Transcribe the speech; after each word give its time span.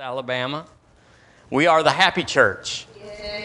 Alabama. 0.00 0.64
We 1.50 1.66
are 1.66 1.82
the 1.82 1.90
happy 1.90 2.22
church. 2.22 2.86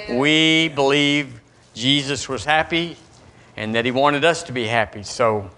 We 0.08 0.68
believe 0.68 1.42
Jesus 1.74 2.30
was 2.30 2.46
happy 2.46 2.96
and 3.58 3.74
that 3.74 3.86
he 3.86 3.92
wanted 3.92 4.24
us 4.24 4.44
to 4.44 4.52
be 4.52 4.68
happy. 4.68 5.02
So 5.02 5.50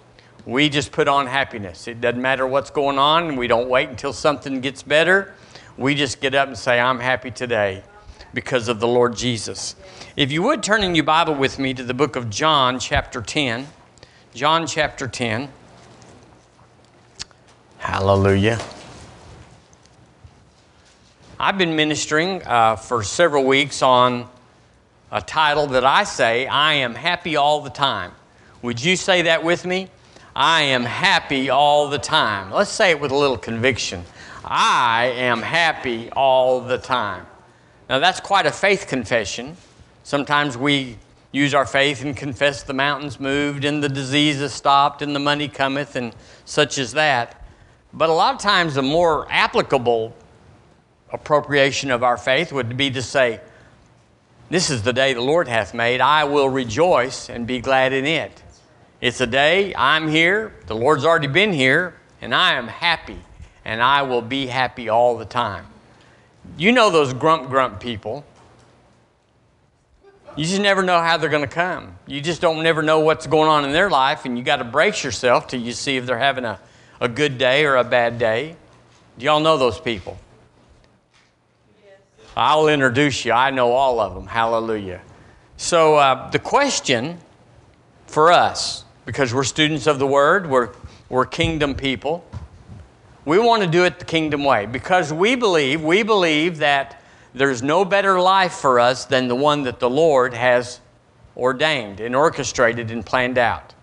we 0.46 0.70
just 0.70 0.94
put 0.94 1.10
on 1.10 1.28
happiness. 1.28 1.90
It 1.90 2.00
doesn't 2.00 2.22
matter 2.22 2.48
what's 2.48 2.70
going 2.70 2.98
on. 2.98 3.36
We 3.36 3.48
don't 3.48 3.68
wait 3.68 3.90
until 3.90 4.14
something 4.14 4.62
gets 4.62 4.84
better. 4.84 5.34
We 5.78 5.96
just 5.96 6.22
get 6.22 6.34
up 6.34 6.48
and 6.48 6.58
say, 6.58 6.80
I'm 6.80 7.00
happy 7.00 7.30
today 7.30 7.84
because 8.34 8.70
of 8.70 8.80
the 8.80 8.88
Lord 8.88 9.18
Jesus. 9.18 9.76
If 10.16 10.32
you 10.32 10.44
would 10.44 10.64
turn 10.64 10.82
in 10.82 10.96
your 10.96 11.04
Bible 11.04 11.36
with 11.36 11.60
me 11.60 11.74
to 11.74 11.84
the 11.84 11.94
book 11.94 12.16
of 12.16 12.30
John, 12.30 12.80
chapter 12.80 13.22
10. 13.22 13.68
John, 14.34 14.66
chapter 14.66 15.10
10. 15.10 15.50
Hallelujah. 17.80 18.62
I've 21.38 21.58
been 21.58 21.76
ministering 21.76 22.42
uh, 22.46 22.78
for 22.78 23.04
several 23.04 23.44
weeks 23.44 23.82
on 23.82 24.30
a 25.12 25.22
title 25.22 25.68
that 25.68 25.84
I 25.84 26.06
say, 26.06 26.48
I 26.48 26.76
am 26.76 26.96
happy 26.96 27.36
all 27.36 27.60
the 27.60 27.70
time. 27.70 28.14
Would 28.62 28.82
you 28.82 28.96
say 28.96 29.24
that 29.24 29.44
with 29.44 29.66
me? 29.66 29.90
I 30.34 30.62
am 30.62 30.86
happy 30.86 31.50
all 31.50 31.90
the 31.90 31.98
time. 31.98 32.52
Let's 32.52 32.70
say 32.70 32.92
it 32.92 33.02
with 33.02 33.12
a 33.12 33.18
little 33.18 33.38
conviction. 33.38 34.06
I 34.46 35.08
am 35.18 35.42
happy 35.42 36.10
all 36.12 36.62
the 36.62 36.78
time. 36.78 37.26
Now, 37.90 38.00
that's 38.00 38.22
quite 38.22 38.46
a 38.46 38.52
faith 38.52 38.88
confession. 38.88 39.58
Sometimes 40.04 40.58
we 40.58 40.98
use 41.34 41.54
our 41.54 41.66
faith 41.66 42.02
and 42.02 42.16
confess 42.16 42.64
the 42.64 42.74
mountains 42.74 43.20
moved 43.20 43.66
and 43.66 43.84
the 43.84 43.90
diseases 43.90 44.54
stopped 44.54 45.02
and 45.02 45.14
the 45.14 45.20
money 45.20 45.50
cometh 45.50 45.98
and 45.98 46.16
such 46.46 46.78
as 46.78 46.94
that. 46.94 47.46
But 47.92 48.10
a 48.10 48.14
lot 48.14 48.36
of 48.36 48.40
times, 48.40 48.76
the 48.76 48.82
more 48.82 49.28
applicable 49.30 50.16
appropriation 51.16 51.90
of 51.90 52.04
our 52.04 52.18
faith 52.18 52.52
would 52.52 52.78
be 52.78 52.92
to 52.92 53.02
say, 53.02 53.40
This 54.50 54.70
is 54.70 54.84
the 54.84 54.94
day 54.94 55.14
the 55.14 55.22
Lord 55.22 55.48
hath 55.48 55.74
made. 55.74 56.02
I 56.02 56.26
will 56.26 56.50
rejoice 56.50 57.30
and 57.30 57.48
be 57.48 57.60
glad 57.60 57.94
in 57.94 58.06
it. 58.06 58.44
It's 59.02 59.22
a 59.22 59.28
day 59.28 59.74
I'm 59.76 60.08
here, 60.08 60.54
the 60.68 60.76
Lord's 60.76 61.06
already 61.06 61.28
been 61.28 61.54
here, 61.54 61.96
and 62.22 62.34
I 62.34 62.54
am 62.54 62.68
happy, 62.68 63.20
and 63.64 63.82
I 63.82 64.04
will 64.04 64.22
be 64.22 64.48
happy 64.48 64.90
all 64.90 65.18
the 65.18 65.26
time. 65.26 65.66
You 66.58 66.72
know 66.72 66.90
those 66.90 67.14
grump 67.14 67.50
grump 67.50 67.80
people. 67.80 68.26
You 70.36 70.44
just 70.44 70.62
never 70.62 70.84
know 70.84 71.00
how 71.00 71.18
they're 71.18 71.30
going 71.30 71.48
to 71.48 71.56
come. 71.56 71.96
You 72.08 72.20
just 72.20 72.42
don't 72.42 72.62
never 72.62 72.82
know 72.82 73.00
what's 73.00 73.26
going 73.26 73.50
on 73.50 73.64
in 73.64 73.72
their 73.72 73.90
life, 73.90 74.26
and 74.26 74.38
you 74.38 74.44
got 74.44 74.58
to 74.58 74.66
brace 74.66 75.04
yourself 75.04 75.48
till 75.48 75.62
you 75.62 75.72
see 75.72 75.96
if 75.96 76.06
they're 76.06 76.18
having 76.18 76.44
a, 76.44 76.60
a 77.00 77.08
good 77.08 77.38
day 77.38 77.66
or 77.66 77.78
a 77.78 77.86
bad 77.86 78.20
day. 78.20 78.58
Do 79.18 79.26
y'all 79.26 79.40
know 79.40 79.58
those 79.58 79.80
people? 79.80 80.18
I'll 82.36 82.68
introduce 82.68 83.24
you. 83.24 83.32
I 83.32 83.52
know 83.52 83.72
all 83.72 84.00
of 84.00 84.14
them. 84.14 84.28
Hallelujah. 84.28 85.02
So, 85.58 85.96
uh, 85.96 86.30
the 86.32 86.40
question 86.40 87.20
for 88.08 88.32
us, 88.32 88.84
because 89.06 89.34
we're 89.34 89.46
students 89.46 89.88
of 89.88 90.00
the 90.00 90.08
Word, 90.08 90.50
we're, 90.50 90.70
we're 91.08 91.26
kingdom 91.26 91.76
people, 91.76 92.26
we 93.24 93.40
want 93.40 93.64
to 93.64 93.70
do 93.70 93.86
it 93.86 94.00
the 94.00 94.06
kingdom 94.06 94.44
way 94.44 94.66
because 94.66 95.12
we 95.12 95.36
believe, 95.36 95.82
we 95.82 96.04
believe 96.04 96.58
that 96.58 97.02
there's 97.34 97.64
no 97.64 97.84
better 97.84 98.20
life 98.20 98.54
for 98.54 98.80
us 98.80 99.06
than 99.06 99.28
the 99.28 99.36
one 99.36 99.64
that 99.64 99.80
the 99.80 99.90
Lord 99.90 100.34
has 100.34 100.80
ordained 101.36 102.00
and 102.00 102.16
orchestrated 102.16 102.92
and 102.92 103.06
planned 103.06 103.38
out. 103.38 103.74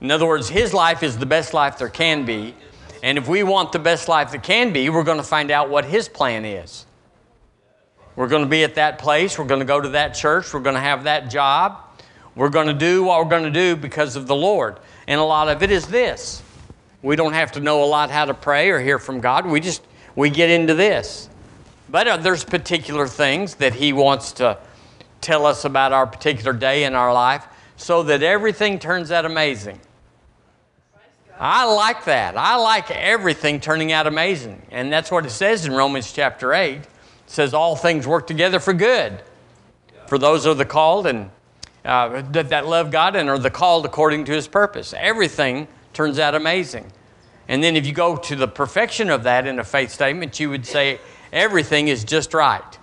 In 0.00 0.10
other 0.10 0.26
words, 0.26 0.48
His 0.48 0.72
life 0.72 1.02
is 1.02 1.18
the 1.18 1.26
best 1.26 1.52
life 1.52 1.78
there 1.78 1.88
can 1.88 2.24
be, 2.24 2.54
and 3.02 3.18
if 3.18 3.28
we 3.28 3.42
want 3.42 3.72
the 3.72 3.78
best 3.78 4.08
life 4.08 4.32
that 4.32 4.42
can 4.42 4.72
be, 4.72 4.90
we're 4.90 5.04
going 5.04 5.18
to 5.18 5.22
find 5.22 5.50
out 5.50 5.70
what 5.70 5.84
His 5.84 6.08
plan 6.08 6.44
is. 6.44 6.86
We're 8.16 8.28
going 8.28 8.42
to 8.42 8.48
be 8.48 8.64
at 8.64 8.74
that 8.74 8.98
place. 8.98 9.38
We're 9.38 9.46
going 9.46 9.60
to 9.60 9.66
go 9.66 9.80
to 9.80 9.88
that 9.90 10.14
church. 10.14 10.52
We're 10.52 10.60
going 10.60 10.74
to 10.74 10.80
have 10.80 11.04
that 11.04 11.30
job. 11.30 11.78
We're 12.34 12.50
going 12.50 12.66
to 12.66 12.74
do 12.74 13.04
what 13.04 13.18
we're 13.18 13.30
going 13.30 13.44
to 13.44 13.50
do 13.50 13.76
because 13.76 14.16
of 14.16 14.26
the 14.26 14.36
Lord. 14.36 14.78
And 15.06 15.20
a 15.20 15.24
lot 15.24 15.48
of 15.48 15.62
it 15.62 15.70
is 15.70 15.86
this. 15.86 16.42
We 17.02 17.16
don't 17.16 17.32
have 17.32 17.52
to 17.52 17.60
know 17.60 17.82
a 17.82 17.86
lot 17.86 18.10
how 18.10 18.26
to 18.26 18.34
pray 18.34 18.70
or 18.70 18.78
hear 18.78 18.98
from 18.98 19.20
God. 19.20 19.46
We 19.46 19.60
just 19.60 19.82
we 20.14 20.28
get 20.28 20.50
into 20.50 20.74
this. 20.74 21.28
But 21.88 22.06
uh, 22.06 22.16
there's 22.18 22.44
particular 22.44 23.06
things 23.06 23.54
that 23.56 23.74
He 23.74 23.92
wants 23.92 24.32
to 24.32 24.58
tell 25.20 25.46
us 25.46 25.64
about 25.64 25.92
our 25.92 26.06
particular 26.06 26.52
day 26.52 26.84
in 26.84 26.94
our 26.94 27.12
life 27.12 27.46
so 27.76 28.02
that 28.04 28.22
everything 28.22 28.78
turns 28.78 29.10
out 29.10 29.24
amazing. 29.24 29.80
I 31.40 31.64
like 31.64 32.04
that. 32.04 32.36
I 32.36 32.56
like 32.56 32.90
everything 32.90 33.60
turning 33.60 33.92
out 33.92 34.06
amazing. 34.06 34.60
And 34.70 34.92
that's 34.92 35.10
what 35.10 35.24
it 35.24 35.30
says 35.30 35.64
in 35.64 35.72
Romans 35.72 36.12
chapter 36.12 36.52
8. 36.52 36.76
It 36.76 36.86
says, 37.26 37.54
All 37.54 37.76
things 37.76 38.06
work 38.06 38.26
together 38.26 38.60
for 38.60 38.74
good 38.74 39.22
for 40.06 40.18
those 40.18 40.44
who 40.44 40.50
are 40.50 40.54
the 40.54 40.66
called 40.66 41.06
and 41.06 41.30
uh, 41.82 42.20
that, 42.32 42.50
that 42.50 42.66
love 42.66 42.90
God 42.90 43.16
and 43.16 43.30
are 43.30 43.38
the 43.38 43.48
called 43.48 43.86
according 43.86 44.26
to 44.26 44.32
his 44.32 44.46
purpose. 44.46 44.92
Everything 44.94 45.66
turns 45.94 46.18
out 46.18 46.34
amazing. 46.34 46.92
And 47.48 47.64
then 47.64 47.74
if 47.74 47.86
you 47.86 47.94
go 47.94 48.16
to 48.16 48.36
the 48.36 48.46
perfection 48.46 49.08
of 49.08 49.22
that 49.22 49.46
in 49.46 49.58
a 49.58 49.64
faith 49.64 49.90
statement, 49.90 50.38
you 50.38 50.50
would 50.50 50.66
say, 50.66 51.00
Everything 51.32 51.88
is 51.88 52.04
just 52.04 52.34
right. 52.34 52.78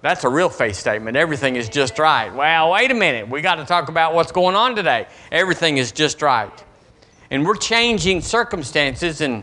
That's 0.00 0.24
a 0.24 0.28
real 0.28 0.48
faith 0.48 0.74
statement. 0.74 1.16
Everything 1.16 1.54
is 1.54 1.68
just 1.68 2.00
right. 2.00 2.34
Well, 2.34 2.72
wait 2.72 2.90
a 2.90 2.94
minute. 2.94 3.28
We 3.28 3.42
got 3.42 3.56
to 3.56 3.64
talk 3.64 3.88
about 3.88 4.12
what's 4.12 4.32
going 4.32 4.56
on 4.56 4.74
today. 4.74 5.06
Everything 5.30 5.78
is 5.78 5.92
just 5.92 6.20
right 6.20 6.50
and 7.32 7.46
we're 7.46 7.56
changing 7.56 8.20
circumstances 8.20 9.22
and, 9.22 9.42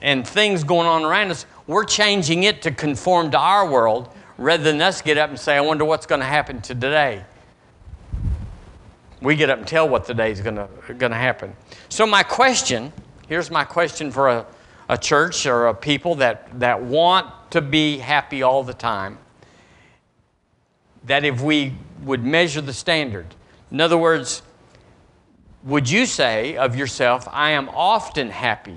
and 0.00 0.26
things 0.26 0.64
going 0.64 0.86
on 0.86 1.04
around 1.04 1.30
us, 1.30 1.44
we're 1.66 1.84
changing 1.84 2.44
it 2.44 2.62
to 2.62 2.70
conform 2.70 3.30
to 3.30 3.38
our 3.38 3.70
world 3.70 4.08
rather 4.38 4.64
than 4.64 4.80
us 4.80 5.02
get 5.02 5.18
up 5.18 5.28
and 5.28 5.38
say, 5.38 5.54
I 5.54 5.60
wonder 5.60 5.84
what's 5.84 6.06
going 6.06 6.22
to 6.22 6.26
happen 6.26 6.62
to 6.62 6.74
today. 6.74 7.22
We 9.20 9.36
get 9.36 9.50
up 9.50 9.58
and 9.58 9.68
tell 9.68 9.86
what 9.86 10.06
today 10.06 10.30
is 10.30 10.40
going 10.40 10.56
to, 10.56 11.14
happen. 11.14 11.54
So, 11.90 12.06
my 12.06 12.22
question 12.22 12.90
here's 13.28 13.50
my 13.50 13.64
question 13.64 14.10
for 14.10 14.30
a, 14.30 14.46
a 14.88 14.96
church 14.96 15.44
or 15.44 15.68
a 15.68 15.74
people 15.74 16.14
that, 16.16 16.58
that 16.60 16.82
want 16.82 17.26
to 17.50 17.60
be 17.60 17.98
happy 17.98 18.42
all 18.42 18.62
the 18.62 18.74
time 18.74 19.18
that 21.04 21.24
if 21.24 21.42
we 21.42 21.74
would 22.02 22.24
measure 22.24 22.62
the 22.62 22.72
standard, 22.72 23.26
in 23.70 23.80
other 23.80 23.98
words, 23.98 24.42
would 25.64 25.90
you 25.90 26.06
say 26.06 26.56
of 26.56 26.76
yourself, 26.76 27.26
I 27.32 27.52
am 27.52 27.68
often 27.70 28.30
happy? 28.30 28.76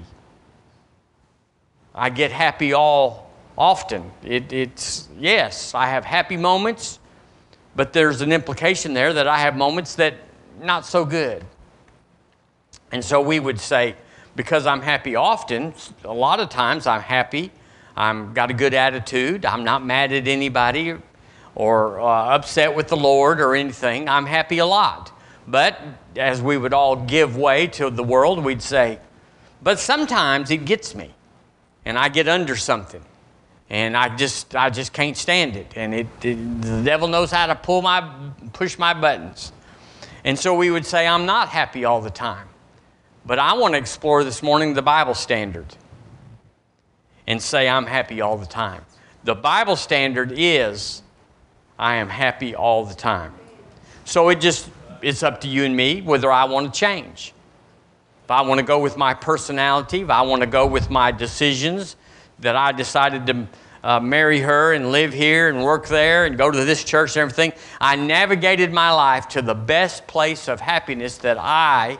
I 1.93 2.09
get 2.09 2.31
happy 2.31 2.73
all 2.73 3.29
often. 3.57 4.11
It, 4.23 4.53
it's, 4.53 5.09
yes, 5.19 5.73
I 5.73 5.87
have 5.87 6.05
happy 6.05 6.37
moments, 6.37 6.99
but 7.75 7.91
there's 7.91 8.21
an 8.21 8.31
implication 8.31 8.93
there 8.93 9.13
that 9.13 9.27
I 9.27 9.39
have 9.39 9.57
moments 9.57 9.95
that 9.95 10.15
not 10.61 10.85
so 10.85 11.03
good. 11.03 11.43
And 12.91 13.03
so 13.03 13.21
we 13.21 13.39
would 13.39 13.59
say, 13.59 13.95
because 14.35 14.65
I'm 14.65 14.81
happy 14.81 15.15
often, 15.15 15.73
a 16.05 16.13
lot 16.13 16.39
of 16.39 16.49
times 16.49 16.87
I'm 16.87 17.01
happy, 17.01 17.51
I'm 17.97 18.33
got 18.33 18.49
a 18.49 18.53
good 18.53 18.73
attitude, 18.73 19.45
I'm 19.45 19.63
not 19.63 19.83
mad 19.83 20.13
at 20.13 20.27
anybody 20.27 20.95
or 21.55 21.99
uh, 21.99 22.35
upset 22.35 22.75
with 22.75 22.87
the 22.87 22.95
Lord 22.95 23.41
or 23.41 23.55
anything. 23.55 24.07
I'm 24.07 24.27
happy 24.27 24.59
a 24.59 24.65
lot. 24.65 25.11
But 25.47 25.79
as 26.17 26.41
we 26.41 26.57
would 26.57 26.73
all 26.73 26.97
give 26.97 27.37
way 27.37 27.67
to 27.67 27.89
the 27.89 28.03
world, 28.03 28.43
we'd 28.43 28.61
say, 28.61 28.99
but 29.63 29.79
sometimes 29.79 30.51
it 30.51 30.65
gets 30.65 30.93
me 30.93 31.13
and 31.85 31.97
I 31.97 32.09
get 32.09 32.27
under 32.27 32.57
something 32.57 33.03
and 33.69 33.95
I 33.95 34.15
just 34.15 34.55
I 34.55 34.69
just 34.69 34.93
can't 34.93 35.15
stand 35.15 35.55
it 35.55 35.73
and 35.75 35.93
it, 35.93 36.07
it, 36.21 36.61
the 36.61 36.83
devil 36.83 37.07
knows 37.07 37.31
how 37.31 37.47
to 37.47 37.55
pull 37.55 37.81
my 37.81 38.09
push 38.53 38.77
my 38.77 38.93
buttons. 38.93 39.53
And 40.23 40.37
so 40.37 40.53
we 40.53 40.69
would 40.69 40.85
say 40.85 41.07
I'm 41.07 41.25
not 41.25 41.47
happy 41.47 41.85
all 41.85 42.01
the 42.01 42.09
time. 42.09 42.49
But 43.25 43.39
I 43.39 43.53
want 43.53 43.73
to 43.73 43.77
explore 43.77 44.23
this 44.23 44.43
morning 44.43 44.73
the 44.73 44.81
Bible 44.81 45.13
standard 45.13 45.75
and 47.25 47.41
say 47.41 47.67
I'm 47.67 47.85
happy 47.85 48.21
all 48.21 48.37
the 48.37 48.45
time. 48.45 48.83
The 49.23 49.35
Bible 49.35 49.75
standard 49.75 50.33
is 50.35 51.01
I 51.79 51.95
am 51.95 52.09
happy 52.09 52.55
all 52.55 52.85
the 52.85 52.95
time. 52.95 53.33
So 54.05 54.29
it 54.29 54.39
just 54.39 54.69
it's 55.01 55.23
up 55.23 55.41
to 55.41 55.47
you 55.47 55.63
and 55.63 55.75
me 55.75 56.01
whether 56.01 56.31
I 56.31 56.45
want 56.45 56.73
to 56.73 56.79
change. 56.79 57.33
If 58.23 58.31
I 58.31 58.41
want 58.41 58.59
to 58.59 58.65
go 58.65 58.79
with 58.79 58.97
my 58.97 59.13
personality, 59.13 60.01
if 60.01 60.09
I 60.09 60.21
want 60.23 60.41
to 60.41 60.47
go 60.47 60.65
with 60.67 60.89
my 60.89 61.11
decisions, 61.11 61.95
that 62.39 62.55
I 62.55 62.71
decided 62.71 63.25
to 63.27 63.47
uh, 63.83 63.99
marry 63.99 64.39
her 64.41 64.73
and 64.73 64.91
live 64.91 65.13
here 65.13 65.49
and 65.49 65.63
work 65.63 65.87
there 65.87 66.25
and 66.25 66.37
go 66.37 66.51
to 66.51 66.65
this 66.65 66.83
church 66.83 67.15
and 67.15 67.21
everything, 67.21 67.53
I 67.79 67.95
navigated 67.95 68.73
my 68.73 68.91
life 68.91 69.27
to 69.29 69.41
the 69.41 69.55
best 69.55 70.07
place 70.07 70.47
of 70.47 70.59
happiness 70.59 71.17
that 71.19 71.37
I 71.39 71.99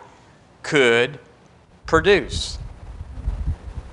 could 0.63 1.19
produce. 1.85 2.59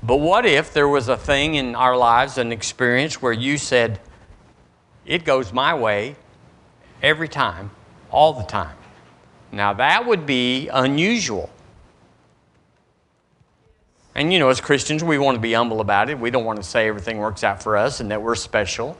But 0.02 0.16
what 0.16 0.44
if 0.44 0.74
there 0.74 0.88
was 0.88 1.08
a 1.08 1.16
thing 1.16 1.54
in 1.54 1.74
our 1.74 1.96
lives, 1.96 2.36
an 2.36 2.52
experience 2.52 3.22
where 3.22 3.32
you 3.32 3.56
said, 3.56 4.00
it 5.06 5.24
goes 5.24 5.52
my 5.52 5.74
way 5.74 6.16
every 7.02 7.28
time, 7.28 7.70
all 8.10 8.32
the 8.32 8.42
time? 8.42 8.76
Now, 9.54 9.72
that 9.74 10.04
would 10.04 10.26
be 10.26 10.68
unusual. 10.68 11.48
And 14.16 14.32
you 14.32 14.38
know, 14.38 14.48
as 14.48 14.60
Christians, 14.60 15.02
we 15.04 15.16
want 15.16 15.36
to 15.36 15.40
be 15.40 15.52
humble 15.52 15.80
about 15.80 16.10
it. 16.10 16.18
We 16.18 16.30
don't 16.30 16.44
want 16.44 16.58
to 16.58 16.62
say 16.62 16.88
everything 16.88 17.18
works 17.18 17.44
out 17.44 17.62
for 17.62 17.76
us 17.76 18.00
and 18.00 18.10
that 18.10 18.20
we're 18.20 18.34
special. 18.34 18.96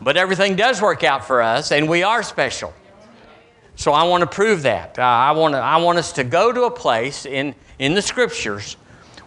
But 0.00 0.16
everything 0.16 0.56
does 0.56 0.80
work 0.80 1.04
out 1.04 1.24
for 1.24 1.40
us, 1.40 1.72
and 1.72 1.88
we 1.88 2.02
are 2.02 2.22
special. 2.22 2.74
So 3.76 3.92
I 3.92 4.04
want 4.04 4.22
to 4.22 4.26
prove 4.26 4.62
that. 4.62 4.98
Uh, 4.98 5.02
I, 5.02 5.32
want 5.32 5.54
to, 5.54 5.58
I 5.58 5.78
want 5.78 5.98
us 5.98 6.12
to 6.12 6.24
go 6.24 6.52
to 6.52 6.64
a 6.64 6.70
place 6.70 7.26
in, 7.26 7.54
in 7.78 7.94
the 7.94 8.02
scriptures 8.02 8.76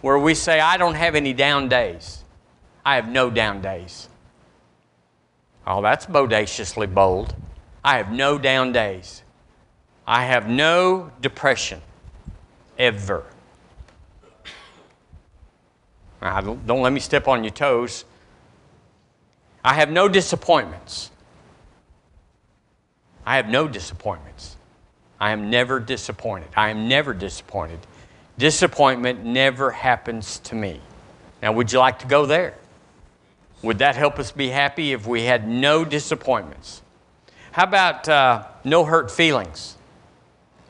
where 0.02 0.18
we 0.18 0.34
say, 0.34 0.60
I 0.60 0.78
don't 0.78 0.96
have 0.96 1.16
any 1.16 1.34
down 1.34 1.70
days. 1.70 2.24
I 2.86 2.96
have 2.96 3.10
no 3.10 3.30
down 3.30 3.62
days. 3.62 4.10
Oh, 5.68 5.82
that's 5.82 6.06
bodaciously 6.06 6.88
bold. 6.88 7.36
I 7.84 7.98
have 7.98 8.12
no 8.12 8.38
down 8.38 8.72
days. 8.72 9.24
I 10.10 10.26
have 10.26 10.50
no 10.50 11.12
depression 11.22 11.80
ever. 12.80 13.24
Now, 16.20 16.42
don't, 16.42 16.66
don't 16.66 16.82
let 16.82 16.92
me 16.92 17.00
step 17.00 17.28
on 17.28 17.44
your 17.44 17.54
toes. 17.54 18.06
I 19.64 19.76
have 19.76 19.92
no 19.92 20.10
disappointments. 20.10 21.12
I 23.24 23.36
have 23.36 23.50
no 23.50 23.68
disappointments. 23.68 24.58
I 25.20 25.30
am 25.30 25.52
never 25.52 25.80
disappointed. 25.80 26.50
I 26.58 26.72
am 26.72 26.88
never 26.88 27.14
disappointed. 27.14 27.78
Disappointment 28.40 29.24
never 29.24 29.70
happens 29.70 30.40
to 30.40 30.56
me. 30.56 30.82
Now, 31.44 31.52
would 31.52 31.72
you 31.72 31.78
like 31.78 32.00
to 32.00 32.08
go 32.08 32.26
there? 32.26 32.56
Would 33.62 33.78
that 33.78 33.96
help 33.96 34.18
us 34.18 34.32
be 34.32 34.50
happy 34.50 34.92
if 34.92 35.06
we 35.06 35.26
had 35.26 35.48
no 35.48 35.86
disappointments? 35.86 36.82
How 37.52 37.66
about 37.66 38.10
uh, 38.10 38.48
no 38.64 38.86
hurt 38.86 39.12
feelings? 39.12 39.76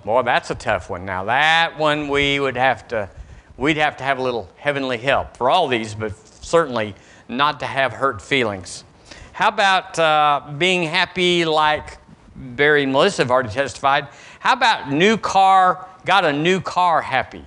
Boy, 0.10 0.24
that's 0.24 0.50
a 0.50 0.56
tough 0.56 0.90
one. 0.90 1.06
Now, 1.06 1.26
that 1.26 1.78
one 1.78 2.08
we 2.08 2.40
would 2.40 2.58
have 2.58 2.88
to, 2.88 3.12
we'd 3.58 3.78
have 3.78 3.96
to 3.98 4.04
have 4.04 4.18
a 4.18 4.24
little 4.24 4.50
heavenly 4.58 4.98
help 4.98 5.38
for 5.38 5.52
all 5.52 5.68
these, 5.68 5.94
but 5.94 6.18
certainly 6.44 6.96
not 7.28 7.60
to 7.60 7.68
have 7.68 7.94
hurt 7.94 8.20
feelings. 8.20 8.86
How 9.34 9.50
about 9.50 10.00
uh, 10.00 10.52
being 10.58 10.82
happy 10.82 11.46
like 11.46 12.00
Barry 12.36 12.82
and 12.82 12.92
Melissa 12.92 13.22
have 13.22 13.30
already 13.30 13.50
testified? 13.50 14.08
How 14.40 14.54
about 14.54 14.92
new 14.92 15.16
car, 15.16 15.88
got 16.06 16.26
a 16.26 16.34
new 16.34 16.60
car 16.60 17.04
happy? 17.04 17.46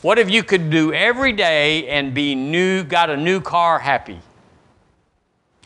What 0.00 0.18
if 0.18 0.30
you 0.30 0.42
could 0.42 0.70
do 0.70 0.94
every 0.94 1.32
day 1.32 1.86
and 1.88 2.14
be 2.14 2.34
new, 2.34 2.82
got 2.82 3.10
a 3.10 3.16
new 3.18 3.42
car 3.42 3.78
happy? 3.78 4.20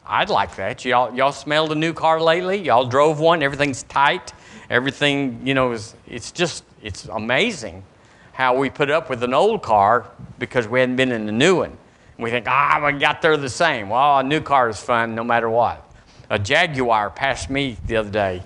I'd 0.04 0.31
like 0.31 0.56
that. 0.56 0.84
Y'all, 0.84 1.14
y'all 1.14 1.31
smelled 1.31 1.70
a 1.70 1.76
new 1.76 1.93
car 1.93 2.20
lately? 2.20 2.56
Y'all 2.56 2.87
drove 2.87 3.20
one? 3.20 3.40
Everything's 3.40 3.84
tight. 3.84 4.32
Everything, 4.72 5.46
you 5.46 5.52
know, 5.52 5.72
is, 5.72 5.94
it's 6.06 6.32
just, 6.32 6.64
it's 6.82 7.04
amazing 7.04 7.84
how 8.32 8.56
we 8.56 8.70
put 8.70 8.90
up 8.90 9.10
with 9.10 9.22
an 9.22 9.34
old 9.34 9.62
car 9.62 10.10
because 10.38 10.66
we 10.66 10.80
hadn't 10.80 10.96
been 10.96 11.12
in 11.12 11.28
a 11.28 11.32
new 11.32 11.58
one. 11.58 11.76
We 12.16 12.30
think, 12.30 12.46
ah, 12.48 12.82
we 12.82 12.98
got 12.98 13.20
there 13.20 13.36
the 13.36 13.50
same. 13.50 13.90
Well, 13.90 14.20
a 14.20 14.22
new 14.22 14.40
car 14.40 14.70
is 14.70 14.80
fun 14.80 15.14
no 15.14 15.24
matter 15.24 15.50
what. 15.50 15.86
A 16.30 16.38
Jaguar 16.38 17.10
passed 17.10 17.50
me 17.50 17.76
the 17.86 17.96
other 17.96 18.08
day. 18.08 18.42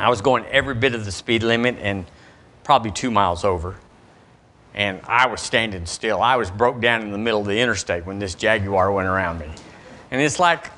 I 0.00 0.10
was 0.10 0.20
going 0.20 0.44
every 0.46 0.74
bit 0.74 0.96
of 0.96 1.04
the 1.04 1.12
speed 1.12 1.44
limit 1.44 1.76
and 1.80 2.04
probably 2.64 2.90
two 2.90 3.12
miles 3.12 3.44
over. 3.44 3.76
And 4.74 5.00
I 5.04 5.28
was 5.28 5.40
standing 5.40 5.86
still. 5.86 6.20
I 6.20 6.34
was 6.34 6.50
broke 6.50 6.80
down 6.80 7.02
in 7.02 7.12
the 7.12 7.18
middle 7.18 7.42
of 7.42 7.46
the 7.46 7.60
interstate 7.60 8.04
when 8.04 8.18
this 8.18 8.34
Jaguar 8.34 8.90
went 8.90 9.06
around 9.06 9.38
me. 9.38 9.48
And 10.10 10.20
it's 10.20 10.40
like, 10.40 10.72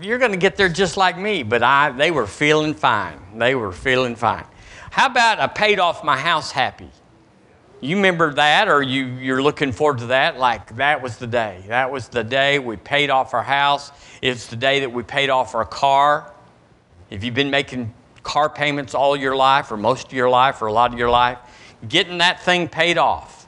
you're 0.00 0.18
going 0.18 0.32
to 0.32 0.36
get 0.36 0.56
there 0.56 0.68
just 0.68 0.96
like 0.96 1.18
me, 1.18 1.42
but 1.42 1.62
I, 1.62 1.90
they 1.90 2.10
were 2.10 2.26
feeling 2.26 2.74
fine. 2.74 3.38
They 3.38 3.54
were 3.54 3.72
feeling 3.72 4.16
fine. 4.16 4.44
How 4.90 5.06
about 5.06 5.40
I 5.40 5.46
paid 5.46 5.78
off 5.78 6.04
my 6.04 6.16
house 6.16 6.50
happy? 6.50 6.90
You 7.80 7.96
remember 7.96 8.32
that, 8.34 8.68
or 8.68 8.82
you, 8.82 9.04
you're 9.04 9.42
looking 9.42 9.70
forward 9.70 9.98
to 9.98 10.06
that? 10.06 10.38
Like, 10.38 10.76
that 10.76 11.02
was 11.02 11.18
the 11.18 11.26
day. 11.26 11.62
That 11.68 11.90
was 11.90 12.08
the 12.08 12.24
day 12.24 12.58
we 12.58 12.76
paid 12.76 13.10
off 13.10 13.34
our 13.34 13.42
house. 13.42 13.92
It's 14.22 14.46
the 14.46 14.56
day 14.56 14.80
that 14.80 14.92
we 14.92 15.02
paid 15.02 15.28
off 15.28 15.54
our 15.54 15.64
car. 15.64 16.32
If 17.10 17.22
you've 17.22 17.34
been 17.34 17.50
making 17.50 17.92
car 18.22 18.48
payments 18.48 18.94
all 18.94 19.16
your 19.16 19.36
life, 19.36 19.70
or 19.70 19.76
most 19.76 20.06
of 20.06 20.12
your 20.14 20.30
life, 20.30 20.62
or 20.62 20.66
a 20.66 20.72
lot 20.72 20.92
of 20.92 20.98
your 20.98 21.10
life, 21.10 21.38
getting 21.86 22.18
that 22.18 22.42
thing 22.42 22.68
paid 22.68 22.96
off 22.96 23.46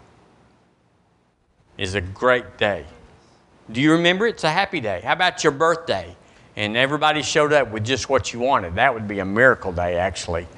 is 1.78 1.94
a 1.94 2.00
great 2.00 2.58
day. 2.58 2.84
Do 3.72 3.80
you 3.80 3.92
remember? 3.92 4.26
It's 4.26 4.44
a 4.44 4.50
happy 4.50 4.80
day. 4.80 5.00
How 5.02 5.12
about 5.12 5.42
your 5.42 5.52
birthday? 5.52 6.14
And 6.58 6.76
everybody 6.76 7.22
showed 7.22 7.52
up 7.52 7.70
with 7.70 7.84
just 7.84 8.08
what 8.08 8.32
you 8.32 8.40
wanted. 8.40 8.74
That 8.74 8.92
would 8.92 9.06
be 9.06 9.20
a 9.20 9.24
miracle 9.24 9.70
day, 9.70 9.96
actually. 9.96 10.48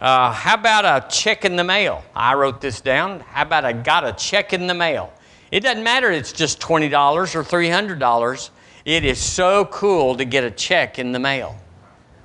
Uh, 0.00 0.32
how 0.32 0.54
about 0.54 0.84
a 0.84 1.06
check 1.08 1.44
in 1.44 1.54
the 1.54 1.62
mail? 1.62 2.04
I 2.16 2.34
wrote 2.34 2.60
this 2.60 2.80
down. 2.80 3.20
How 3.20 3.42
about 3.42 3.64
I 3.64 3.74
got 3.74 4.04
a 4.04 4.12
check 4.14 4.52
in 4.52 4.66
the 4.66 4.74
mail? 4.74 5.12
It 5.52 5.60
doesn't 5.60 5.84
matter 5.84 6.10
it's 6.10 6.32
just 6.32 6.58
$20 6.58 6.90
or 7.36 7.44
$300. 7.44 8.50
It 8.84 9.04
is 9.04 9.20
so 9.20 9.66
cool 9.66 10.16
to 10.16 10.24
get 10.24 10.42
a 10.42 10.50
check 10.50 10.98
in 10.98 11.12
the 11.12 11.20
mail. 11.20 11.56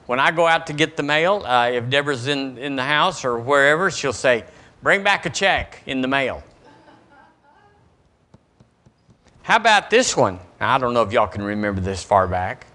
When 0.07 0.19
I 0.19 0.31
go 0.31 0.47
out 0.47 0.65
to 0.65 0.74
get 0.74 0.97
the 0.97 1.03
mail, 1.03 1.44
uh, 1.45 1.69
if 1.69 1.92
Deborah's 1.92 2.27
in, 2.27 2.57
in 2.57 2.75
the 2.75 2.83
house 2.83 3.24
or 3.24 3.38
wherever, 3.38 3.92
she'll 3.92 4.13
say, 4.13 4.45
Bring 4.81 5.03
back 5.03 5.27
a 5.27 5.30
check 5.30 5.83
in 5.85 6.01
the 6.01 6.07
mail. 6.07 6.42
How 9.44 9.57
about 9.57 9.92
this 9.92 10.18
one? 10.18 10.39
I 10.59 10.80
don't 10.80 10.95
know 10.95 11.03
if 11.03 11.13
y'all 11.13 11.27
can 11.27 11.44
remember 11.44 11.81
this 11.81 12.03
far 12.03 12.27
back. 12.27 12.65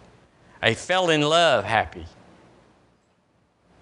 A 0.64 0.72
fell 0.72 1.10
in 1.10 1.20
love 1.20 1.64
happy. 1.64 2.06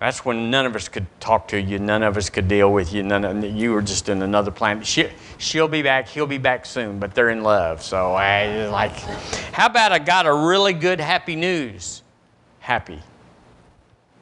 That's 0.00 0.24
when 0.24 0.50
none 0.50 0.66
of 0.66 0.74
us 0.74 0.88
could 0.88 1.06
talk 1.20 1.46
to 1.48 1.60
you, 1.60 1.78
none 1.78 2.02
of 2.02 2.16
us 2.16 2.28
could 2.28 2.48
deal 2.48 2.72
with 2.72 2.92
you, 2.92 3.04
none 3.04 3.24
of, 3.24 3.44
you 3.44 3.70
were 3.70 3.82
just 3.82 4.08
in 4.08 4.20
another 4.20 4.50
planet. 4.50 4.84
She, 4.84 5.08
she'll 5.38 5.68
be 5.68 5.80
back, 5.80 6.08
he'll 6.08 6.26
be 6.26 6.38
back 6.38 6.66
soon, 6.66 6.98
but 6.98 7.14
they're 7.14 7.30
in 7.30 7.44
love. 7.44 7.84
So 7.84 8.14
I 8.14 8.66
like, 8.66 8.96
how 9.52 9.66
about 9.66 9.92
I 9.92 10.00
got 10.00 10.26
a 10.26 10.34
really 10.34 10.72
good 10.72 10.98
happy 10.98 11.36
news? 11.36 12.02
Happy. 12.58 12.98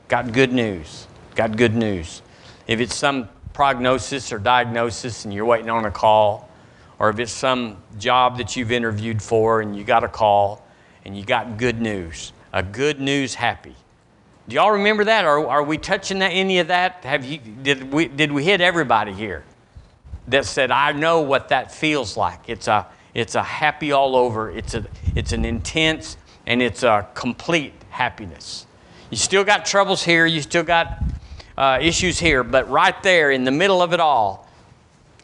Got 0.08 0.30
good 0.32 0.52
news. 0.52 1.06
Got 1.36 1.56
good 1.56 1.74
news. 1.74 2.20
If 2.66 2.78
it's 2.80 2.94
some 2.94 3.30
prognosis 3.54 4.34
or 4.34 4.38
diagnosis 4.38 5.24
and 5.24 5.32
you're 5.32 5.46
waiting 5.46 5.70
on 5.70 5.86
a 5.86 5.90
call, 5.90 6.50
or 6.98 7.08
if 7.08 7.18
it's 7.20 7.32
some 7.32 7.78
job 7.98 8.36
that 8.36 8.54
you've 8.54 8.70
interviewed 8.70 9.22
for 9.22 9.62
and 9.62 9.74
you 9.74 9.82
got 9.82 10.04
a 10.04 10.08
call 10.08 10.62
and 11.06 11.16
you 11.16 11.24
got 11.24 11.56
good 11.56 11.80
news, 11.80 12.34
a 12.52 12.62
good 12.62 13.00
news 13.00 13.34
happy. 13.34 13.74
Do 14.48 14.56
y'all 14.56 14.72
remember 14.72 15.04
that? 15.04 15.24
Or 15.24 15.46
are 15.48 15.62
we 15.62 15.78
touching 15.78 16.18
that, 16.20 16.30
any 16.30 16.58
of 16.58 16.68
that? 16.68 17.04
Have 17.04 17.24
you, 17.24 17.38
did, 17.38 17.92
we, 17.92 18.08
did 18.08 18.32
we 18.32 18.44
hit 18.44 18.60
everybody 18.60 19.12
here 19.12 19.44
that 20.28 20.44
said, 20.44 20.70
I 20.70 20.92
know 20.92 21.20
what 21.20 21.48
that 21.48 21.72
feels 21.72 22.16
like? 22.16 22.48
It's 22.48 22.66
a, 22.66 22.86
it's 23.14 23.34
a 23.34 23.42
happy 23.42 23.92
all 23.92 24.16
over, 24.16 24.50
it's, 24.50 24.74
a, 24.74 24.84
it's 25.14 25.32
an 25.32 25.44
intense, 25.44 26.16
and 26.46 26.62
it's 26.62 26.82
a 26.82 27.08
complete 27.14 27.74
happiness. 27.90 28.66
You 29.10 29.16
still 29.16 29.44
got 29.44 29.64
troubles 29.66 30.02
here, 30.02 30.26
you 30.26 30.42
still 30.42 30.62
got 30.62 31.02
uh, 31.56 31.78
issues 31.80 32.18
here, 32.18 32.42
but 32.42 32.68
right 32.70 33.00
there 33.02 33.30
in 33.30 33.44
the 33.44 33.50
middle 33.50 33.82
of 33.82 33.92
it 33.92 34.00
all, 34.00 34.48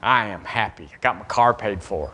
I 0.03 0.27
am 0.27 0.45
happy. 0.45 0.89
I 0.93 0.99
got 1.01 1.19
my 1.19 1.25
car 1.25 1.55
paid 1.55 1.83
for. 1.83 2.13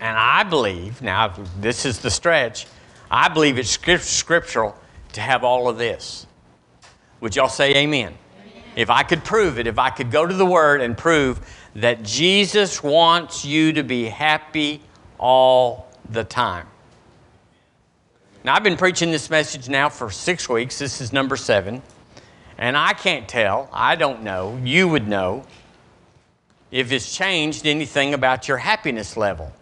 And 0.00 0.16
I 0.16 0.44
believe, 0.44 1.02
now 1.02 1.34
this 1.60 1.84
is 1.84 1.98
the 1.98 2.10
stretch, 2.10 2.66
I 3.10 3.28
believe 3.28 3.58
it's 3.58 3.70
scriptural 3.70 4.76
to 5.12 5.20
have 5.20 5.44
all 5.44 5.68
of 5.68 5.78
this. 5.78 6.26
Would 7.20 7.34
y'all 7.34 7.48
say 7.48 7.74
amen? 7.74 8.14
amen? 8.40 8.62
If 8.76 8.90
I 8.90 9.02
could 9.02 9.24
prove 9.24 9.58
it, 9.58 9.66
if 9.66 9.78
I 9.78 9.90
could 9.90 10.10
go 10.10 10.26
to 10.26 10.34
the 10.34 10.46
Word 10.46 10.80
and 10.80 10.96
prove 10.96 11.40
that 11.74 12.02
Jesus 12.02 12.82
wants 12.82 13.44
you 13.44 13.72
to 13.72 13.82
be 13.82 14.04
happy 14.04 14.80
all 15.18 15.88
the 16.10 16.24
time. 16.24 16.66
Now, 18.44 18.54
I've 18.54 18.62
been 18.62 18.76
preaching 18.76 19.10
this 19.10 19.30
message 19.30 19.68
now 19.68 19.88
for 19.88 20.10
six 20.10 20.48
weeks. 20.48 20.78
This 20.78 21.00
is 21.00 21.12
number 21.12 21.36
seven. 21.36 21.82
And 22.56 22.76
I 22.76 22.92
can't 22.92 23.28
tell, 23.28 23.68
I 23.72 23.94
don't 23.94 24.22
know, 24.22 24.58
you 24.64 24.88
would 24.88 25.06
know 25.06 25.44
if 26.70 26.92
it's 26.92 27.14
changed 27.14 27.66
anything 27.66 28.14
about 28.14 28.48
your 28.48 28.58
happiness 28.58 29.16
level. 29.16 29.52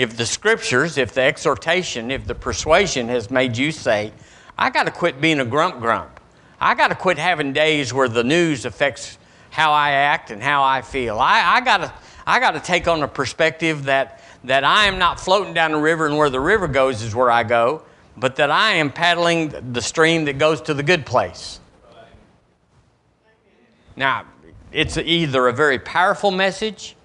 If 0.00 0.16
the 0.16 0.24
scriptures, 0.24 0.96
if 0.96 1.12
the 1.12 1.20
exhortation, 1.20 2.10
if 2.10 2.26
the 2.26 2.34
persuasion 2.34 3.08
has 3.08 3.30
made 3.30 3.58
you 3.58 3.70
say, 3.70 4.14
I 4.56 4.70
got 4.70 4.84
to 4.84 4.90
quit 4.90 5.20
being 5.20 5.40
a 5.40 5.44
grump 5.44 5.78
grump. 5.78 6.18
I 6.58 6.74
got 6.74 6.88
to 6.88 6.94
quit 6.94 7.18
having 7.18 7.52
days 7.52 7.92
where 7.92 8.08
the 8.08 8.24
news 8.24 8.64
affects 8.64 9.18
how 9.50 9.72
I 9.72 9.90
act 9.90 10.30
and 10.30 10.42
how 10.42 10.62
I 10.62 10.80
feel. 10.80 11.18
I, 11.18 11.56
I 11.56 11.60
got 11.60 11.76
to 11.82 11.92
I 12.26 12.40
got 12.40 12.52
to 12.52 12.60
take 12.60 12.88
on 12.88 13.02
a 13.02 13.08
perspective 13.08 13.84
that, 13.84 14.22
that 14.44 14.64
I 14.64 14.86
am 14.86 14.98
not 14.98 15.20
floating 15.20 15.52
down 15.52 15.72
the 15.72 15.78
river 15.78 16.06
and 16.06 16.16
where 16.16 16.30
the 16.30 16.40
river 16.40 16.66
goes 16.66 17.02
is 17.02 17.14
where 17.14 17.30
I 17.30 17.42
go, 17.42 17.82
but 18.16 18.36
that 18.36 18.50
I 18.50 18.76
am 18.76 18.90
paddling 18.90 19.72
the 19.74 19.82
stream 19.82 20.24
that 20.24 20.38
goes 20.38 20.62
to 20.62 20.72
the 20.72 20.82
good 20.82 21.04
place. 21.04 21.60
Now, 23.96 24.24
it's 24.72 24.96
either 24.96 25.46
a 25.46 25.52
very 25.52 25.78
powerful 25.78 26.30
message 26.30 26.96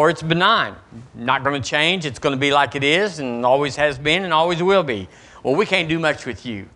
or 0.00 0.08
it's 0.08 0.22
benign. 0.22 0.74
Not 1.14 1.44
going 1.44 1.60
to 1.60 1.68
change. 1.68 2.06
It's 2.06 2.18
going 2.18 2.34
to 2.34 2.40
be 2.40 2.52
like 2.52 2.74
it 2.74 2.82
is 2.82 3.18
and 3.18 3.44
always 3.44 3.76
has 3.76 3.98
been 3.98 4.24
and 4.24 4.32
always 4.32 4.62
will 4.62 4.82
be. 4.82 5.10
Well, 5.42 5.54
we 5.54 5.66
can't 5.66 5.90
do 5.90 5.98
much 5.98 6.24
with 6.24 6.46
you. 6.46 6.70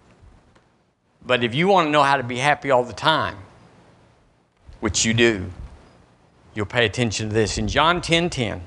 But 1.24 1.42
if 1.42 1.54
you 1.54 1.66
want 1.66 1.86
to 1.86 1.90
know 1.90 2.02
how 2.02 2.18
to 2.18 2.22
be 2.22 2.36
happy 2.36 2.70
all 2.70 2.84
the 2.84 2.92
time, 2.92 3.38
which 4.80 5.06
you 5.06 5.14
do, 5.14 5.50
you'll 6.54 6.66
pay 6.66 6.84
attention 6.84 7.30
to 7.30 7.34
this. 7.34 7.56
In 7.56 7.66
John 7.66 8.02
10 8.02 8.28
10, 8.28 8.60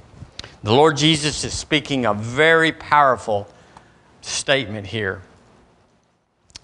the 0.64 0.74
Lord 0.74 0.98
Jesus 0.98 1.44
is 1.44 1.54
speaking 1.54 2.08
a 2.08 2.16
very 2.16 2.72
powerful 2.72 3.48
statement 4.22 4.88
here. 4.88 5.22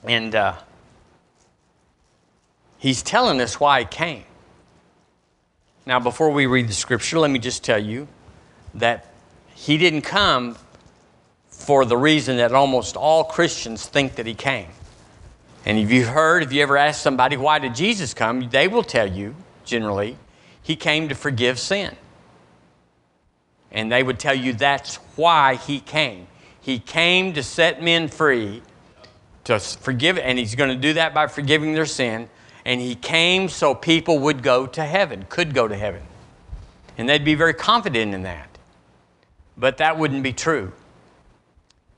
And 0.04 0.34
uh, 0.34 0.56
he's 2.80 3.04
telling 3.04 3.40
us 3.40 3.60
why 3.60 3.82
he 3.82 3.86
came. 3.86 4.24
Now, 5.86 6.00
before 6.00 6.30
we 6.30 6.46
read 6.46 6.68
the 6.68 6.74
scripture, 6.74 7.20
let 7.20 7.30
me 7.30 7.40
just 7.40 7.64
tell 7.64 7.80
you 7.80 8.08
that 8.74 9.14
he 9.54 9.78
didn't 9.78 10.04
come 10.04 10.58
for 11.50 11.86
the 11.86 11.98
reason 11.98 12.38
that 12.38 12.52
almost 12.54 12.96
all 12.96 13.24
Christians 13.24 13.86
think 13.86 14.16
that 14.16 14.26
he 14.26 14.34
came. 14.34 14.70
And 15.66 15.78
if 15.78 15.92
you've 15.92 16.08
heard, 16.08 16.44
if 16.44 16.52
you 16.52 16.62
ever 16.62 16.78
asked 16.78 17.02
somebody, 17.02 17.38
why 17.38 17.60
did 17.60 17.76
Jesus 17.76 18.14
come? 18.14 18.50
They 18.50 18.68
will 18.68 18.84
tell 18.84 19.08
you, 19.08 19.36
generally, 19.66 20.18
he 20.62 20.76
came 20.76 21.10
to 21.10 21.16
forgive 21.16 21.60
sin. 21.60 21.96
And 23.72 23.92
they 23.92 24.04
would 24.04 24.20
tell 24.20 24.36
you 24.36 24.54
that's 24.54 24.96
why 25.16 25.56
he 25.56 25.80
came. 25.80 26.28
He 26.62 26.80
came 26.80 27.34
to 27.34 27.44
set 27.44 27.82
men 27.82 28.08
free, 28.08 28.62
to 29.46 29.60
forgive, 29.60 30.18
and 30.18 30.40
he's 30.40 30.56
going 30.56 30.70
to 30.70 30.76
do 30.76 30.94
that 30.94 31.14
by 31.14 31.28
forgiving 31.28 31.74
their 31.74 31.86
sin. 31.86 32.30
And 32.66 32.80
he 32.80 32.96
came 32.96 33.50
so 33.50 33.76
people 33.76 34.20
would 34.20 34.42
go 34.42 34.66
to 34.68 34.84
heaven, 34.84 35.26
could 35.30 35.54
go 35.54 35.68
to 35.68 35.76
heaven. 35.76 36.02
And 36.98 37.10
they'd 37.10 37.26
be 37.26 37.36
very 37.36 37.54
confident 37.54 38.14
in 38.14 38.24
that. 38.24 38.50
But 39.58 39.78
that 39.78 39.98
wouldn't 39.98 40.24
be 40.24 40.34
true. 40.34 40.72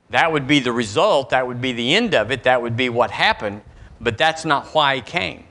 That 0.09 0.31
would 0.31 0.47
be 0.47 0.59
the 0.59 0.71
result, 0.71 1.31
that 1.31 1.47
would 1.47 1.61
be 1.61 1.71
the 1.71 1.95
end 1.95 2.13
of 2.13 2.31
it, 2.31 2.43
that 2.43 2.61
would 2.61 2.77
be 2.77 2.89
what 2.89 3.11
happened, 3.11 3.61
but 3.99 4.17
that's 4.17 4.45
not 4.45 4.67
why 4.67 4.95
he 4.95 5.01
came. 5.01 5.45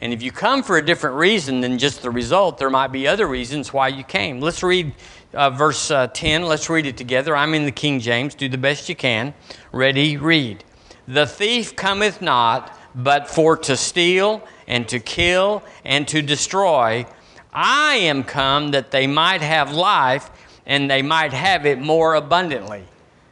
And 0.00 0.12
if 0.12 0.22
you 0.22 0.30
come 0.30 0.62
for 0.62 0.76
a 0.76 0.84
different 0.84 1.16
reason 1.16 1.62
than 1.62 1.78
just 1.78 2.02
the 2.02 2.10
result, 2.10 2.58
there 2.58 2.68
might 2.68 2.92
be 2.92 3.08
other 3.08 3.26
reasons 3.26 3.72
why 3.72 3.88
you 3.88 4.04
came. 4.04 4.40
Let's 4.40 4.62
read 4.62 4.92
uh, 5.32 5.50
verse 5.50 5.90
uh, 5.90 6.08
10. 6.08 6.44
Let's 6.44 6.68
read 6.68 6.84
it 6.84 6.98
together. 6.98 7.34
I'm 7.34 7.54
in 7.54 7.64
the 7.64 7.72
King 7.72 8.00
James. 8.00 8.34
Do 8.34 8.48
the 8.48 8.58
best 8.58 8.88
you 8.90 8.96
can. 8.96 9.32
Ready, 9.72 10.18
read. 10.18 10.64
The 11.08 11.26
thief 11.26 11.74
cometh 11.74 12.20
not, 12.20 12.76
but 12.96 13.28
for 13.28 13.58
to 13.58 13.76
steal 13.76 14.42
and 14.66 14.88
to 14.88 14.98
kill 14.98 15.62
and 15.84 16.08
to 16.08 16.22
destroy. 16.22 17.06
I 17.52 17.96
am 17.96 18.24
come 18.24 18.70
that 18.70 18.90
they 18.90 19.06
might 19.06 19.42
have 19.42 19.72
life 19.72 20.30
and 20.64 20.90
they 20.90 21.02
might 21.02 21.32
have 21.32 21.66
it 21.66 21.78
more 21.78 22.14
abundantly. 22.14 22.84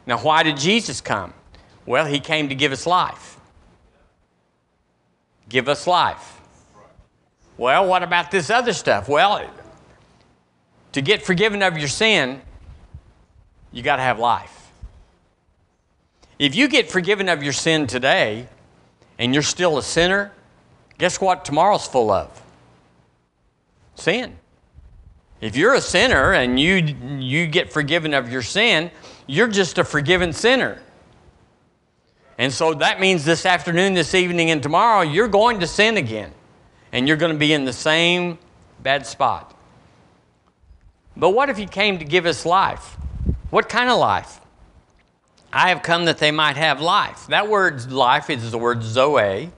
Now, 0.05 0.19
why 0.19 0.43
did 0.43 0.57
Jesus 0.57 1.01
come? 1.01 1.33
Well, 1.85 2.05
he 2.05 2.19
came 2.19 2.49
to 2.49 2.55
give 2.55 2.71
us 2.71 2.85
life. 2.85 3.39
Give 5.49 5.67
us 5.67 5.87
life. 5.87 6.39
Well, 7.57 7.87
what 7.87 8.03
about 8.03 8.31
this 8.31 8.49
other 8.49 8.73
stuff? 8.73 9.09
Well, 9.09 9.49
to 10.91 11.01
get 11.01 11.23
forgiven 11.23 11.61
of 11.61 11.77
your 11.77 11.87
sin, 11.87 12.41
you 13.71 13.81
got 13.81 13.97
to 13.97 14.01
have 14.01 14.19
life. 14.19 14.71
If 16.37 16.55
you 16.55 16.67
get 16.67 16.91
forgiven 16.91 17.29
of 17.29 17.43
your 17.43 17.53
sin 17.53 17.87
today 17.87 18.47
and 19.17 19.33
you're 19.33 19.43
still 19.43 19.77
a 19.77 19.83
sinner, 19.83 20.31
guess 20.97 21.19
what 21.21 21.45
tomorrow's 21.45 21.87
full 21.87 22.11
of? 22.11 22.41
Sin. 23.95 24.37
If 25.41 25.55
you're 25.55 25.73
a 25.73 25.81
sinner 25.81 26.33
and 26.33 26.59
you, 26.59 26.75
you 27.19 27.47
get 27.47 27.71
forgiven 27.71 28.13
of 28.13 28.31
your 28.31 28.41
sin, 28.41 28.91
you're 29.27 29.47
just 29.47 29.77
a 29.77 29.83
forgiven 29.83 30.33
sinner. 30.33 30.81
And 32.37 32.51
so 32.51 32.73
that 32.73 32.99
means 32.99 33.23
this 33.23 33.45
afternoon, 33.45 33.93
this 33.93 34.13
evening, 34.13 34.51
and 34.51 34.61
tomorrow, 34.61 35.01
you're 35.01 35.27
going 35.27 35.59
to 35.61 35.67
sin 35.67 35.97
again. 35.97 36.31
And 36.91 37.07
you're 37.07 37.17
going 37.17 37.31
to 37.31 37.37
be 37.37 37.53
in 37.53 37.65
the 37.65 37.73
same 37.73 38.37
bad 38.81 39.05
spot. 39.05 39.53
But 41.15 41.29
what 41.29 41.49
if 41.49 41.57
He 41.57 41.65
came 41.65 41.99
to 41.99 42.05
give 42.05 42.25
us 42.25 42.45
life? 42.45 42.97
What 43.49 43.69
kind 43.69 43.89
of 43.89 43.99
life? 43.99 44.39
I 45.55 45.69
have 45.69 45.83
come 45.83 46.03
that 46.05 46.17
they 46.17 46.31
might 46.31 46.57
have 46.57 46.81
life. 46.81 47.27
That 47.27 47.47
word 47.47 47.89
life 47.89 48.29
is 48.29 48.51
the 48.51 48.57
word 48.57 48.83
zoe. 48.83 49.49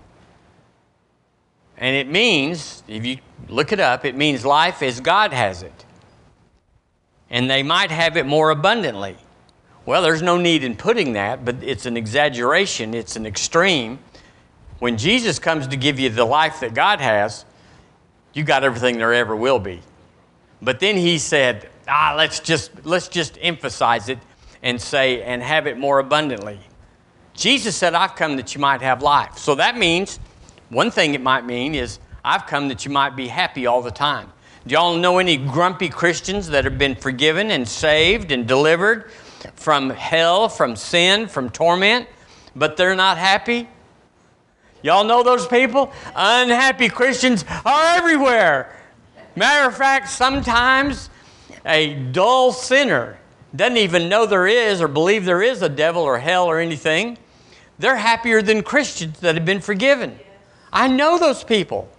And 1.76 1.96
it 1.96 2.08
means, 2.08 2.84
if 2.88 3.04
you 3.04 3.18
look 3.50 3.72
it 3.72 3.80
up, 3.80 4.06
it 4.06 4.16
means 4.16 4.46
life 4.46 4.84
as 4.84 5.00
God 5.00 5.34
has 5.34 5.64
it. 5.64 5.86
And 7.32 7.50
they 7.50 7.64
might 7.64 7.90
have 7.90 8.16
it 8.16 8.28
more 8.28 8.52
abundantly. 8.52 9.18
Well, 9.88 10.04
there's 10.04 10.22
no 10.22 10.38
need 10.38 10.64
in 10.64 10.78
putting 10.78 11.14
that, 11.14 11.44
but 11.44 11.64
it's 11.64 11.88
an 11.88 11.98
exaggeration, 11.98 12.94
it's 12.94 13.16
an 13.16 13.26
extreme. 13.26 13.98
When 14.78 14.98
Jesus 15.00 15.40
comes 15.40 15.66
to 15.66 15.78
give 15.78 16.00
you 16.00 16.10
the 16.10 16.26
life 16.26 16.60
that 16.60 16.76
God 16.76 17.02
has, 17.02 17.44
you 18.34 18.44
got 18.44 18.64
everything 18.64 19.00
there 19.00 19.16
ever 19.16 19.36
will 19.36 19.60
be. 19.60 19.82
But 20.62 20.80
then 20.80 20.96
he 20.96 21.18
said, 21.18 21.72
ah, 21.88 22.14
let's 22.16 22.40
just, 22.40 22.86
let's 22.86 23.08
just 23.08 23.40
emphasize 23.42 24.10
it 24.10 24.20
and 24.64 24.82
say, 24.82 25.22
and 25.24 25.42
have 25.42 25.68
it 25.68 25.78
more 25.78 26.00
abundantly. 26.00 26.60
Jesus 27.34 27.76
said, 27.76 27.94
I've 27.94 28.16
come 28.16 28.36
that 28.38 28.56
you 28.56 28.62
might 28.62 28.82
have 28.82 29.02
life. 29.02 29.38
So 29.38 29.56
that 29.56 29.78
means, 29.78 30.20
one 30.70 30.90
thing 30.92 31.14
it 31.14 31.22
might 31.22 31.46
mean 31.46 31.76
is, 31.76 32.00
I've 32.26 32.48
come 32.48 32.68
that 32.70 32.84
you 32.86 32.92
might 32.92 33.16
be 33.16 33.28
happy 33.28 33.68
all 33.68 33.82
the 33.82 33.92
time. 33.92 34.32
Do 34.66 34.74
y'all 34.74 34.98
know 34.98 35.20
any 35.20 35.38
grumpy 35.38 35.88
Christians 35.88 36.50
that 36.50 36.66
have 36.66 36.78
been 36.78 36.96
forgiven 36.96 37.52
and 37.52 37.66
saved 37.66 38.32
and 38.32 38.48
delivered 38.48 39.12
from 39.56 39.92
hell, 39.92 40.50
from 40.50 40.76
sin, 40.76 41.28
from 41.28 41.50
torment, 41.50 42.08
but 42.56 42.76
they're 42.76 42.96
not 42.96 43.18
happy? 43.18 43.70
Y'all 44.82 45.04
know 45.04 45.24
those 45.24 45.48
people? 45.48 45.92
Unhappy 46.16 46.90
Christians 46.90 47.46
are 47.66 47.98
everywhere. 47.98 48.78
Matter 49.36 49.68
of 49.68 49.78
fact, 49.78 50.10
sometimes 50.10 51.10
a 51.66 51.94
dull 51.94 52.52
sinner 52.52 53.20
doesn't 53.58 53.78
even 53.78 54.08
know 54.08 54.26
there 54.26 54.48
is 54.48 54.82
or 54.82 54.88
believe 54.88 55.26
there 55.26 55.42
is 55.42 55.62
a 55.62 55.70
devil 55.70 56.04
or 56.04 56.20
hell 56.20 56.46
or 56.46 56.60
anything. 56.60 57.18
They're 57.80 57.98
happier 57.98 58.42
than 58.42 58.64
Christians 58.64 59.20
that 59.20 59.36
have 59.36 59.46
been 59.46 59.62
forgiven. 59.62 60.20
I 60.72 60.88
know 60.88 61.18
those 61.18 61.44
people. 61.44 61.90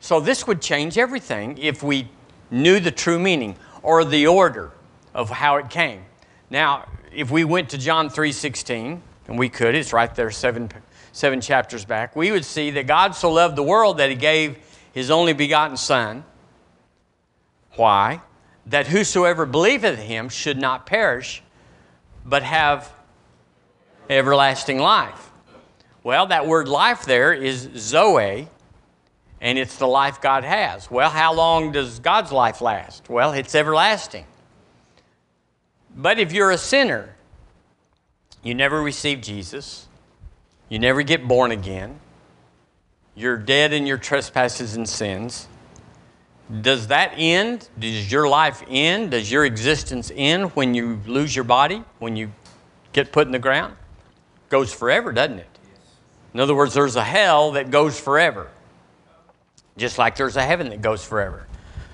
So, 0.00 0.20
this 0.20 0.46
would 0.46 0.62
change 0.62 0.96
everything 0.96 1.58
if 1.58 1.82
we 1.82 2.08
knew 2.50 2.80
the 2.80 2.90
true 2.90 3.18
meaning 3.18 3.56
or 3.82 4.04
the 4.04 4.26
order 4.26 4.72
of 5.12 5.28
how 5.28 5.56
it 5.56 5.68
came. 5.70 6.02
Now, 6.50 6.88
if 7.12 7.30
we 7.30 7.44
went 7.44 7.70
to 7.70 7.78
John 7.78 8.08
3:16, 8.08 9.02
and 9.26 9.38
we 9.38 9.48
could, 9.48 9.74
it's 9.74 9.92
right 9.92 10.14
there 10.14 10.30
seven, 10.30 10.70
seven 11.12 11.40
chapters 11.40 11.84
back, 11.84 12.16
we 12.16 12.30
would 12.30 12.44
see 12.44 12.70
that 12.70 12.86
God 12.86 13.14
so 13.14 13.30
loved 13.30 13.56
the 13.56 13.62
world 13.62 13.98
that 13.98 14.08
he 14.08 14.16
gave 14.16 14.56
his 14.92 15.10
only 15.10 15.32
begotten 15.32 15.76
Son. 15.76 16.24
Why? 17.72 18.22
That 18.68 18.88
whosoever 18.88 19.46
believeth 19.46 19.98
him 19.98 20.28
should 20.28 20.58
not 20.58 20.86
perish, 20.86 21.42
but 22.24 22.42
have 22.42 22.92
everlasting 24.10 24.78
life. 24.78 25.30
Well, 26.02 26.26
that 26.26 26.46
word 26.46 26.68
life 26.68 27.04
there 27.04 27.32
is 27.32 27.68
Zoe, 27.76 28.48
and 29.40 29.58
it's 29.58 29.76
the 29.76 29.86
life 29.86 30.20
God 30.20 30.44
has. 30.44 30.90
Well, 30.90 31.10
how 31.10 31.34
long 31.34 31.72
does 31.72 31.98
God's 31.98 32.32
life 32.32 32.60
last? 32.60 33.08
Well, 33.08 33.32
it's 33.32 33.54
everlasting. 33.54 34.26
But 35.94 36.18
if 36.18 36.32
you're 36.32 36.50
a 36.50 36.58
sinner, 36.58 37.14
you 38.42 38.54
never 38.54 38.80
receive 38.80 39.20
Jesus, 39.20 39.86
you 40.68 40.78
never 40.78 41.02
get 41.02 41.26
born 41.26 41.50
again, 41.50 41.98
you're 43.14 43.36
dead 43.36 43.72
in 43.72 43.86
your 43.86 43.98
trespasses 43.98 44.76
and 44.76 44.88
sins, 44.88 45.48
does 46.60 46.86
that 46.88 47.12
end? 47.16 47.68
Does 47.78 48.10
your 48.10 48.28
life 48.28 48.62
end? 48.68 49.10
Does 49.10 49.30
your 49.30 49.44
existence 49.44 50.10
end 50.14 50.52
when 50.56 50.74
you 50.74 51.00
lose 51.06 51.34
your 51.34 51.44
body, 51.44 51.84
when 51.98 52.16
you 52.16 52.32
get 52.92 53.12
put 53.12 53.26
in 53.26 53.32
the 53.32 53.38
ground? 53.38 53.74
Goes 54.48 54.72
forever, 54.72 55.12
doesn't 55.12 55.38
it? 55.38 55.58
In 56.32 56.40
other 56.40 56.54
words, 56.54 56.74
there's 56.74 56.96
a 56.96 57.04
hell 57.04 57.52
that 57.52 57.70
goes 57.70 57.98
forever 58.00 58.48
just 59.78 59.96
like 59.96 60.16
there's 60.16 60.36
a 60.36 60.42
heaven 60.42 60.68
that 60.70 60.82
goes 60.82 61.04
forever. 61.04 61.46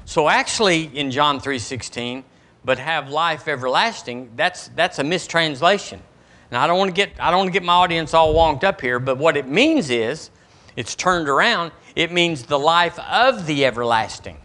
So 0.06 0.28
actually 0.28 0.84
in 0.84 1.10
John 1.10 1.40
3:16, 1.40 2.24
but 2.64 2.78
have 2.78 3.10
life 3.10 3.46
everlasting, 3.46 4.30
that's 4.36 4.68
that's 4.68 4.98
a 4.98 5.04
mistranslation. 5.04 6.02
Now, 6.50 6.62
I 6.62 6.66
don't 6.66 6.78
want 6.78 6.88
to 6.88 6.94
get 6.94 7.12
I 7.20 7.30
don't 7.30 7.38
want 7.38 7.48
to 7.48 7.52
get 7.52 7.62
my 7.62 7.74
audience 7.74 8.14
all 8.14 8.34
wonked 8.34 8.64
up 8.64 8.80
here, 8.80 8.98
but 8.98 9.18
what 9.18 9.36
it 9.36 9.46
means 9.46 9.90
is 9.90 10.30
it's 10.76 10.94
turned 10.94 11.28
around, 11.28 11.72
it 11.94 12.10
means 12.10 12.44
the 12.44 12.58
life 12.58 12.98
of 12.98 13.46
the 13.46 13.64
everlasting. 13.64 14.38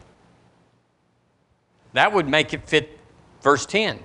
That 1.93 2.13
would 2.13 2.27
make 2.27 2.53
it 2.53 2.67
fit 2.67 3.00
verse 3.41 3.65
10. 3.65 4.00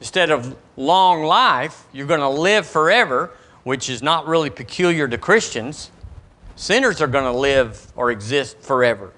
Instead 0.00 0.30
of 0.30 0.56
long 0.76 1.24
life, 1.24 1.86
you're 1.92 2.06
going 2.06 2.20
to 2.20 2.28
live 2.28 2.66
forever, 2.66 3.30
which 3.64 3.90
is 3.90 4.02
not 4.02 4.26
really 4.26 4.50
peculiar 4.50 5.06
to 5.08 5.18
Christians. 5.18 5.90
Sinners 6.56 7.00
are 7.00 7.06
going 7.06 7.24
to 7.24 7.38
live 7.38 7.92
or 7.96 8.10
exist 8.10 8.58
forever. 8.60 9.12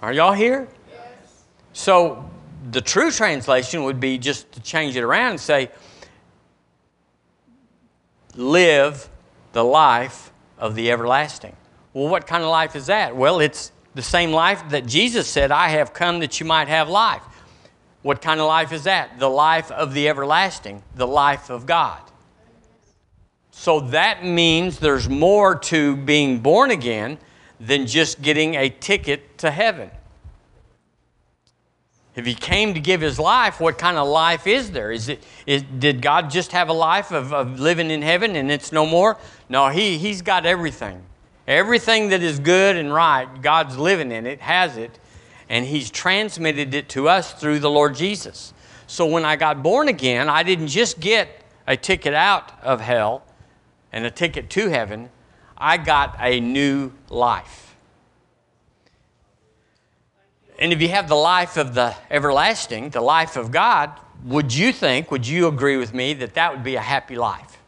Are 0.00 0.12
y'all 0.12 0.32
here? 0.32 0.68
Yes. 0.90 1.44
So 1.72 2.28
the 2.70 2.80
true 2.80 3.10
translation 3.10 3.84
would 3.84 4.00
be 4.00 4.18
just 4.18 4.50
to 4.52 4.60
change 4.60 4.96
it 4.96 5.02
around 5.02 5.30
and 5.32 5.40
say, 5.40 5.70
live 8.34 9.08
the 9.52 9.64
life 9.64 10.32
of 10.58 10.74
the 10.74 10.90
everlasting. 10.90 11.56
Well, 11.92 12.08
what 12.08 12.26
kind 12.26 12.42
of 12.44 12.50
life 12.50 12.76
is 12.76 12.86
that? 12.86 13.16
Well, 13.16 13.40
it's 13.40 13.72
the 13.98 14.02
same 14.02 14.30
life 14.30 14.62
that 14.68 14.86
Jesus 14.86 15.26
said, 15.26 15.50
I 15.50 15.70
have 15.70 15.92
come 15.92 16.20
that 16.20 16.38
you 16.38 16.46
might 16.46 16.68
have 16.68 16.88
life. 16.88 17.20
What 18.02 18.22
kind 18.22 18.38
of 18.38 18.46
life 18.46 18.70
is 18.70 18.84
that? 18.84 19.18
The 19.18 19.28
life 19.28 19.72
of 19.72 19.92
the 19.92 20.08
everlasting, 20.08 20.84
the 20.94 21.04
life 21.04 21.50
of 21.50 21.66
God. 21.66 22.00
So 23.50 23.80
that 23.80 24.24
means 24.24 24.78
there's 24.78 25.08
more 25.08 25.56
to 25.56 25.96
being 25.96 26.38
born 26.38 26.70
again 26.70 27.18
than 27.58 27.88
just 27.88 28.22
getting 28.22 28.54
a 28.54 28.68
ticket 28.68 29.36
to 29.38 29.50
heaven. 29.50 29.90
If 32.14 32.24
he 32.24 32.36
came 32.36 32.74
to 32.74 32.80
give 32.80 33.00
his 33.00 33.18
life, 33.18 33.58
what 33.58 33.78
kind 33.78 33.96
of 33.96 34.06
life 34.06 34.46
is 34.46 34.70
there? 34.70 34.92
Is 34.92 35.08
it, 35.08 35.24
is, 35.44 35.64
did 35.64 36.00
God 36.02 36.30
just 36.30 36.52
have 36.52 36.68
a 36.68 36.72
life 36.72 37.10
of, 37.10 37.32
of 37.32 37.58
living 37.58 37.90
in 37.90 38.02
heaven 38.02 38.36
and 38.36 38.48
it's 38.48 38.70
no 38.70 38.86
more? 38.86 39.18
No, 39.48 39.70
he, 39.70 39.98
he's 39.98 40.22
got 40.22 40.46
everything. 40.46 41.02
Everything 41.48 42.10
that 42.10 42.22
is 42.22 42.38
good 42.38 42.76
and 42.76 42.92
right, 42.92 43.26
God's 43.40 43.78
living 43.78 44.12
in 44.12 44.26
it, 44.26 44.42
has 44.42 44.76
it, 44.76 44.98
and 45.48 45.64
He's 45.64 45.90
transmitted 45.90 46.74
it 46.74 46.90
to 46.90 47.08
us 47.08 47.32
through 47.32 47.60
the 47.60 47.70
Lord 47.70 47.94
Jesus. 47.94 48.52
So 48.86 49.06
when 49.06 49.24
I 49.24 49.36
got 49.36 49.62
born 49.62 49.88
again, 49.88 50.28
I 50.28 50.42
didn't 50.42 50.68
just 50.68 51.00
get 51.00 51.42
a 51.66 51.74
ticket 51.74 52.12
out 52.12 52.52
of 52.62 52.82
hell 52.82 53.24
and 53.94 54.04
a 54.04 54.10
ticket 54.10 54.50
to 54.50 54.68
heaven, 54.68 55.08
I 55.56 55.78
got 55.78 56.16
a 56.20 56.38
new 56.38 56.92
life. 57.08 57.74
And 60.58 60.70
if 60.70 60.82
you 60.82 60.88
have 60.88 61.08
the 61.08 61.14
life 61.14 61.56
of 61.56 61.74
the 61.74 61.94
everlasting, 62.10 62.90
the 62.90 63.00
life 63.00 63.36
of 63.36 63.50
God, 63.50 63.92
would 64.24 64.54
you 64.54 64.70
think, 64.70 65.10
would 65.10 65.26
you 65.26 65.46
agree 65.48 65.78
with 65.78 65.94
me 65.94 66.12
that 66.12 66.34
that 66.34 66.52
would 66.52 66.64
be 66.64 66.74
a 66.74 66.80
happy 66.80 67.16
life? 67.16 67.58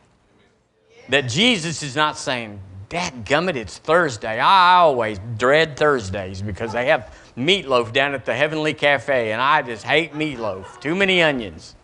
That 1.08 1.22
Jesus 1.22 1.82
is 1.82 1.96
not 1.96 2.18
saying, 2.18 2.60
Dad 2.90 3.25
gummit, 3.25 3.54
it's 3.54 3.78
Thursday. 3.78 4.40
I 4.40 4.78
always 4.78 5.20
dread 5.38 5.76
Thursdays 5.76 6.42
because 6.42 6.73
they 6.73 6.87
have 6.87 7.16
meatloaf 7.37 7.92
down 7.92 8.14
at 8.14 8.25
the 8.25 8.35
Heavenly 8.35 8.75
Cafe, 8.75 9.30
and 9.30 9.40
I 9.40 9.62
just 9.62 9.85
hate 9.85 10.12
meatloaf. 10.12 10.80
Too 10.80 10.97
many 10.97 11.23
onions. 11.23 11.76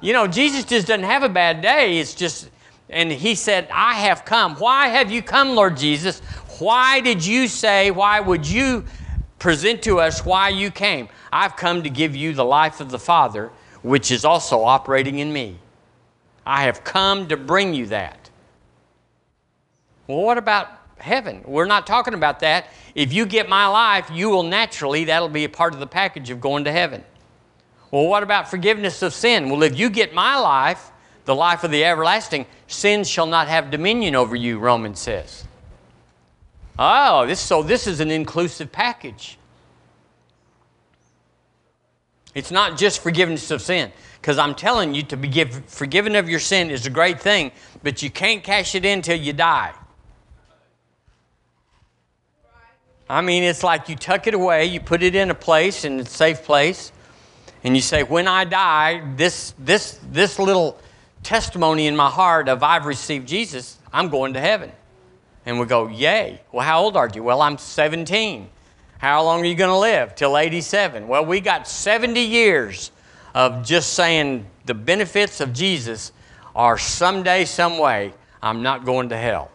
You 0.00 0.12
know, 0.12 0.28
Jesus 0.28 0.64
just 0.64 0.86
doesn't 0.86 1.02
have 1.02 1.24
a 1.24 1.28
bad 1.28 1.60
day. 1.60 1.98
It's 1.98 2.14
just, 2.14 2.48
and 2.88 3.10
he 3.10 3.34
said, 3.34 3.66
I 3.72 3.94
have 3.94 4.24
come. 4.24 4.54
Why 4.54 4.86
have 4.86 5.10
you 5.10 5.20
come, 5.20 5.56
Lord 5.56 5.76
Jesus? 5.76 6.20
Why 6.60 7.00
did 7.00 7.26
you 7.26 7.48
say, 7.48 7.90
why 7.90 8.20
would 8.20 8.46
you 8.48 8.84
present 9.40 9.82
to 9.82 9.98
us 9.98 10.24
why 10.24 10.50
you 10.50 10.70
came? 10.70 11.08
I've 11.32 11.56
come 11.56 11.82
to 11.82 11.90
give 11.90 12.14
you 12.14 12.34
the 12.34 12.44
life 12.44 12.80
of 12.80 12.92
the 12.92 13.00
Father, 13.00 13.50
which 13.82 14.12
is 14.12 14.24
also 14.24 14.62
operating 14.62 15.18
in 15.18 15.32
me. 15.32 15.58
I 16.46 16.62
have 16.62 16.84
come 16.84 17.26
to 17.28 17.36
bring 17.36 17.74
you 17.74 17.86
that. 17.86 18.19
Well, 20.10 20.24
what 20.24 20.38
about 20.38 20.80
heaven. 21.00 21.42
We're 21.46 21.66
not 21.66 21.86
talking 21.86 22.14
about 22.14 22.40
that. 22.40 22.66
If 22.94 23.12
you 23.12 23.26
get 23.26 23.48
my 23.48 23.66
life, 23.66 24.10
you 24.12 24.28
will 24.28 24.42
naturally, 24.42 25.04
that'll 25.04 25.28
be 25.28 25.44
a 25.44 25.48
part 25.48 25.74
of 25.74 25.80
the 25.80 25.86
package 25.86 26.30
of 26.30 26.40
going 26.40 26.64
to 26.64 26.72
heaven. 26.72 27.04
Well, 27.90 28.06
what 28.06 28.22
about 28.22 28.48
forgiveness 28.48 29.02
of 29.02 29.12
sin? 29.12 29.50
Well, 29.50 29.62
if 29.62 29.78
you 29.78 29.90
get 29.90 30.14
my 30.14 30.38
life, 30.38 30.90
the 31.24 31.34
life 31.34 31.64
of 31.64 31.70
the 31.70 31.84
everlasting, 31.84 32.46
sin 32.66 33.04
shall 33.04 33.26
not 33.26 33.48
have 33.48 33.70
dominion 33.70 34.14
over 34.14 34.36
you, 34.36 34.58
Romans 34.58 35.00
says. 35.00 35.44
Oh, 36.78 37.26
this, 37.26 37.40
so 37.40 37.62
this 37.62 37.86
is 37.86 38.00
an 38.00 38.10
inclusive 38.10 38.70
package. 38.72 39.38
It's 42.34 42.50
not 42.50 42.78
just 42.78 43.00
forgiveness 43.00 43.50
of 43.50 43.60
sin. 43.60 43.92
Because 44.20 44.38
I'm 44.38 44.54
telling 44.54 44.94
you, 44.94 45.02
to 45.04 45.16
be 45.16 45.28
give, 45.28 45.64
forgiven 45.64 46.14
of 46.14 46.28
your 46.28 46.40
sin 46.40 46.70
is 46.70 46.84
a 46.84 46.90
great 46.90 47.20
thing, 47.20 47.52
but 47.82 48.02
you 48.02 48.10
can't 48.10 48.44
cash 48.44 48.74
it 48.74 48.84
in 48.84 48.98
until 48.98 49.16
you 49.16 49.32
die. 49.32 49.72
I 53.10 53.22
mean, 53.22 53.42
it's 53.42 53.64
like 53.64 53.88
you 53.88 53.96
tuck 53.96 54.28
it 54.28 54.34
away, 54.34 54.66
you 54.66 54.78
put 54.78 55.02
it 55.02 55.16
in 55.16 55.32
a 55.32 55.34
place, 55.34 55.84
in 55.84 55.98
a 55.98 56.04
safe 56.04 56.44
place, 56.44 56.92
and 57.64 57.74
you 57.74 57.82
say, 57.82 58.04
When 58.04 58.28
I 58.28 58.44
die, 58.44 59.02
this, 59.16 59.52
this, 59.58 59.98
this 60.12 60.38
little 60.38 60.78
testimony 61.24 61.88
in 61.88 61.96
my 61.96 62.08
heart 62.08 62.48
of 62.48 62.62
I've 62.62 62.86
received 62.86 63.26
Jesus, 63.26 63.78
I'm 63.92 64.10
going 64.10 64.34
to 64.34 64.40
heaven. 64.40 64.70
And 65.44 65.58
we 65.58 65.66
go, 65.66 65.88
Yay. 65.88 66.40
Well, 66.52 66.64
how 66.64 66.82
old 66.82 66.96
are 66.96 67.10
you? 67.12 67.24
Well, 67.24 67.42
I'm 67.42 67.58
17. 67.58 68.48
How 68.98 69.24
long 69.24 69.40
are 69.40 69.44
you 69.44 69.56
going 69.56 69.70
to 69.70 69.78
live? 69.78 70.14
Till 70.14 70.38
87. 70.38 71.08
Well, 71.08 71.26
we 71.26 71.40
got 71.40 71.66
70 71.66 72.20
years 72.20 72.92
of 73.34 73.66
just 73.66 73.94
saying 73.94 74.46
the 74.66 74.74
benefits 74.74 75.40
of 75.40 75.52
Jesus 75.52 76.12
are 76.54 76.78
someday, 76.78 77.44
some 77.44 77.76
way, 77.76 78.12
I'm 78.40 78.62
not 78.62 78.84
going 78.84 79.08
to 79.08 79.16
hell. 79.16 79.50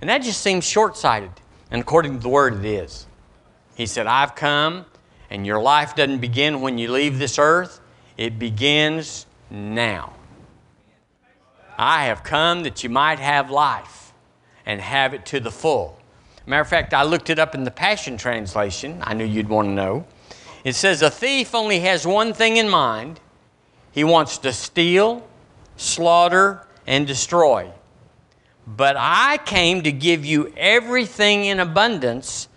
And 0.00 0.08
that 0.08 0.22
just 0.22 0.40
seems 0.40 0.64
short 0.64 0.96
sighted. 0.96 1.30
And 1.70 1.80
according 1.80 2.16
to 2.16 2.22
the 2.22 2.28
word, 2.28 2.54
it 2.54 2.64
is. 2.64 3.06
He 3.74 3.86
said, 3.86 4.06
I've 4.06 4.34
come, 4.34 4.86
and 5.30 5.46
your 5.46 5.60
life 5.60 5.94
doesn't 5.94 6.18
begin 6.18 6.60
when 6.60 6.78
you 6.78 6.90
leave 6.90 7.18
this 7.18 7.38
earth, 7.38 7.80
it 8.16 8.38
begins 8.38 9.26
now. 9.50 10.14
I 11.76 12.04
have 12.04 12.22
come 12.22 12.62
that 12.62 12.84
you 12.84 12.90
might 12.90 13.18
have 13.18 13.50
life 13.50 14.12
and 14.64 14.80
have 14.80 15.12
it 15.14 15.26
to 15.26 15.40
the 15.40 15.50
full. 15.50 15.98
Matter 16.46 16.62
of 16.62 16.68
fact, 16.68 16.94
I 16.94 17.02
looked 17.02 17.30
it 17.30 17.38
up 17.38 17.54
in 17.54 17.64
the 17.64 17.70
Passion 17.70 18.16
Translation. 18.16 19.02
I 19.02 19.14
knew 19.14 19.24
you'd 19.24 19.48
want 19.48 19.68
to 19.68 19.72
know. 19.72 20.06
It 20.62 20.74
says, 20.74 21.02
A 21.02 21.10
thief 21.10 21.54
only 21.54 21.80
has 21.80 22.06
one 22.06 22.32
thing 22.32 22.56
in 22.56 22.68
mind 22.68 23.20
he 23.92 24.04
wants 24.04 24.38
to 24.38 24.52
steal, 24.52 25.26
slaughter, 25.76 26.66
and 26.86 27.06
destroy. 27.06 27.70
But 28.66 28.96
I 28.98 29.38
came 29.44 29.82
to 29.82 29.92
give 29.92 30.24
you 30.24 30.52
everything 30.56 31.44
in 31.44 31.60
abundance, 31.60 32.48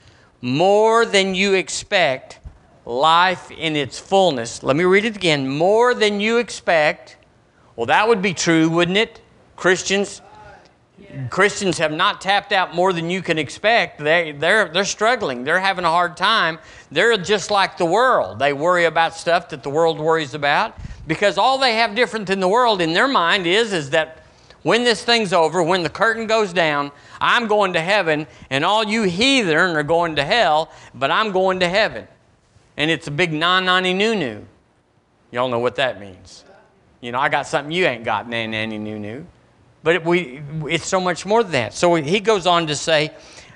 more 0.41 1.06
than 1.06 1.36
you 1.36 1.54
expect, 1.54 2.39
life 2.86 3.52
in 3.52 3.76
its 3.76 4.00
fullness. 4.00 4.63
Let 4.63 4.76
me 4.76 4.86
read 4.86 5.04
it 5.04 5.17
again 5.17 5.48
more 5.50 5.93
than 5.93 6.22
you 6.22 6.38
expect. 6.38 7.17
Well, 7.76 7.88
that 7.88 8.08
would 8.08 8.22
be 8.22 8.34
true, 8.34 8.70
wouldn't 8.70 8.98
it? 8.98 9.22
Christians. 9.56 10.22
Christians 11.30 11.78
have 11.78 11.91
not 11.91 12.22
tapped 12.22 12.52
out 12.52 12.74
more 12.74 12.91
than 12.91 13.10
you 13.10 13.22
can 13.22 13.38
expect. 13.38 14.00
They, 14.00 14.32
they're, 14.32 14.70
they're 14.70 14.86
struggling. 14.86 15.43
They're 15.43 15.60
having 15.60 15.86
a 15.86 15.89
hard 15.89 16.17
time. 16.17 16.60
They're 16.91 17.17
just 17.17 17.52
like 17.52 17.78
the 17.78 17.86
world. 17.86 18.39
They 18.39 18.52
worry 18.52 18.86
about 18.86 19.15
stuff 19.15 19.50
that 19.50 19.63
the 19.63 19.70
world 19.70 20.00
worries 20.00 20.34
about 20.34 20.78
because 21.06 21.38
all 21.38 21.58
they 21.58 21.76
have 21.76 21.96
different 21.96 22.28
than 22.28 22.39
the 22.39 22.48
world 22.48 22.82
in 22.82 22.93
their 22.93 23.08
mind 23.08 23.46
is, 23.46 23.74
is 23.74 23.91
that 23.91 24.16
when 24.67 24.84
this 24.84 25.01
thing's 25.01 25.32
over, 25.32 25.63
when 25.63 25.82
the 25.82 25.89
curtain 25.89 26.27
goes 26.27 26.51
down, 26.51 26.91
I'm 27.21 27.47
going 27.47 27.71
to 27.71 27.80
heaven, 27.80 28.27
and 28.49 28.65
all 28.65 28.84
you 28.84 29.03
heathen 29.03 29.56
are 29.56 29.82
going 29.82 30.17
to 30.17 30.25
hell, 30.25 30.73
but 30.93 31.10
I'm 31.10 31.32
going 31.32 31.62
to 31.62 31.69
heaven. 31.69 32.06
And 32.75 32.91
it's 32.91 33.08
a 33.08 33.12
big 33.12 33.32
non 33.32 33.63
nanny 33.63 33.93
noo 33.93 34.13
noo. 34.13 34.45
Y'all 35.32 35.47
know 35.47 35.60
what 35.60 35.77
that 35.77 36.01
means. 36.01 36.43
You 36.99 37.13
know, 37.13 37.19
I 37.19 37.30
got 37.30 37.47
something 37.47 37.71
you 37.71 37.86
ain't 37.86 38.03
got, 38.03 38.27
nan 38.27 38.51
nanny 38.51 38.77
noo 38.77 38.99
noo. 38.99 39.25
But 39.84 39.95
it, 39.95 40.03
we, 40.03 40.41
it's 40.69 40.86
so 40.86 40.99
much 40.99 41.25
more 41.25 41.43
than 41.43 41.53
that. 41.53 41.73
So 41.73 41.95
he 41.95 42.19
goes 42.19 42.45
on 42.45 42.67
to 42.67 42.75
say, 42.75 43.12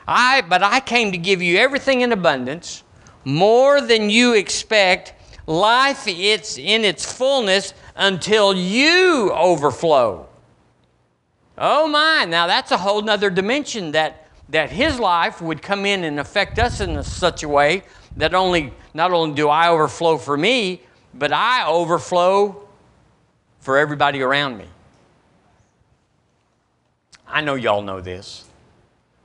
I, 0.07 0.39
but 0.39 0.63
I 0.63 0.79
came 0.79 1.11
to 1.11 1.17
give 1.17 1.41
you 1.41 1.57
everything 1.57 1.99
in 2.01 2.13
abundance, 2.13 2.83
more 3.25 3.81
than 3.81 4.09
you 4.09 4.35
expect, 4.35 5.13
life 5.45 6.05
it's 6.07 6.57
in 6.57 6.85
its 6.85 7.11
fullness 7.11 7.73
until 7.97 8.55
you 8.55 9.33
overflow. 9.33 10.29
Oh 11.63 11.87
my, 11.87 12.25
now 12.25 12.47
that's 12.47 12.71
a 12.71 12.77
whole 12.77 13.03
nother 13.03 13.29
dimension 13.29 13.91
that, 13.91 14.27
that 14.49 14.71
his 14.71 14.99
life 14.99 15.43
would 15.43 15.61
come 15.61 15.85
in 15.85 16.03
and 16.03 16.19
affect 16.19 16.57
us 16.57 16.81
in 16.81 17.03
such 17.03 17.43
a 17.43 17.47
way 17.47 17.83
that 18.17 18.33
only 18.33 18.73
not 18.95 19.11
only 19.13 19.35
do 19.35 19.47
I 19.47 19.69
overflow 19.69 20.17
for 20.17 20.35
me, 20.35 20.81
but 21.13 21.31
I 21.31 21.67
overflow 21.67 22.67
for 23.59 23.77
everybody 23.77 24.23
around 24.23 24.57
me. 24.57 24.65
I 27.27 27.41
know 27.41 27.53
y'all 27.53 27.83
know 27.83 28.01
this, 28.01 28.49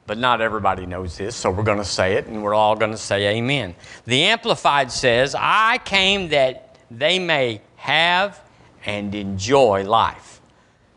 but 0.06 0.18
not 0.18 0.42
everybody 0.42 0.84
knows 0.84 1.16
this, 1.16 1.34
so 1.34 1.50
we're 1.50 1.62
going 1.62 1.78
to 1.78 1.86
say 1.86 2.16
it 2.16 2.26
and 2.26 2.42
we're 2.42 2.52
all 2.52 2.76
going 2.76 2.92
to 2.92 2.98
say 2.98 3.38
amen. 3.38 3.74
The 4.04 4.24
Amplified 4.24 4.92
says, 4.92 5.34
I 5.36 5.78
came 5.78 6.28
that 6.28 6.76
they 6.90 7.18
may 7.18 7.62
have 7.76 8.42
and 8.84 9.14
enjoy 9.14 9.84
life. 9.84 10.42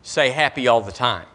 Say 0.03 0.31
happy 0.31 0.67
all 0.67 0.81
the 0.81 0.91
time. 0.91 1.25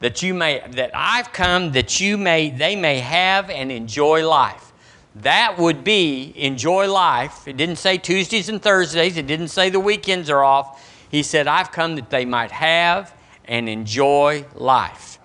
That 0.00 0.22
you 0.22 0.34
may, 0.34 0.62
that 0.72 0.90
I've 0.94 1.32
come 1.32 1.72
that 1.72 2.00
you 2.00 2.18
may, 2.18 2.50
they 2.50 2.76
may 2.76 2.98
have 2.98 3.48
and 3.50 3.72
enjoy 3.72 4.28
life. 4.28 4.72
That 5.16 5.56
would 5.58 5.82
be 5.82 6.34
enjoy 6.36 6.92
life. 6.92 7.48
It 7.48 7.56
didn't 7.56 7.76
say 7.76 7.96
Tuesdays 7.96 8.50
and 8.50 8.60
Thursdays. 8.60 9.16
It 9.16 9.26
didn't 9.26 9.48
say 9.48 9.70
the 9.70 9.80
weekends 9.80 10.28
are 10.28 10.44
off. 10.44 10.86
He 11.10 11.22
said, 11.22 11.46
I've 11.46 11.72
come 11.72 11.94
that 11.96 12.10
they 12.10 12.26
might 12.26 12.50
have 12.50 13.14
and 13.46 13.68
enjoy 13.68 14.44
life. 14.54 15.18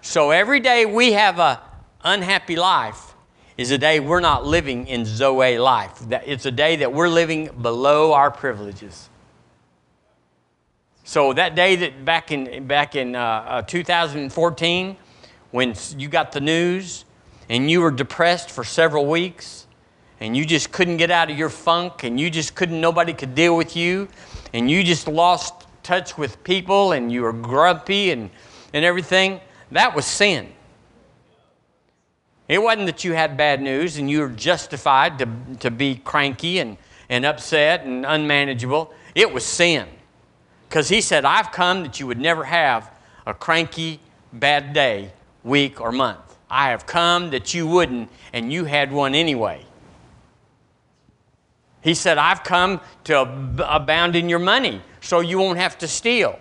So 0.00 0.30
every 0.30 0.58
day 0.58 0.86
we 0.86 1.12
have 1.12 1.38
a 1.38 1.62
unhappy 2.02 2.56
life 2.56 3.14
is 3.56 3.72
a 3.72 3.78
day 3.78 4.00
we're 4.00 4.20
not 4.20 4.46
living 4.46 4.86
in 4.86 5.04
Zoe 5.04 5.58
life. 5.58 6.00
It's 6.10 6.46
a 6.46 6.50
day 6.50 6.76
that 6.76 6.92
we're 6.92 7.08
living 7.08 7.50
below 7.60 8.12
our 8.12 8.30
privileges. 8.30 9.10
So 11.08 11.32
that 11.32 11.54
day 11.54 11.74
that 11.74 12.04
back 12.04 12.32
in 12.32 12.66
back 12.66 12.94
in 12.94 13.16
uh, 13.16 13.20
uh, 13.20 13.62
2014, 13.62 14.94
when 15.52 15.74
you 15.96 16.06
got 16.06 16.32
the 16.32 16.40
news 16.42 17.06
and 17.48 17.70
you 17.70 17.80
were 17.80 17.90
depressed 17.90 18.50
for 18.50 18.62
several 18.62 19.06
weeks 19.06 19.66
and 20.20 20.36
you 20.36 20.44
just 20.44 20.70
couldn't 20.70 20.98
get 20.98 21.10
out 21.10 21.30
of 21.30 21.38
your 21.38 21.48
funk 21.48 22.04
and 22.04 22.20
you 22.20 22.28
just 22.28 22.54
couldn't, 22.54 22.78
nobody 22.78 23.14
could 23.14 23.34
deal 23.34 23.56
with 23.56 23.74
you 23.74 24.06
and 24.52 24.70
you 24.70 24.84
just 24.84 25.08
lost 25.08 25.66
touch 25.82 26.18
with 26.18 26.44
people 26.44 26.92
and 26.92 27.10
you 27.10 27.22
were 27.22 27.32
grumpy 27.32 28.10
and, 28.10 28.28
and 28.74 28.84
everything, 28.84 29.40
that 29.72 29.96
was 29.96 30.04
sin. 30.04 30.52
It 32.48 32.62
wasn't 32.62 32.84
that 32.84 33.02
you 33.02 33.14
had 33.14 33.34
bad 33.34 33.62
news 33.62 33.96
and 33.96 34.10
you 34.10 34.20
were 34.20 34.28
justified 34.28 35.18
to, 35.20 35.28
to 35.60 35.70
be 35.70 35.94
cranky 35.94 36.58
and, 36.58 36.76
and 37.08 37.24
upset 37.24 37.86
and 37.86 38.04
unmanageable. 38.04 38.92
It 39.14 39.32
was 39.32 39.46
sin. 39.46 39.88
Because 40.68 40.88
he 40.88 41.00
said, 41.00 41.24
I've 41.24 41.50
come 41.50 41.82
that 41.82 41.98
you 41.98 42.06
would 42.06 42.20
never 42.20 42.44
have 42.44 42.90
a 43.26 43.32
cranky, 43.32 44.00
bad 44.32 44.72
day, 44.72 45.12
week, 45.42 45.80
or 45.80 45.92
month. 45.92 46.36
I 46.50 46.70
have 46.70 46.86
come 46.86 47.30
that 47.30 47.54
you 47.54 47.66
wouldn't, 47.66 48.10
and 48.32 48.52
you 48.52 48.64
had 48.64 48.92
one 48.92 49.14
anyway. 49.14 49.64
He 51.80 51.94
said, 51.94 52.18
I've 52.18 52.42
come 52.42 52.80
to 53.04 53.20
abound 53.66 54.16
in 54.16 54.28
your 54.28 54.38
money 54.38 54.82
so 55.00 55.20
you 55.20 55.38
won't 55.38 55.58
have 55.58 55.78
to 55.78 55.88
steal. 55.88 56.38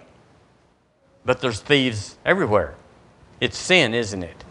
But 1.25 1.41
there's 1.41 1.59
thieves 1.59 2.17
everywhere. 2.25 2.75
It's 3.39 3.57
sin, 3.57 3.93
isn't 3.93 4.23
it? 4.23 4.43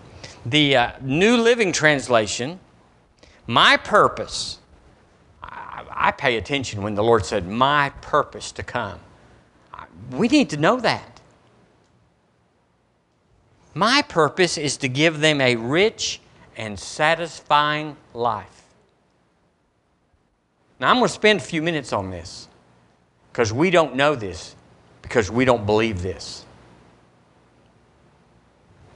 The 0.44 0.76
uh, 0.76 0.92
New 1.00 1.36
Living 1.36 1.72
Translation, 1.72 2.60
my 3.46 3.76
purpose, 3.76 4.58
I, 5.42 5.84
I 5.90 6.12
pay 6.12 6.36
attention 6.36 6.82
when 6.82 6.94
the 6.94 7.02
Lord 7.02 7.26
said, 7.26 7.48
my 7.48 7.90
purpose 8.00 8.52
to 8.52 8.62
come. 8.62 9.00
We 10.12 10.28
need 10.28 10.50
to 10.50 10.56
know 10.56 10.80
that. 10.80 11.20
My 13.74 14.02
purpose 14.02 14.56
is 14.56 14.78
to 14.78 14.88
give 14.88 15.20
them 15.20 15.40
a 15.40 15.56
rich 15.56 16.20
and 16.56 16.78
satisfying 16.78 17.96
life. 18.14 18.62
Now, 20.80 20.90
I'm 20.90 20.96
going 20.96 21.08
to 21.08 21.12
spend 21.12 21.40
a 21.40 21.42
few 21.42 21.60
minutes 21.60 21.92
on 21.92 22.10
this 22.10 22.48
because 23.30 23.52
we 23.52 23.70
don't 23.70 23.94
know 23.94 24.14
this, 24.14 24.56
because 25.02 25.30
we 25.30 25.44
don't 25.44 25.66
believe 25.66 26.00
this. 26.00 26.46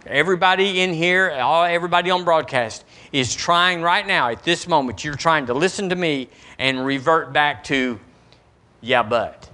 Everybody 0.06 0.80
in 0.80 0.94
here, 0.94 1.30
all, 1.30 1.64
everybody 1.64 2.10
on 2.10 2.24
broadcast 2.24 2.86
is 3.12 3.34
trying 3.34 3.82
right 3.82 4.06
now, 4.06 4.30
at 4.30 4.44
this 4.44 4.66
moment, 4.66 5.04
you're 5.04 5.14
trying 5.14 5.44
to 5.46 5.54
listen 5.54 5.90
to 5.90 5.94
me 5.94 6.30
and 6.58 6.86
revert 6.86 7.34
back 7.34 7.64
to, 7.64 8.00
yeah, 8.80 9.02
but. 9.02 9.49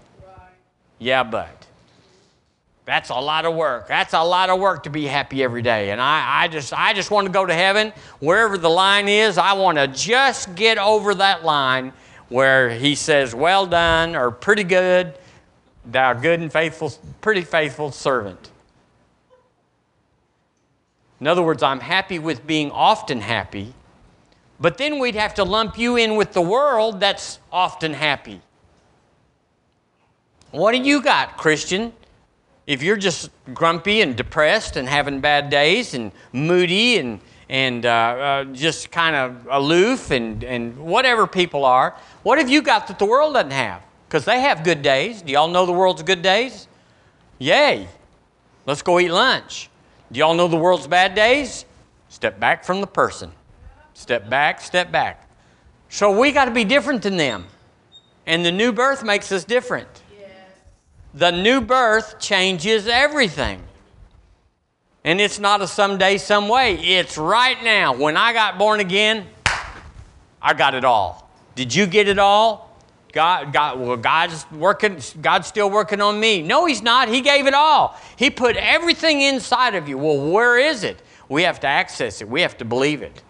Yeah, 0.99 1.23
but. 1.23 1.67
That's 2.87 3.11
a 3.11 3.15
lot 3.15 3.45
of 3.45 3.57
work. 3.57 3.89
That's 3.89 4.15
a 4.15 4.23
lot 4.23 4.49
of 4.49 4.61
work 4.61 4.85
to 4.85 4.91
be 4.91 5.07
happy 5.07 5.43
every 5.43 5.61
day. 5.61 5.91
And 5.91 6.01
I, 6.01 6.45
I, 6.45 6.49
just, 6.49 6.73
I 6.73 6.93
just 6.93 7.11
want 7.11 7.27
to 7.27 7.33
go 7.33 7.45
to 7.45 7.53
heaven. 7.53 7.93
Wherever 8.21 8.57
the 8.57 8.71
line 8.71 9.09
is, 9.09 9.39
I 9.39 9.55
want 9.55 9.77
to 9.77 9.89
just 9.89 10.55
get 10.55 10.79
over 10.79 11.13
that 11.17 11.45
line 11.45 11.93
where 12.29 12.71
he 12.71 12.95
says, 12.95 13.35
Well 13.35 13.67
done, 13.67 14.15
or 14.15 14.31
pretty 14.31 14.63
good, 14.63 15.19
thou 15.85 16.13
good 16.13 16.39
and 16.39 16.53
faithful, 16.53 16.93
pretty 17.21 17.43
faithful 17.43 17.91
servant. 17.91 18.51
In 21.21 21.27
other 21.27 21.43
words, 21.43 21.65
I'm 21.65 21.81
happy 21.81 22.21
with 22.21 22.47
being 22.47 22.71
often 22.71 23.21
happy, 23.21 23.75
but 24.61 24.79
then 24.79 25.01
we'd 25.01 25.17
have 25.17 25.35
to 25.35 25.45
lump 25.45 25.77
you 25.77 25.97
in 25.97 26.15
with 26.15 26.33
the 26.33 26.43
world 26.43 27.01
that's 27.01 27.41
often 27.51 27.95
happy. 27.95 28.43
What 30.57 30.73
do 30.73 30.79
you 30.79 31.03
got, 31.03 31.37
Christian? 31.37 31.92
If 32.66 32.83
you're 32.83 32.97
just 32.97 33.29
grumpy 33.53 34.01
and 34.01 34.16
depressed 34.16 34.79
and 34.79 34.88
having 34.88 35.21
bad 35.21 35.51
days 35.51 35.92
and 35.92 36.12
moody 36.33 36.97
and, 36.97 37.21
and 37.51 37.85
uh, 37.85 37.90
uh, 37.90 38.45
just 38.45 38.90
kind 38.90 39.14
of 39.14 39.47
aloof 39.51 40.11
and, 40.11 40.42
and 40.42 40.75
whatever 40.79 41.27
people 41.27 41.66
are, 41.66 41.95
what 42.23 42.38
have 42.38 42.49
you 42.49 42.62
got 42.62 42.87
that 42.87 42.99
the 42.99 43.05
world 43.05 43.35
doesn't 43.35 43.51
have? 43.51 43.83
Because 44.09 44.25
they 44.25 44.40
have 44.40 44.64
good 44.64 44.81
days. 44.81 45.21
Do 45.21 45.31
y'all 45.31 45.49
know 45.49 45.66
the 45.66 45.75
world's 45.75 46.03
good 46.03 46.23
days? 46.23 46.69
Yay. 47.38 47.87
Let's 48.64 48.81
go 48.81 48.99
eat 48.99 49.11
lunch. 49.11 49.69
Do 50.11 50.21
y'all 50.21 50.33
know 50.33 50.49
the 50.49 50.57
world's 50.57 50.87
bad 50.87 51.14
days? 51.14 51.66
Step 52.09 52.40
back 52.40 52.64
from 52.64 52.81
the 52.81 52.87
person. 52.87 53.31
Step 53.92 54.31
back, 54.31 54.62
step 54.62 54.90
back. 54.90 55.29
So 55.90 56.19
we 56.19 56.33
got 56.33 56.47
to 56.47 56.51
be 56.51 56.64
different 56.64 57.03
than 57.03 57.19
them. 57.19 57.45
And 58.25 58.42
the 58.42 58.53
new 58.53 58.73
birth 58.73 59.05
makes 59.05 59.31
us 59.33 59.45
different. 59.45 59.87
The 61.17 61.31
new 61.31 61.63
birth 61.63 62.21
changes 62.21 62.87
everything. 62.87 63.63
And 65.03 65.19
it's 65.19 65.39
not 65.39 65.63
a 65.63 65.67
someday, 65.67 66.19
some 66.19 66.47
way. 66.47 66.75
It's 66.75 67.17
right 67.17 67.63
now. 67.65 67.95
When 67.95 68.19
I 68.19 68.35
got 68.35 68.59
born 68.59 68.81
again, 68.81 69.27
I 70.43 70.53
got 70.53 70.75
it 70.75 70.85
all. 70.85 71.31
Did 71.55 71.75
you 71.75 71.87
get 71.87 72.07
it 72.07 72.19
all? 72.19 72.77
God, 73.15 73.51
God, 73.51 73.81
well, 73.81 73.97
God's 73.97 74.45
working, 74.53 75.01
God's 75.23 75.47
still 75.47 75.71
working 75.71 76.03
on 76.03 76.21
me. 76.21 76.43
No, 76.43 76.67
He's 76.67 76.83
not. 76.83 77.09
He 77.09 77.23
gave 77.23 77.47
it 77.47 77.55
all. 77.55 77.99
He 78.17 78.29
put 78.29 78.55
everything 78.59 79.23
inside 79.23 79.75
of 79.75 79.89
you. 79.89 79.97
Well, 79.97 80.31
where 80.31 80.59
is 80.59 80.85
it? 80.85 81.01
We 81.31 81.45
have 81.45 81.61
to 81.61 81.67
access 81.67 82.21
it. 82.21 82.29
We 82.29 82.43
have 82.43 82.59
to 82.59 82.67
believe 82.67 83.01
it. 83.01 83.23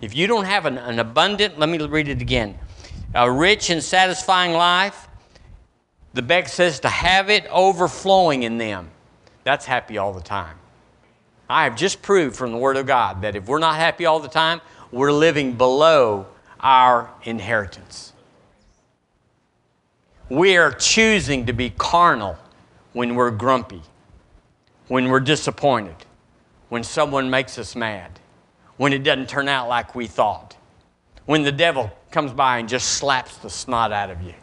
If 0.00 0.14
you 0.14 0.28
don't 0.28 0.44
have 0.44 0.66
an, 0.66 0.78
an 0.78 1.00
abundant, 1.00 1.58
let 1.58 1.68
me 1.68 1.84
read 1.84 2.06
it 2.06 2.22
again. 2.22 2.56
A 3.12 3.28
rich 3.28 3.70
and 3.70 3.82
satisfying 3.82 4.52
life, 4.52 5.07
the 6.14 6.22
Beck 6.22 6.48
says 6.48 6.80
to 6.80 6.88
have 6.88 7.30
it 7.30 7.46
overflowing 7.50 8.42
in 8.42 8.58
them. 8.58 8.90
That's 9.44 9.64
happy 9.64 9.98
all 9.98 10.12
the 10.12 10.20
time. 10.20 10.56
I 11.48 11.64
have 11.64 11.76
just 11.76 12.02
proved 12.02 12.36
from 12.36 12.52
the 12.52 12.58
Word 12.58 12.76
of 12.76 12.86
God 12.86 13.22
that 13.22 13.36
if 13.36 13.46
we're 13.46 13.58
not 13.58 13.76
happy 13.76 14.04
all 14.04 14.20
the 14.20 14.28
time, 14.28 14.60
we're 14.90 15.12
living 15.12 15.54
below 15.54 16.26
our 16.60 17.10
inheritance. 17.24 18.12
We 20.28 20.56
are 20.56 20.72
choosing 20.72 21.46
to 21.46 21.52
be 21.52 21.70
carnal 21.70 22.36
when 22.92 23.14
we're 23.14 23.30
grumpy, 23.30 23.82
when 24.88 25.08
we're 25.08 25.20
disappointed, 25.20 25.96
when 26.68 26.84
someone 26.84 27.30
makes 27.30 27.58
us 27.58 27.74
mad, 27.74 28.18
when 28.76 28.92
it 28.92 29.02
doesn't 29.02 29.28
turn 29.28 29.48
out 29.48 29.68
like 29.68 29.94
we 29.94 30.06
thought, 30.06 30.56
when 31.24 31.42
the 31.42 31.52
devil 31.52 31.90
comes 32.10 32.32
by 32.32 32.58
and 32.58 32.68
just 32.68 32.88
slaps 32.88 33.38
the 33.38 33.48
snot 33.48 33.92
out 33.92 34.10
of 34.10 34.20
you. 34.22 34.34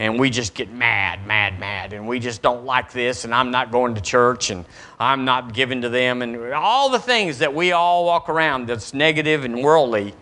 And 0.00 0.18
we 0.18 0.30
just 0.30 0.54
get 0.54 0.70
mad, 0.70 1.26
mad, 1.26 1.58
mad, 1.58 1.92
and 1.92 2.06
we 2.06 2.20
just 2.20 2.40
don't 2.40 2.64
like 2.64 2.92
this, 2.92 3.24
and 3.24 3.34
I'm 3.34 3.50
not 3.50 3.72
going 3.72 3.96
to 3.96 4.00
church, 4.00 4.50
and 4.50 4.64
I'm 5.00 5.24
not 5.24 5.54
giving 5.54 5.82
to 5.82 5.88
them, 5.88 6.22
and 6.22 6.52
all 6.52 6.88
the 6.88 7.00
things 7.00 7.38
that 7.38 7.52
we 7.52 7.72
all 7.72 8.04
walk 8.04 8.28
around 8.28 8.68
that's 8.68 8.94
negative 8.94 9.44
and 9.44 9.62
worldly. 9.62 10.14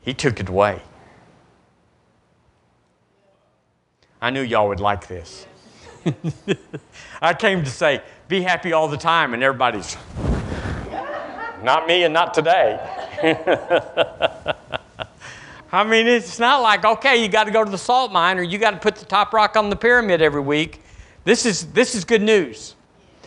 He 0.00 0.12
took 0.12 0.40
it 0.40 0.48
away. 0.48 0.82
I 4.20 4.30
knew 4.30 4.42
y'all 4.42 4.68
would 4.68 4.80
like 4.80 5.06
this. 5.06 5.46
I 7.22 7.34
came 7.34 7.62
to 7.62 7.70
say, 7.70 8.02
be 8.26 8.42
happy 8.42 8.72
all 8.72 8.88
the 8.88 8.96
time, 8.96 9.34
and 9.34 9.42
everybody's, 9.42 9.96
not 11.62 11.86
me 11.86 12.02
and 12.02 12.12
not 12.12 12.34
today. 12.34 12.80
I 15.72 15.84
mean, 15.84 16.06
it's 16.06 16.38
not 16.38 16.60
like, 16.60 16.84
okay, 16.84 17.22
you 17.22 17.28
got 17.28 17.44
to 17.44 17.50
go 17.50 17.64
to 17.64 17.70
the 17.70 17.78
salt 17.78 18.12
mine 18.12 18.38
or 18.38 18.42
you 18.42 18.58
got 18.58 18.72
to 18.72 18.76
put 18.76 18.96
the 18.96 19.06
top 19.06 19.32
rock 19.32 19.56
on 19.56 19.70
the 19.70 19.76
pyramid 19.76 20.20
every 20.20 20.42
week. 20.42 20.82
This 21.24 21.46
is, 21.46 21.66
this 21.72 21.94
is 21.94 22.04
good 22.04 22.20
news. 22.20 22.76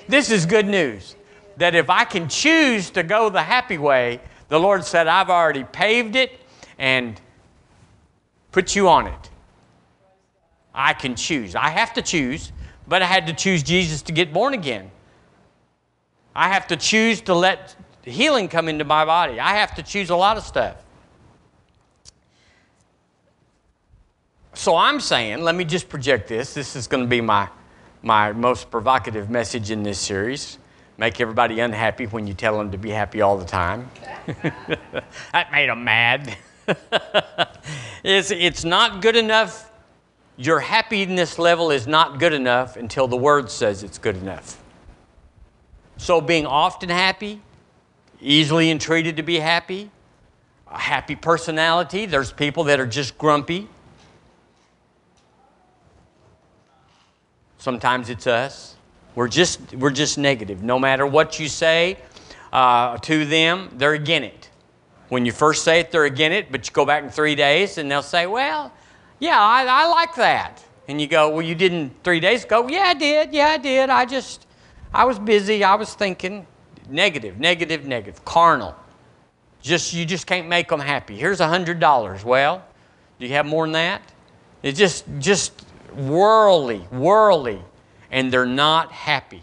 This 0.08 0.30
is 0.30 0.46
good 0.46 0.68
news. 0.68 1.16
That 1.58 1.74
if 1.74 1.90
I 1.90 2.06
can 2.06 2.30
choose 2.30 2.92
to 2.92 3.02
go 3.02 3.30
the 3.30 3.42
happy 3.42 3.80
way, 3.80 4.22
the 4.50 4.60
Lord 4.60 4.86
said, 4.86 5.08
I've 5.08 5.32
already 5.32 5.64
paved 5.64 6.16
it 6.16 6.40
and 6.78 7.20
put 8.52 8.76
you 8.76 8.90
on 8.90 9.08
it. 9.08 9.30
I 10.72 10.94
can 10.94 11.16
choose. 11.16 11.56
I 11.56 11.70
have 11.70 11.94
to 11.94 12.02
choose, 12.04 12.52
but 12.88 13.02
I 13.02 13.06
had 13.06 13.26
to 13.28 13.34
choose 13.34 13.64
Jesus 13.64 14.04
to 14.04 14.12
get 14.12 14.32
born 14.32 14.54
again. 14.54 14.92
I 16.36 16.50
have 16.50 16.68
to 16.68 16.76
choose 16.76 17.22
to 17.22 17.34
let 17.34 17.76
healing 18.04 18.50
come 18.50 18.68
into 18.68 18.84
my 18.84 19.04
body. 19.04 19.40
I 19.40 19.56
have 19.56 19.74
to 19.76 19.84
choose 19.84 20.12
a 20.12 20.16
lot 20.16 20.38
of 20.38 20.44
stuff. 20.44 20.85
So 24.56 24.76
I'm 24.76 25.00
saying, 25.00 25.42
let 25.42 25.54
me 25.54 25.64
just 25.64 25.88
project 25.90 26.28
this. 26.28 26.54
This 26.54 26.76
is 26.76 26.88
going 26.88 27.04
to 27.04 27.10
be 27.10 27.22
my, 27.22 27.48
my 28.02 28.32
most 28.32 28.72
provocative 28.72 29.30
message 29.30 29.70
in 29.70 29.84
this 29.84 30.00
series. 30.00 30.58
Make 30.98 31.22
everybody 31.22 31.60
unhappy 31.60 32.06
when 32.06 32.26
you 32.26 32.34
tell 32.34 32.58
them 32.58 32.72
to 32.72 32.78
be 32.78 32.90
happy 32.90 33.22
all 33.22 33.38
the 33.38 33.46
time. 33.46 33.90
that 35.34 35.52
made 35.52 35.70
them 35.70 35.84
mad. 35.84 36.38
it's, 38.04 38.32
it's 38.32 38.64
not 38.64 39.02
good 39.02 39.16
enough 39.16 39.72
your 40.38 40.60
happiness 40.60 41.40
level 41.40 41.72
is 41.72 41.88
not 41.88 42.20
good 42.20 42.34
enough 42.34 42.76
until 42.76 43.08
the 43.08 43.18
Word 43.18 43.50
says 43.50 43.84
it's 43.84 43.98
good 43.98 44.18
enough. 44.18 44.62
So, 45.98 46.20
being 46.20 46.46
often 46.46 46.90
happy, 46.90 47.42
easily 48.20 48.70
entreated 48.70 49.16
to 49.18 49.24
be 49.24 49.40
happy, 49.40 49.92
a 50.68 50.78
happy 50.78 51.16
personality, 51.16 52.06
there's 52.06 52.34
people 52.34 52.66
that 52.66 52.80
are 52.80 52.86
just 52.86 53.18
grumpy. 53.18 53.70
Sometimes 57.66 58.12
it's 58.12 58.28
us. 58.28 58.76
We're 59.16 59.28
just, 59.28 59.74
we're 59.74 59.90
just 59.90 60.20
negative. 60.20 60.62
No 60.62 60.78
matter 60.78 61.08
what 61.08 61.40
you 61.40 61.48
say, 61.48 61.98
uh, 62.54 63.00
to 63.00 63.26
them, 63.26 63.72
they're 63.74 63.96
again 63.96 64.24
it. 64.24 64.52
When 65.10 65.26
you 65.26 65.32
first 65.32 65.64
say 65.64 65.80
it, 65.80 65.90
they're 65.90 66.06
again 66.06 66.32
it, 66.32 66.52
but 66.52 66.68
you 66.68 66.74
go 66.74 66.86
back 66.86 67.04
in 67.04 67.10
three 67.10 67.34
days 67.34 67.80
and 67.80 67.90
they'll 67.90 68.04
say, 68.04 68.28
Well, 68.28 68.72
yeah, 69.18 69.40
I, 69.40 69.66
I 69.68 69.88
like 69.88 70.14
that. 70.14 70.64
And 70.88 71.02
you 71.02 71.08
go, 71.08 71.30
Well, 71.30 71.42
you 71.42 71.56
didn't 71.56 72.04
three 72.04 72.20
days 72.20 72.44
ago? 72.44 72.68
Yeah, 72.70 72.84
I 72.84 72.94
did. 72.94 73.34
Yeah, 73.34 73.48
I 73.48 73.58
did. 73.58 73.90
I 73.90 74.06
just, 74.06 74.46
I 74.94 75.06
was 75.06 75.18
busy. 75.18 75.64
I 75.64 75.74
was 75.74 75.96
thinking. 75.96 76.46
Negative, 76.88 77.40
negative, 77.40 77.88
negative. 77.88 78.24
Carnal. 78.26 78.76
Just 79.64 79.92
you 79.92 80.06
just 80.06 80.28
can't 80.28 80.48
make 80.48 80.68
them 80.68 80.82
happy. 80.82 81.18
Here's 81.18 81.40
a 81.40 81.48
hundred 81.48 81.80
dollars. 81.80 82.24
Well, 82.24 82.64
do 83.20 83.26
you 83.26 83.34
have 83.34 83.48
more 83.48 83.66
than 83.66 83.74
that? 83.74 84.04
It's 84.62 84.78
just 84.78 85.06
just 85.18 85.65
worldly, 85.96 86.88
worldly, 86.92 87.62
and 88.12 88.32
they're 88.32 88.46
not 88.46 88.92
happy. 88.92 89.42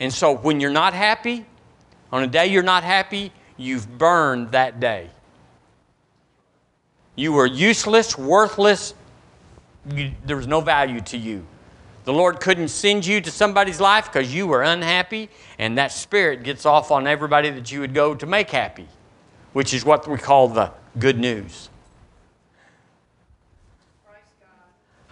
And 0.00 0.12
so 0.12 0.34
when 0.34 0.60
you're 0.60 0.70
not 0.70 0.94
happy, 0.94 1.44
on 2.10 2.22
a 2.22 2.26
day 2.26 2.46
you're 2.46 2.62
not 2.62 2.84
happy, 2.84 3.32
you've 3.56 3.98
burned 3.98 4.52
that 4.52 4.80
day. 4.80 5.10
You 7.14 7.32
were 7.32 7.46
useless, 7.46 8.16
worthless. 8.16 8.94
You, 9.94 10.12
there 10.24 10.36
was 10.36 10.46
no 10.46 10.60
value 10.60 11.00
to 11.02 11.16
you. 11.16 11.46
The 12.04 12.12
Lord 12.12 12.40
couldn't 12.40 12.68
send 12.68 13.06
you 13.06 13.20
to 13.20 13.30
somebody's 13.30 13.80
life 13.80 14.06
because 14.06 14.34
you 14.34 14.46
were 14.46 14.62
unhappy, 14.62 15.28
and 15.58 15.78
that 15.78 15.92
spirit 15.92 16.42
gets 16.42 16.66
off 16.66 16.90
on 16.90 17.06
everybody 17.06 17.50
that 17.50 17.70
you 17.70 17.80
would 17.80 17.94
go 17.94 18.14
to 18.14 18.26
make 18.26 18.50
happy, 18.50 18.88
which 19.52 19.72
is 19.72 19.84
what 19.84 20.08
we 20.08 20.18
call 20.18 20.48
the 20.48 20.72
good 20.98 21.18
news. 21.18 21.68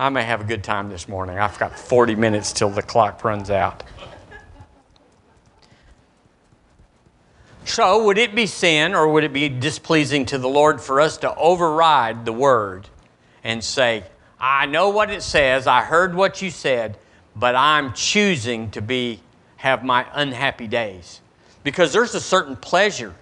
I 0.00 0.08
may 0.08 0.22
have 0.22 0.40
a 0.40 0.44
good 0.44 0.64
time 0.64 0.88
this 0.88 1.10
morning. 1.10 1.38
I've 1.38 1.58
got 1.58 1.78
40 1.78 2.14
minutes 2.14 2.54
till 2.54 2.70
the 2.70 2.80
clock 2.80 3.22
runs 3.22 3.50
out. 3.50 3.82
So, 7.66 8.06
would 8.06 8.16
it 8.16 8.34
be 8.34 8.46
sin 8.46 8.94
or 8.94 9.08
would 9.08 9.24
it 9.24 9.34
be 9.34 9.50
displeasing 9.50 10.24
to 10.26 10.38
the 10.38 10.48
Lord 10.48 10.80
for 10.80 11.02
us 11.02 11.18
to 11.18 11.34
override 11.34 12.24
the 12.24 12.32
word 12.32 12.88
and 13.44 13.62
say, 13.62 14.04
I 14.40 14.64
know 14.64 14.88
what 14.88 15.10
it 15.10 15.22
says. 15.22 15.66
I 15.66 15.82
heard 15.82 16.14
what 16.14 16.40
you 16.40 16.48
said, 16.48 16.96
but 17.36 17.54
I'm 17.54 17.92
choosing 17.92 18.70
to 18.70 18.80
be 18.80 19.20
have 19.56 19.84
my 19.84 20.06
unhappy 20.14 20.66
days. 20.66 21.20
Because 21.62 21.92
there's 21.92 22.14
a 22.14 22.22
certain 22.22 22.56
pleasure 22.56 23.14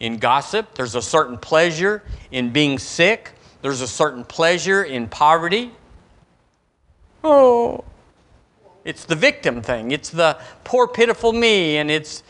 in 0.00 0.18
gossip, 0.18 0.74
there's 0.74 0.96
a 0.96 1.02
certain 1.02 1.38
pleasure 1.38 2.02
in 2.32 2.50
being 2.50 2.80
sick, 2.80 3.30
there's 3.62 3.80
a 3.80 3.86
certain 3.86 4.24
pleasure 4.24 4.82
in 4.82 5.06
poverty. 5.06 5.70
Oh, 7.22 7.84
it's 8.84 9.04
the 9.04 9.14
victim 9.14 9.62
thing. 9.62 9.90
It's 9.90 10.10
the 10.10 10.38
poor 10.64 10.88
pitiful 10.88 11.32
me 11.32 11.76
and 11.76 11.90
it's 11.90 12.22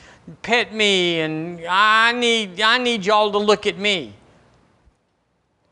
pet 0.43 0.75
me 0.75 1.21
and 1.21 1.61
I 1.69 2.13
need 2.13 2.61
I 2.61 2.79
need 2.79 3.07
y'all 3.07 3.31
to 3.33 3.39
look 3.39 3.67
at 3.67 3.79
me. 3.79 4.15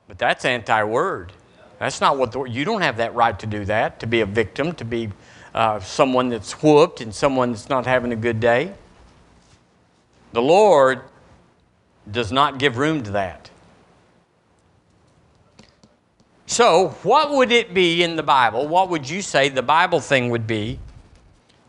But 0.07 0.18
that's 0.18 0.44
anti-word. 0.44 1.33
That's 1.78 2.00
not 2.00 2.16
what 2.16 2.33
the, 2.33 2.44
you 2.44 2.64
don't 2.64 2.81
have 2.81 2.96
that 2.96 3.14
right 3.14 3.38
to 3.38 3.46
do 3.46 3.64
that, 3.66 4.00
to 4.00 4.07
be 4.07 4.20
a 4.20 4.26
victim, 4.26 4.72
to 4.74 4.85
be 4.85 5.11
uh, 5.54 5.81
someone 5.81 6.28
that's 6.28 6.62
whooped 6.62 7.00
and 7.00 7.14
someone 7.14 7.52
that's 7.52 7.68
not 7.68 7.87
having 7.87 8.12
a 8.12 8.16
good 8.16 8.40
day. 8.40 8.74
The 10.33 10.42
Lord 10.42 11.02
does 12.11 12.33
not 12.33 12.59
give 12.59 12.78
room 12.78 13.02
to 13.02 13.11
that. 13.12 13.50
So, 16.48 16.88
what 17.02 17.30
would 17.32 17.52
it 17.52 17.74
be 17.74 18.02
in 18.02 18.16
the 18.16 18.22
Bible? 18.22 18.66
What 18.66 18.88
would 18.88 19.08
you 19.08 19.20
say 19.20 19.50
the 19.50 19.62
Bible 19.62 20.00
thing 20.00 20.30
would 20.30 20.46
be 20.46 20.80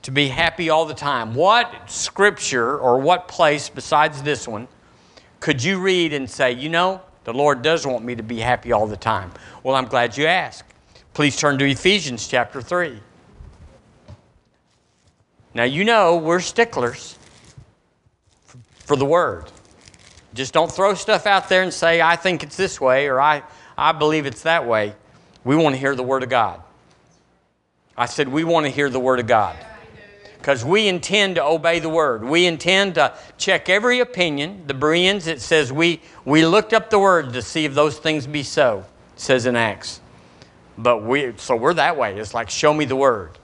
to 0.04 0.10
be 0.10 0.30
happy 0.30 0.70
all 0.70 0.86
the 0.86 0.94
time? 0.94 1.36
What 1.36 1.92
scripture 1.92 2.78
or 2.78 2.98
what 2.98 3.28
place 3.28 3.68
besides 3.68 4.24
this 4.24 4.48
one 4.48 4.70
could 5.42 5.62
you 5.62 5.82
read 5.82 6.13
and 6.13 6.30
say, 6.30 6.54
you 6.54 6.70
know, 6.70 7.02
the 7.26 7.34
Lord 7.34 7.62
does 7.62 7.86
want 7.86 8.06
me 8.06 8.15
to 8.15 8.24
be 8.24 8.39
happy 8.39 8.72
all 8.72 8.88
the 8.88 8.96
time. 8.96 9.32
Well, 9.63 9.76
I'm 9.76 9.88
glad 9.88 10.15
you 10.15 10.28
asked. 10.28 10.63
Please 11.13 11.36
turn 11.36 11.60
to 11.60 11.70
Ephesians 11.70 12.26
chapter 12.26 12.62
3. 12.62 13.02
Now, 15.54 15.65
you 15.65 15.84
know 15.84 16.15
we're 16.15 16.39
sticklers 16.39 17.20
for 18.86 18.96
the 18.96 19.06
Word. 19.06 19.52
Just 20.34 20.54
don't 20.54 20.72
throw 20.72 20.94
stuff 20.94 21.26
out 21.26 21.50
there 21.50 21.63
and 21.63 21.74
say, 21.74 22.00
I 22.00 22.15
think 22.15 22.44
it's 22.44 22.56
this 22.56 22.80
way 22.80 23.08
or 23.08 23.20
I, 23.20 23.44
I 23.80 23.92
believe 23.94 24.26
it's 24.26 24.44
that 24.44 24.68
way. 24.68 24.94
We 25.44 25.56
want 25.56 25.76
to 25.76 25.80
hear 25.80 25.96
the 25.96 26.04
Word 26.04 26.24
of 26.24 26.30
God. 26.30 26.62
I 27.98 28.06
said, 28.06 28.28
we 28.28 28.44
want 28.44 28.65
to 28.65 28.72
hear 28.72 28.89
the 28.89 29.00
Word 29.00 29.20
of 29.20 29.28
God 29.28 29.56
because 30.39 30.63
we 30.63 30.88
intend 30.88 31.36
to 31.36 31.44
obey 31.44 31.80
the 31.80 31.89
word. 31.89 32.24
We 32.24 32.46
intend 32.46 32.96
to 32.96 33.13
check 33.38 33.68
every 33.70 34.00
opinion. 34.00 34.63
The 34.68 34.74
Bereans, 34.74 35.28
it 35.28 35.42
says 35.42 35.72
we, 35.72 36.02
we 36.24 36.46
looked 36.46 36.74
up 36.74 36.89
the 36.89 36.98
word 36.98 37.34
to 37.34 37.42
see 37.42 37.65
if 37.65 37.74
those 37.74 38.00
things 38.00 38.26
be 38.26 38.44
so, 38.44 38.86
it 39.13 39.20
says 39.20 39.46
in 39.46 39.56
Acts. 39.58 40.00
But 40.78 41.04
we, 41.04 41.34
so 41.36 41.58
we're 41.58 41.74
that 41.74 41.98
way. 41.98 42.18
It's 42.18 42.34
like, 42.34 42.50
show 42.50 42.74
me 42.74 42.86
the 42.86 42.96
word. 42.96 43.38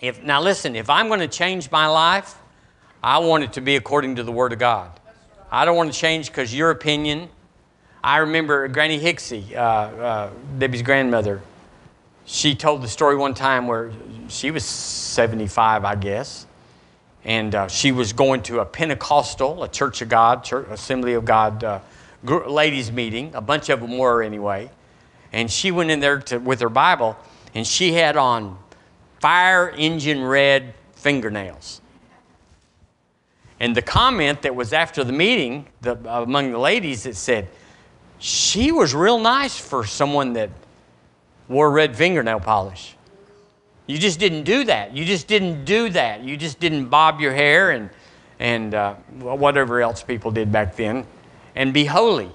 If, 0.00 0.22
now 0.22 0.40
listen, 0.40 0.74
if 0.74 0.88
I'm 0.88 1.08
going 1.08 1.20
to 1.20 1.28
change 1.28 1.70
my 1.70 1.86
life, 1.86 2.38
I 3.02 3.18
want 3.18 3.44
it 3.44 3.52
to 3.52 3.60
be 3.60 3.76
according 3.76 4.16
to 4.16 4.22
the 4.22 4.32
word 4.32 4.54
of 4.54 4.58
God. 4.58 4.90
I 5.52 5.66
don't 5.66 5.76
want 5.76 5.92
to 5.92 5.98
change 5.98 6.28
because 6.28 6.54
your 6.54 6.70
opinion. 6.70 7.28
I 8.02 8.18
remember 8.18 8.66
Granny 8.68 8.98
Hixie, 8.98 9.54
uh, 9.54 9.58
uh, 9.60 10.30
Debbie's 10.58 10.82
grandmother 10.82 11.42
she 12.30 12.54
told 12.54 12.80
the 12.80 12.88
story 12.88 13.16
one 13.16 13.34
time 13.34 13.66
where 13.66 13.90
she 14.28 14.52
was 14.52 14.64
75, 14.64 15.84
I 15.84 15.96
guess, 15.96 16.46
and 17.24 17.52
uh, 17.54 17.66
she 17.66 17.90
was 17.90 18.12
going 18.12 18.42
to 18.44 18.60
a 18.60 18.64
Pentecostal, 18.64 19.64
a 19.64 19.68
Church 19.68 20.00
of 20.00 20.08
God, 20.08 20.44
Church, 20.44 20.68
Assembly 20.70 21.14
of 21.14 21.24
God 21.24 21.64
uh, 21.64 21.80
ladies' 22.22 22.92
meeting. 22.92 23.34
A 23.34 23.40
bunch 23.40 23.68
of 23.68 23.80
them 23.80 23.98
were 23.98 24.22
anyway. 24.22 24.70
And 25.32 25.50
she 25.50 25.72
went 25.72 25.90
in 25.90 25.98
there 25.98 26.20
to, 26.20 26.38
with 26.38 26.60
her 26.60 26.68
Bible, 26.68 27.16
and 27.52 27.66
she 27.66 27.94
had 27.94 28.16
on 28.16 28.56
fire 29.18 29.68
engine 29.70 30.22
red 30.22 30.74
fingernails. 30.94 31.80
And 33.58 33.74
the 33.74 33.82
comment 33.82 34.42
that 34.42 34.54
was 34.54 34.72
after 34.72 35.02
the 35.02 35.12
meeting 35.12 35.66
the, 35.80 35.98
among 36.08 36.52
the 36.52 36.58
ladies 36.58 37.02
that 37.02 37.16
said, 37.16 37.48
she 38.20 38.70
was 38.70 38.94
real 38.94 39.18
nice 39.18 39.58
for 39.58 39.84
someone 39.84 40.34
that 40.34 40.50
wore 41.48 41.70
red 41.70 41.96
fingernail 41.96 42.38
polish. 42.38 42.94
You 43.86 43.98
just 43.98 44.20
didn't 44.20 44.44
do 44.44 44.64
that. 44.64 44.94
You 44.94 45.04
just 45.04 45.26
didn't 45.26 45.64
do 45.64 45.88
that. 45.88 46.22
You 46.22 46.36
just 46.36 46.60
didn't 46.60 46.90
bob 46.90 47.20
your 47.20 47.32
hair 47.32 47.70
and, 47.70 47.90
and 48.38 48.74
uh, 48.74 48.94
whatever 49.18 49.80
else 49.80 50.02
people 50.02 50.30
did 50.30 50.52
back 50.52 50.76
then 50.76 51.06
and 51.56 51.72
be 51.72 51.86
holy. 51.86 52.30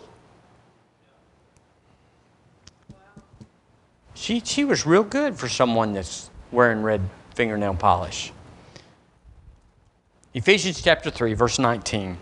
She, 4.15 4.39
she 4.39 4.65
was 4.65 4.85
real 4.85 5.03
good 5.03 5.37
for 5.37 5.47
someone 5.47 5.93
that's 5.93 6.31
wearing 6.51 6.81
red 6.81 7.01
fingernail 7.35 7.75
polish. 7.75 8.33
Ephesians 10.33 10.81
chapter 10.81 11.11
3, 11.11 11.35
verse 11.35 11.59
19. 11.59 12.17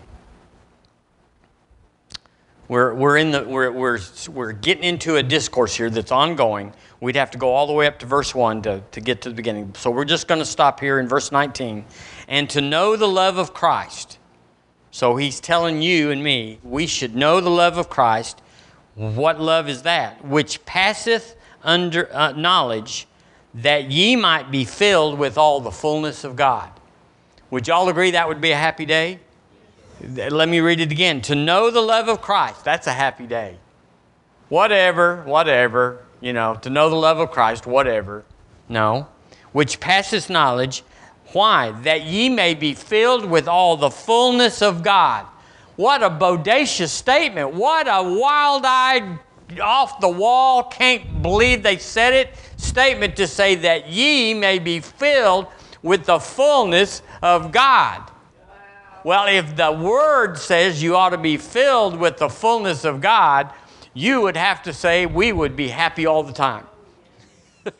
We're, 2.66 2.94
we're, 2.94 3.18
in 3.18 3.30
the, 3.30 3.44
we're, 3.44 3.70
we're, 3.70 3.98
we're 4.30 4.52
getting 4.52 4.84
into 4.84 5.16
a 5.16 5.22
discourse 5.22 5.74
here 5.74 5.90
that's 5.90 6.10
ongoing. 6.10 6.72
We'd 7.00 7.16
have 7.16 7.30
to 7.32 7.38
go 7.38 7.50
all 7.50 7.66
the 7.66 7.74
way 7.74 7.86
up 7.86 7.98
to 7.98 8.06
verse 8.06 8.34
1 8.34 8.62
to, 8.62 8.82
to 8.92 9.00
get 9.00 9.20
to 9.22 9.28
the 9.28 9.34
beginning. 9.34 9.74
So 9.76 9.90
we're 9.90 10.06
just 10.06 10.28
going 10.28 10.40
to 10.40 10.46
stop 10.46 10.80
here 10.80 10.98
in 10.98 11.06
verse 11.06 11.30
19. 11.30 11.84
And 12.26 12.48
to 12.50 12.62
know 12.62 12.96
the 12.96 13.08
love 13.08 13.36
of 13.36 13.52
Christ. 13.52 14.18
So 14.90 15.16
he's 15.16 15.40
telling 15.40 15.82
you 15.82 16.10
and 16.10 16.24
me, 16.24 16.58
we 16.62 16.86
should 16.86 17.14
know 17.14 17.40
the 17.40 17.50
love 17.50 17.76
of 17.76 17.90
Christ. 17.90 18.40
What 18.94 19.40
love 19.40 19.68
is 19.68 19.82
that? 19.82 20.24
Which 20.24 20.64
passeth 20.64 21.36
under 21.62 22.14
uh, 22.14 22.32
knowledge, 22.32 23.06
that 23.54 23.90
ye 23.90 24.16
might 24.16 24.50
be 24.50 24.64
filled 24.64 25.18
with 25.18 25.36
all 25.36 25.60
the 25.60 25.70
fullness 25.70 26.24
of 26.24 26.36
God. 26.36 26.70
Would 27.50 27.68
y'all 27.68 27.88
agree 27.88 28.12
that 28.12 28.28
would 28.28 28.40
be 28.40 28.52
a 28.52 28.56
happy 28.56 28.86
day? 28.86 29.20
Let 30.00 30.48
me 30.48 30.60
read 30.60 30.80
it 30.80 30.92
again. 30.92 31.20
To 31.22 31.34
know 31.34 31.70
the 31.70 31.80
love 31.80 32.08
of 32.08 32.20
Christ, 32.20 32.64
that's 32.64 32.86
a 32.86 32.92
happy 32.92 33.26
day. 33.26 33.58
Whatever, 34.48 35.22
whatever, 35.24 36.04
you 36.20 36.32
know, 36.32 36.56
to 36.62 36.70
know 36.70 36.90
the 36.90 36.96
love 36.96 37.18
of 37.18 37.30
Christ, 37.30 37.66
whatever. 37.66 38.24
No. 38.68 39.08
Which 39.52 39.80
passes 39.80 40.28
knowledge. 40.28 40.82
Why? 41.32 41.70
That 41.82 42.02
ye 42.02 42.28
may 42.28 42.54
be 42.54 42.74
filled 42.74 43.24
with 43.24 43.48
all 43.48 43.76
the 43.76 43.90
fullness 43.90 44.62
of 44.62 44.82
God. 44.82 45.26
What 45.76 46.02
a 46.02 46.10
bodacious 46.10 46.88
statement. 46.88 47.54
What 47.54 47.86
a 47.88 48.02
wild 48.02 48.64
eyed, 48.64 49.18
off 49.60 50.00
the 50.00 50.08
wall, 50.08 50.64
can't 50.64 51.22
believe 51.22 51.62
they 51.62 51.78
said 51.78 52.12
it 52.12 52.30
statement 52.56 53.16
to 53.16 53.26
say 53.26 53.54
that 53.56 53.88
ye 53.88 54.34
may 54.34 54.58
be 54.58 54.80
filled 54.80 55.46
with 55.82 56.06
the 56.06 56.18
fullness 56.18 57.02
of 57.22 57.52
God. 57.52 58.10
Well, 59.04 59.26
if 59.28 59.54
the 59.54 59.70
Word 59.70 60.38
says 60.38 60.82
you 60.82 60.96
ought 60.96 61.10
to 61.10 61.18
be 61.18 61.36
filled 61.36 61.96
with 61.96 62.16
the 62.16 62.30
fullness 62.30 62.84
of 62.84 63.02
God, 63.02 63.52
you 63.92 64.22
would 64.22 64.36
have 64.36 64.62
to 64.62 64.72
say 64.72 65.04
we 65.04 65.30
would 65.30 65.54
be 65.54 65.68
happy 65.68 66.06
all 66.06 66.22
the 66.22 66.32
time. 66.32 66.66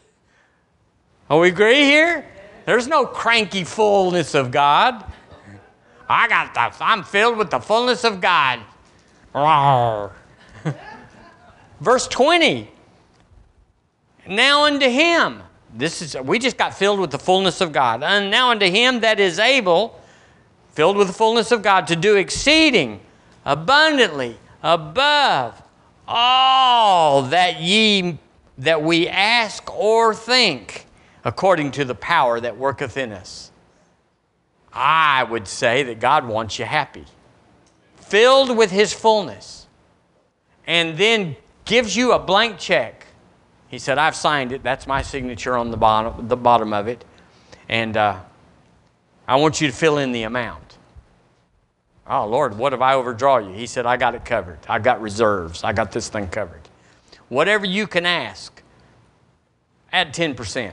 Are 1.30 1.40
we 1.40 1.48
agree 1.48 1.80
here? 1.80 2.26
There's 2.66 2.86
no 2.86 3.06
cranky 3.06 3.64
fullness 3.64 4.34
of 4.34 4.50
God. 4.50 5.02
I 6.08 6.28
got 6.28 6.52
the, 6.52 6.84
I'm 6.84 7.02
filled 7.02 7.38
with 7.38 7.50
the 7.50 7.58
fullness 7.58 8.04
of 8.04 8.20
God. 8.20 8.60
Verse 11.80 12.06
20. 12.06 12.70
Now 14.28 14.64
unto 14.64 14.88
him. 14.88 15.42
This 15.74 16.02
is 16.02 16.16
we 16.16 16.38
just 16.38 16.56
got 16.56 16.74
filled 16.74 17.00
with 17.00 17.10
the 17.10 17.18
fullness 17.18 17.62
of 17.62 17.72
God. 17.72 18.02
And 18.02 18.30
now 18.30 18.50
unto 18.50 18.66
him 18.66 19.00
that 19.00 19.18
is 19.18 19.38
able, 19.38 20.00
filled 20.74 20.96
with 20.96 21.06
the 21.06 21.12
fullness 21.12 21.52
of 21.52 21.62
God, 21.62 21.86
to 21.86 21.96
do 21.96 22.16
exceeding 22.16 23.00
abundantly 23.44 24.36
above 24.62 25.62
all 26.06 27.22
that 27.22 27.60
ye 27.60 28.18
that 28.58 28.82
we 28.82 29.08
ask 29.08 29.72
or 29.74 30.14
think 30.14 30.86
according 31.24 31.70
to 31.72 31.84
the 31.84 31.94
power 31.94 32.40
that 32.40 32.56
worketh 32.56 32.96
in 32.96 33.12
us. 33.12 33.50
I 34.72 35.24
would 35.24 35.46
say 35.46 35.84
that 35.84 36.00
God 36.00 36.26
wants 36.26 36.58
you 36.58 36.64
happy, 36.64 37.04
filled 37.96 38.56
with 38.56 38.70
His 38.70 38.92
fullness, 38.92 39.66
and 40.66 40.98
then 40.98 41.36
gives 41.64 41.96
you 41.96 42.12
a 42.12 42.18
blank 42.18 42.58
check. 42.58 43.06
He 43.68 43.78
said, 43.78 43.98
I've 43.98 44.16
signed 44.16 44.52
it. 44.52 44.62
That's 44.62 44.86
my 44.86 45.02
signature 45.02 45.56
on 45.56 45.70
the 45.70 45.76
bottom, 45.76 46.28
the 46.28 46.36
bottom 46.36 46.72
of 46.72 46.88
it. 46.88 47.04
And 47.68 47.96
uh, 47.96 48.20
I 49.26 49.36
want 49.36 49.60
you 49.60 49.68
to 49.68 49.72
fill 49.72 49.98
in 49.98 50.12
the 50.12 50.24
amount. 50.24 50.63
Oh, 52.06 52.26
Lord, 52.26 52.58
what 52.58 52.72
if 52.74 52.80
I 52.80 52.94
overdraw 52.94 53.38
you? 53.38 53.52
He 53.52 53.66
said, 53.66 53.86
I 53.86 53.96
got 53.96 54.14
it 54.14 54.24
covered. 54.24 54.58
I 54.68 54.78
got 54.78 55.00
reserves. 55.00 55.64
I 55.64 55.72
got 55.72 55.90
this 55.90 56.08
thing 56.08 56.28
covered. 56.28 56.60
Whatever 57.28 57.64
you 57.64 57.86
can 57.86 58.04
ask, 58.04 58.62
add 59.90 60.12
10%. 60.12 60.72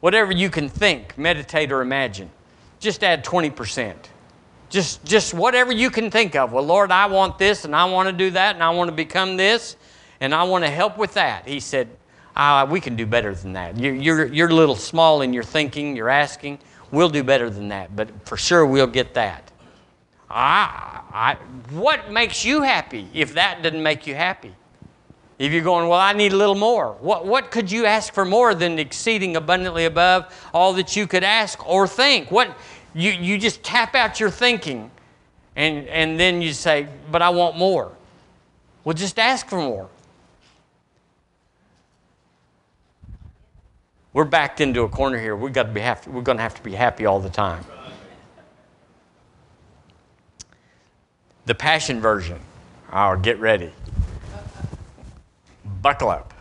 Whatever 0.00 0.32
you 0.32 0.50
can 0.50 0.68
think, 0.68 1.16
meditate, 1.16 1.72
or 1.72 1.80
imagine, 1.80 2.30
just 2.78 3.02
add 3.02 3.24
20%. 3.24 3.94
Just, 4.68 5.04
just 5.04 5.34
whatever 5.34 5.72
you 5.72 5.90
can 5.90 6.10
think 6.10 6.36
of. 6.36 6.52
Well, 6.52 6.64
Lord, 6.64 6.90
I 6.90 7.06
want 7.06 7.38
this 7.38 7.64
and 7.64 7.74
I 7.74 7.86
want 7.86 8.08
to 8.08 8.12
do 8.12 8.30
that 8.30 8.54
and 8.54 8.62
I 8.62 8.70
want 8.70 8.88
to 8.88 8.94
become 8.94 9.36
this 9.36 9.76
and 10.20 10.34
I 10.34 10.44
want 10.44 10.64
to 10.64 10.70
help 10.70 10.96
with 10.96 11.14
that. 11.14 11.48
He 11.48 11.58
said, 11.58 11.88
ah, 12.36 12.66
We 12.70 12.80
can 12.80 12.96
do 12.96 13.06
better 13.06 13.34
than 13.34 13.54
that. 13.54 13.78
You're, 13.78 13.94
you're, 13.94 14.26
you're 14.26 14.48
a 14.48 14.54
little 14.54 14.76
small 14.76 15.22
in 15.22 15.32
your 15.32 15.42
thinking, 15.42 15.96
you're 15.96 16.08
asking. 16.10 16.58
We'll 16.92 17.08
do 17.08 17.24
better 17.24 17.50
than 17.50 17.68
that, 17.68 17.94
but 17.94 18.10
for 18.26 18.36
sure 18.36 18.66
we'll 18.66 18.86
get 18.86 19.14
that. 19.14 19.49
I, 20.30 21.02
I, 21.12 21.34
what 21.70 22.10
makes 22.10 22.44
you 22.44 22.62
happy 22.62 23.08
if 23.12 23.34
that 23.34 23.62
doesn't 23.62 23.82
make 23.82 24.06
you 24.06 24.14
happy? 24.14 24.54
If 25.38 25.52
you're 25.52 25.64
going, 25.64 25.88
well, 25.88 25.98
I 25.98 26.12
need 26.12 26.32
a 26.32 26.36
little 26.36 26.54
more. 26.54 26.92
What, 27.00 27.26
what 27.26 27.50
could 27.50 27.72
you 27.72 27.86
ask 27.86 28.12
for 28.12 28.24
more 28.24 28.54
than 28.54 28.78
exceeding 28.78 29.36
abundantly 29.36 29.86
above 29.86 30.32
all 30.52 30.74
that 30.74 30.94
you 30.94 31.06
could 31.06 31.24
ask 31.24 31.66
or 31.66 31.88
think? 31.88 32.30
What 32.30 32.56
you, 32.94 33.10
you 33.10 33.38
just 33.38 33.62
tap 33.62 33.94
out 33.94 34.20
your 34.20 34.30
thinking 34.30 34.90
and, 35.56 35.88
and 35.88 36.20
then 36.20 36.42
you 36.42 36.52
say, 36.52 36.88
but 37.10 37.22
I 37.22 37.30
want 37.30 37.56
more. 37.56 37.90
Well, 38.84 38.94
just 38.94 39.18
ask 39.18 39.48
for 39.48 39.56
more. 39.56 39.88
We're 44.12 44.24
backed 44.24 44.60
into 44.60 44.82
a 44.82 44.88
corner 44.88 45.18
here. 45.18 45.36
We've 45.36 45.52
got 45.52 45.64
to 45.64 45.72
be 45.72 45.80
happy. 45.80 46.10
We're 46.10 46.22
going 46.22 46.38
to 46.38 46.42
have 46.42 46.54
to 46.54 46.62
be 46.62 46.72
happy 46.72 47.06
all 47.06 47.20
the 47.20 47.30
time. 47.30 47.64
The 51.50 51.54
Passion 51.56 52.00
Version. 52.00 52.38
Oh, 52.92 53.16
get 53.16 53.40
ready. 53.40 53.72
Buckle 55.82 56.08
up. 56.08 56.32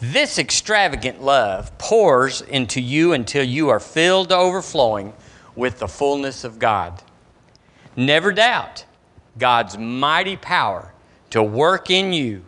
This 0.00 0.38
extravagant 0.38 1.20
love 1.20 1.76
pours 1.76 2.40
into 2.40 2.80
you 2.80 3.14
until 3.14 3.42
you 3.42 3.68
are 3.68 3.80
filled 3.80 4.28
to 4.28 4.36
overflowing 4.36 5.12
with 5.56 5.80
the 5.80 5.88
fullness 5.88 6.44
of 6.44 6.60
God. 6.60 7.02
Never 7.96 8.30
doubt 8.30 8.84
God's 9.38 9.76
mighty 9.76 10.36
power 10.36 10.92
to 11.30 11.42
work 11.42 11.90
in 11.90 12.12
you 12.12 12.44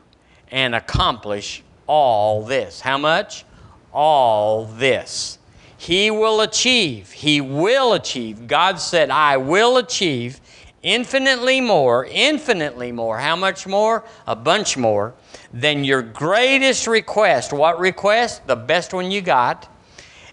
and 0.52 0.76
accomplish 0.76 1.64
all 1.88 2.44
this. 2.44 2.82
How 2.82 2.98
much? 2.98 3.44
All 3.92 4.64
this. 4.64 5.40
He 5.76 6.08
will 6.12 6.40
achieve. 6.40 7.10
He 7.10 7.40
will 7.40 7.94
achieve. 7.94 8.46
God 8.46 8.78
said, 8.78 9.10
I 9.10 9.38
will 9.38 9.76
achieve 9.76 10.40
infinitely 10.82 11.60
more, 11.60 12.06
infinitely 12.06 12.92
more. 12.92 13.18
How 13.18 13.36
much 13.36 13.66
more? 13.66 14.04
A 14.26 14.36
bunch 14.36 14.76
more 14.76 15.14
than 15.52 15.84
your 15.84 16.02
greatest 16.02 16.86
request. 16.86 17.52
What 17.52 17.78
request? 17.78 18.46
The 18.46 18.56
best 18.56 18.92
one 18.92 19.10
you 19.10 19.20
got. 19.20 19.68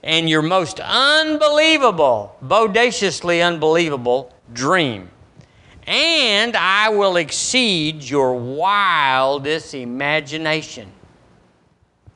And 0.03 0.29
your 0.29 0.43
most 0.43 0.79
unbelievable, 0.79 2.35
bodaciously 2.41 3.41
unbelievable 3.41 4.33
dream. 4.53 5.09
And 5.87 6.55
I 6.55 6.89
will 6.89 7.17
exceed 7.17 8.03
your 8.03 8.35
wildest 8.35 9.73
imagination. 9.73 10.91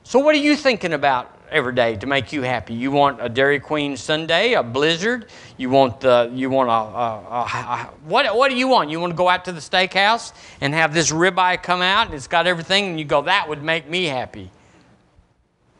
So, 0.02 0.18
what 0.18 0.34
are 0.34 0.38
you 0.38 0.56
thinking 0.56 0.92
about 0.92 1.39
every 1.50 1.74
day 1.74 1.96
to 1.96 2.06
make 2.06 2.32
you 2.32 2.42
happy. 2.42 2.74
You 2.74 2.90
want 2.90 3.20
a 3.20 3.28
Dairy 3.28 3.60
Queen 3.60 3.96
sundae, 3.96 4.54
a 4.54 4.62
Blizzard. 4.62 5.26
You 5.56 5.70
want 5.70 6.00
the 6.00 6.30
you 6.32 6.50
want 6.50 6.68
a, 6.68 6.72
a, 6.72 7.06
a, 7.30 7.42
a, 7.42 7.90
what 8.04 8.36
what 8.36 8.50
do 8.50 8.56
you 8.56 8.68
want? 8.68 8.90
You 8.90 9.00
want 9.00 9.12
to 9.12 9.16
go 9.16 9.28
out 9.28 9.44
to 9.46 9.52
the 9.52 9.60
steakhouse 9.60 10.32
and 10.60 10.74
have 10.74 10.94
this 10.94 11.10
ribeye 11.10 11.62
come 11.62 11.82
out 11.82 12.06
and 12.06 12.14
it's 12.14 12.26
got 12.26 12.46
everything, 12.46 12.86
and 12.86 12.98
you 12.98 13.04
go 13.04 13.22
that 13.22 13.48
would 13.48 13.62
make 13.62 13.88
me 13.88 14.04
happy. 14.04 14.50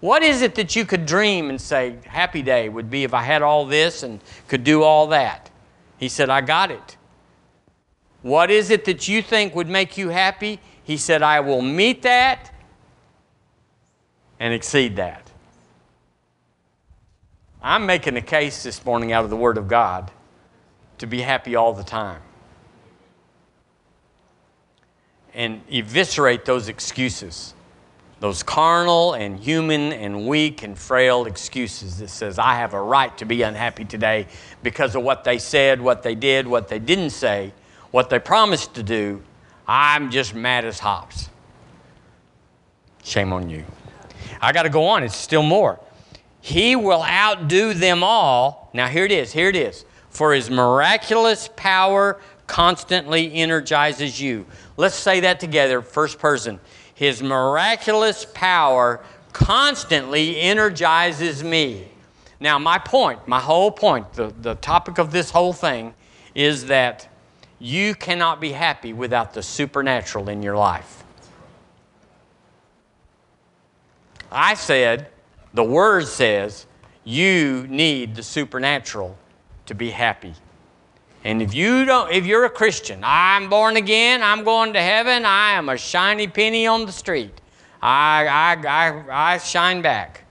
What 0.00 0.22
is 0.22 0.40
it 0.40 0.54
that 0.54 0.74
you 0.74 0.86
could 0.86 1.04
dream 1.04 1.50
and 1.50 1.60
say 1.60 1.96
happy 2.06 2.42
day 2.42 2.68
would 2.68 2.90
be 2.90 3.04
if 3.04 3.12
I 3.12 3.22
had 3.22 3.42
all 3.42 3.66
this 3.66 4.02
and 4.02 4.20
could 4.48 4.64
do 4.64 4.82
all 4.82 5.08
that? 5.08 5.50
He 5.98 6.08
said, 6.08 6.30
I 6.30 6.40
got 6.40 6.70
it. 6.70 6.96
What 8.22 8.50
is 8.50 8.70
it 8.70 8.86
that 8.86 9.08
you 9.08 9.22
think 9.22 9.54
would 9.54 9.68
make 9.68 9.98
you 9.98 10.08
happy? 10.08 10.58
He 10.82 10.96
said, 10.96 11.22
I 11.22 11.40
will 11.40 11.60
meet 11.60 12.02
that 12.02 12.50
and 14.38 14.54
exceed 14.54 14.96
that. 14.96 15.29
I'm 17.62 17.86
making 17.86 18.16
a 18.16 18.22
case 18.22 18.62
this 18.62 18.84
morning 18.84 19.12
out 19.12 19.24
of 19.24 19.30
the 19.30 19.36
Word 19.36 19.58
of 19.58 19.68
God 19.68 20.10
to 20.98 21.06
be 21.06 21.20
happy 21.20 21.56
all 21.56 21.72
the 21.72 21.84
time. 21.84 22.22
And 25.34 25.62
eviscerate 25.70 26.44
those 26.44 26.68
excuses 26.68 27.54
those 28.18 28.42
carnal 28.42 29.14
and 29.14 29.40
human 29.40 29.94
and 29.94 30.28
weak 30.28 30.62
and 30.62 30.76
frail 30.76 31.24
excuses 31.24 32.00
that 32.00 32.10
says 32.10 32.38
i 32.38 32.54
have 32.54 32.74
a 32.74 32.82
right 32.82 33.16
to 33.16 33.24
be 33.24 33.40
unhappy 33.40 33.82
today 33.82 34.26
because 34.62 34.94
of 34.94 35.02
what 35.02 35.24
they 35.24 35.38
said 35.38 35.80
what 35.80 36.02
they 36.02 36.14
did 36.14 36.46
what 36.46 36.68
they 36.68 36.78
didn't 36.78 37.10
say 37.10 37.50
what 37.90 38.10
they 38.10 38.18
promised 38.18 38.74
to 38.74 38.82
do. 38.82 39.22
I'm 39.66 40.10
just 40.10 40.34
mad 40.34 40.64
as 40.64 40.78
hops. 40.78 41.28
Shame 43.02 43.32
on 43.32 43.50
you. 43.50 43.64
I 44.40 44.52
got 44.52 44.64
to 44.64 44.68
go 44.68 44.86
on. 44.86 45.02
It's 45.02 45.16
still 45.16 45.42
more 45.42 45.80
he 46.40 46.76
will 46.76 47.02
outdo 47.02 47.74
them 47.74 48.02
all. 48.02 48.70
Now, 48.72 48.88
here 48.88 49.04
it 49.04 49.12
is, 49.12 49.32
here 49.32 49.48
it 49.48 49.56
is. 49.56 49.84
For 50.08 50.34
his 50.34 50.50
miraculous 50.50 51.48
power 51.56 52.20
constantly 52.46 53.32
energizes 53.34 54.20
you. 54.20 54.46
Let's 54.76 54.96
say 54.96 55.20
that 55.20 55.38
together, 55.38 55.82
first 55.82 56.18
person. 56.18 56.58
His 56.94 57.22
miraculous 57.22 58.26
power 58.34 59.00
constantly 59.32 60.40
energizes 60.40 61.44
me. 61.44 61.88
Now, 62.40 62.58
my 62.58 62.78
point, 62.78 63.28
my 63.28 63.38
whole 63.38 63.70
point, 63.70 64.12
the, 64.14 64.32
the 64.40 64.54
topic 64.56 64.98
of 64.98 65.12
this 65.12 65.30
whole 65.30 65.52
thing 65.52 65.94
is 66.34 66.66
that 66.66 67.08
you 67.58 67.94
cannot 67.94 68.40
be 68.40 68.52
happy 68.52 68.92
without 68.92 69.34
the 69.34 69.42
supernatural 69.42 70.28
in 70.30 70.42
your 70.42 70.56
life. 70.56 71.04
I 74.32 74.54
said, 74.54 75.08
the 75.54 75.64
Word 75.64 76.06
says 76.06 76.66
you 77.04 77.66
need 77.68 78.14
the 78.14 78.22
supernatural 78.22 79.16
to 79.66 79.74
be 79.74 79.90
happy. 79.90 80.34
And 81.24 81.42
if 81.42 81.54
you 81.54 81.84
don't, 81.84 82.10
if 82.12 82.24
you're 82.24 82.44
a 82.46 82.50
Christian, 82.50 83.00
I'm 83.02 83.50
born 83.50 83.76
again, 83.76 84.22
I'm 84.22 84.42
going 84.42 84.72
to 84.72 84.80
heaven, 84.80 85.24
I 85.24 85.52
am 85.52 85.68
a 85.68 85.76
shiny 85.76 86.26
penny 86.26 86.66
on 86.66 86.86
the 86.86 86.92
street. 86.92 87.40
I, 87.82 88.26
I, 88.26 88.66
I, 88.66 89.34
I 89.34 89.38
shine 89.38 89.82
back. 89.82 90.24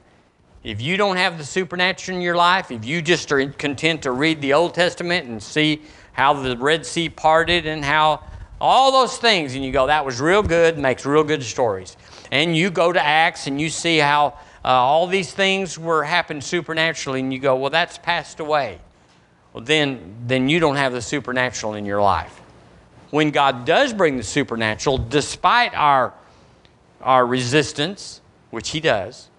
If 0.63 0.81
you 0.81 0.97
don't 0.97 1.15
have 1.15 1.37
the 1.37 1.45
supernatural 1.45 2.17
in 2.17 2.21
your 2.21 2.35
life, 2.35 2.69
if 2.69 2.85
you 2.85 3.01
just 3.01 3.31
are 3.31 3.47
content 3.51 4.03
to 4.03 4.11
read 4.11 4.41
the 4.41 4.53
Old 4.53 4.73
Testament 4.73 5.27
and 5.27 5.41
see 5.41 5.81
how 6.11 6.33
the 6.33 6.57
Red 6.57 6.85
Sea 6.85 7.07
parted 7.07 7.65
and 7.65 7.83
how 7.83 8.23
all 8.59 8.91
those 8.91 9.17
things, 9.17 9.55
and 9.55 9.63
you 9.63 9.71
go, 9.71 9.87
that 9.87 10.05
was 10.05 10.19
real 10.19 10.43
good, 10.43 10.77
makes 10.77 11.05
real 11.05 11.23
good 11.23 11.43
stories. 11.43 11.95
And 12.31 12.57
you 12.57 12.69
go 12.69 12.91
to 12.91 13.01
Acts 13.01 13.47
and 13.47 13.59
you 13.59 13.69
see 13.69 13.99
how 13.99 14.37
uh, 14.63 14.67
all 14.67 15.07
these 15.07 15.31
things 15.31 15.79
were 15.79 16.03
happened 16.03 16.43
supernaturally, 16.43 17.21
and 17.21 17.33
you 17.33 17.39
go, 17.39 17.55
well, 17.55 17.69
that's 17.69 17.97
passed 17.97 18.39
away. 18.39 18.79
Well, 19.53 19.63
then, 19.63 20.15
then 20.27 20.49
you 20.49 20.59
don't 20.59 20.75
have 20.75 20.93
the 20.93 21.01
supernatural 21.01 21.73
in 21.75 21.85
your 21.85 22.01
life. 22.01 22.39
When 23.09 23.31
God 23.31 23.65
does 23.65 23.93
bring 23.93 24.17
the 24.17 24.23
supernatural, 24.23 24.97
despite 24.97 25.73
our, 25.73 26.13
our 27.01 27.25
resistance, 27.25 28.21
which 28.51 28.69
He 28.69 28.79
does, 28.79 29.29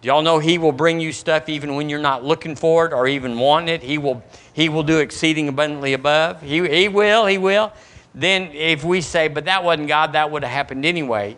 Do 0.00 0.08
y'all 0.08 0.22
know 0.22 0.38
He 0.38 0.56
will 0.56 0.72
bring 0.72 0.98
you 1.00 1.12
stuff 1.12 1.48
even 1.48 1.74
when 1.74 1.88
you're 1.88 1.98
not 1.98 2.24
looking 2.24 2.56
for 2.56 2.86
it 2.86 2.92
or 2.92 3.06
even 3.06 3.38
wanting 3.38 3.74
it? 3.74 3.82
He 3.82 3.98
will, 3.98 4.22
he 4.54 4.68
will 4.68 4.82
do 4.82 4.98
exceeding 5.00 5.48
abundantly 5.48 5.92
above. 5.92 6.40
He, 6.40 6.66
he 6.68 6.88
will, 6.88 7.26
He 7.26 7.38
will. 7.38 7.72
Then 8.14 8.50
if 8.52 8.84
we 8.84 9.00
say, 9.00 9.28
but 9.28 9.46
that 9.46 9.64
wasn't 9.64 9.88
God, 9.88 10.12
that 10.12 10.30
would 10.30 10.42
have 10.44 10.52
happened 10.52 10.86
anyway, 10.86 11.36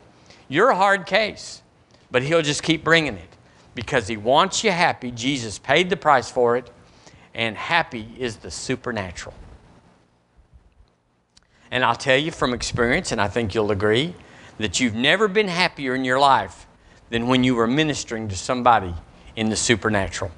you're 0.48 0.70
a 0.70 0.76
hard 0.76 1.06
case. 1.06 1.62
But 2.10 2.22
He'll 2.22 2.42
just 2.42 2.62
keep 2.62 2.84
bringing 2.84 3.14
it 3.14 3.36
because 3.74 4.08
He 4.08 4.16
wants 4.16 4.64
you 4.64 4.70
happy. 4.70 5.10
Jesus 5.10 5.58
paid 5.58 5.90
the 5.90 5.96
price 5.96 6.30
for 6.30 6.56
it, 6.56 6.70
and 7.34 7.56
happy 7.56 8.08
is 8.18 8.36
the 8.36 8.50
supernatural. 8.50 9.34
And 11.70 11.84
I'll 11.84 11.96
tell 11.96 12.16
you 12.16 12.30
from 12.30 12.54
experience, 12.54 13.10
and 13.10 13.20
I 13.20 13.28
think 13.28 13.54
you'll 13.54 13.72
agree, 13.72 14.14
that 14.58 14.78
you've 14.78 14.94
never 14.94 15.26
been 15.26 15.48
happier 15.48 15.94
in 15.94 16.04
your 16.04 16.20
life 16.20 16.66
than 17.10 17.26
when 17.26 17.42
you 17.44 17.54
were 17.54 17.66
ministering 17.66 18.28
to 18.28 18.36
somebody 18.36 18.94
in 19.36 19.48
the 19.48 19.56
supernatural. 19.56 20.30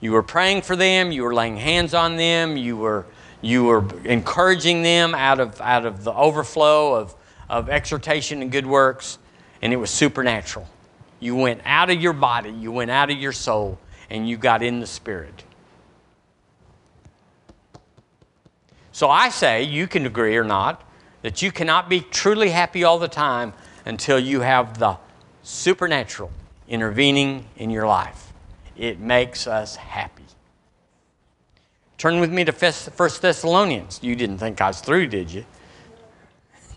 You 0.00 0.12
were 0.12 0.22
praying 0.22 0.62
for 0.62 0.76
them, 0.76 1.12
you 1.12 1.22
were 1.22 1.34
laying 1.34 1.56
hands 1.56 1.94
on 1.94 2.16
them, 2.16 2.56
you 2.56 2.76
were, 2.76 3.06
you 3.40 3.64
were 3.64 3.84
encouraging 4.04 4.82
them 4.82 5.14
out 5.14 5.40
of, 5.40 5.60
out 5.60 5.86
of 5.86 6.04
the 6.04 6.12
overflow 6.12 6.94
of, 6.94 7.14
of 7.48 7.68
exhortation 7.68 8.42
and 8.42 8.50
good 8.50 8.66
works, 8.66 9.18
and 9.62 9.72
it 9.72 9.76
was 9.76 9.90
supernatural. 9.90 10.68
You 11.20 11.36
went 11.36 11.60
out 11.64 11.88
of 11.88 12.02
your 12.02 12.12
body, 12.12 12.50
you 12.50 12.72
went 12.72 12.90
out 12.90 13.10
of 13.10 13.16
your 13.16 13.32
soul, 13.32 13.78
and 14.10 14.28
you 14.28 14.36
got 14.36 14.62
in 14.62 14.80
the 14.80 14.86
spirit. 14.86 15.44
So 18.90 19.08
I 19.08 19.30
say, 19.30 19.62
you 19.62 19.86
can 19.86 20.04
agree 20.04 20.36
or 20.36 20.44
not, 20.44 20.82
that 21.22 21.40
you 21.40 21.52
cannot 21.52 21.88
be 21.88 22.00
truly 22.00 22.50
happy 22.50 22.84
all 22.84 22.98
the 22.98 23.08
time 23.08 23.54
until 23.86 24.18
you 24.18 24.40
have 24.40 24.78
the 24.78 24.98
supernatural 25.42 26.30
intervening 26.68 27.46
in 27.56 27.70
your 27.70 27.86
life. 27.86 28.32
It 28.76 28.98
makes 28.98 29.46
us 29.46 29.76
happy. 29.76 30.24
Turn 31.98 32.18
with 32.18 32.32
me 32.32 32.44
to 32.44 32.52
1 32.52 33.10
Thessalonians. 33.20 34.00
You 34.02 34.16
didn't 34.16 34.38
think 34.38 34.60
I 34.60 34.68
was 34.68 34.80
through, 34.80 35.06
did 35.06 35.30
you? 35.30 35.44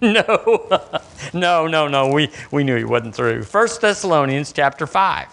No, 0.14 0.68
no, 1.34 1.68
no, 1.68 1.88
no. 1.88 2.10
We, 2.10 2.30
we 2.51 2.64
knew 2.64 2.78
he 2.78 2.84
wasn't 2.84 3.16
through. 3.16 3.43
1 3.43 3.68
Thessalonians 3.82 4.51
chapter 4.51 4.86
5. 4.86 5.28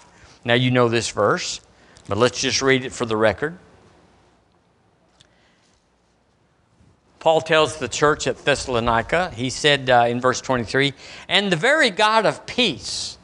Now 0.44 0.54
you 0.54 0.70
know 0.70 0.88
this 0.88 1.10
verse, 1.10 1.60
but 2.08 2.16
let's 2.16 2.40
just 2.40 2.62
read 2.62 2.84
it 2.84 2.92
for 2.92 3.04
the 3.04 3.16
record. 3.16 3.58
Paul 7.18 7.40
tells 7.40 7.76
the 7.76 7.86
church 7.86 8.26
at 8.26 8.38
Thessalonica, 8.38 9.30
he 9.36 9.50
said 9.50 9.90
uh, 9.90 10.06
in 10.08 10.20
verse 10.20 10.40
23, 10.40 10.94
And 11.28 11.52
the 11.52 11.56
very 11.56 11.90
God 11.90 12.24
of 12.24 12.46
peace 12.46 13.18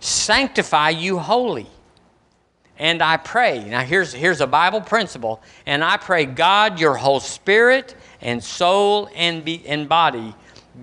sanctify 0.00 0.90
you 0.90 1.18
wholly. 1.18 1.66
And 2.78 3.02
I 3.02 3.16
pray, 3.16 3.64
now 3.64 3.80
here's, 3.80 4.12
here's 4.12 4.40
a 4.40 4.46
Bible 4.46 4.82
principle, 4.82 5.42
and 5.64 5.82
I 5.82 5.96
pray 5.96 6.26
God, 6.26 6.78
your 6.78 6.94
whole 6.94 7.20
spirit 7.20 7.94
and 8.20 8.42
soul 8.44 9.08
and, 9.14 9.44
be, 9.44 9.66
and 9.66 9.88
body 9.88 10.34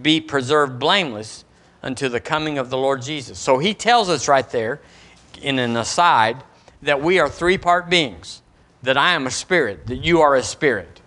be 0.01 0.19
preserved 0.19 0.79
blameless 0.79 1.45
until 1.83 2.09
the 2.09 2.19
coming 2.19 2.57
of 2.57 2.69
the 2.69 2.77
Lord 2.77 3.01
Jesus. 3.01 3.37
So 3.37 3.59
he 3.59 3.73
tells 3.73 4.09
us 4.09 4.27
right 4.27 4.49
there, 4.49 4.81
in 5.41 5.59
an 5.59 5.75
aside, 5.77 6.43
that 6.81 7.01
we 7.01 7.19
are 7.19 7.29
three 7.29 7.57
part 7.57 7.89
beings, 7.89 8.41
that 8.81 8.97
I 8.97 9.13
am 9.13 9.27
a 9.27 9.31
spirit, 9.31 9.87
that 9.87 9.97
you 9.97 10.21
are 10.21 10.35
a 10.35 10.43
spirit. 10.43 11.01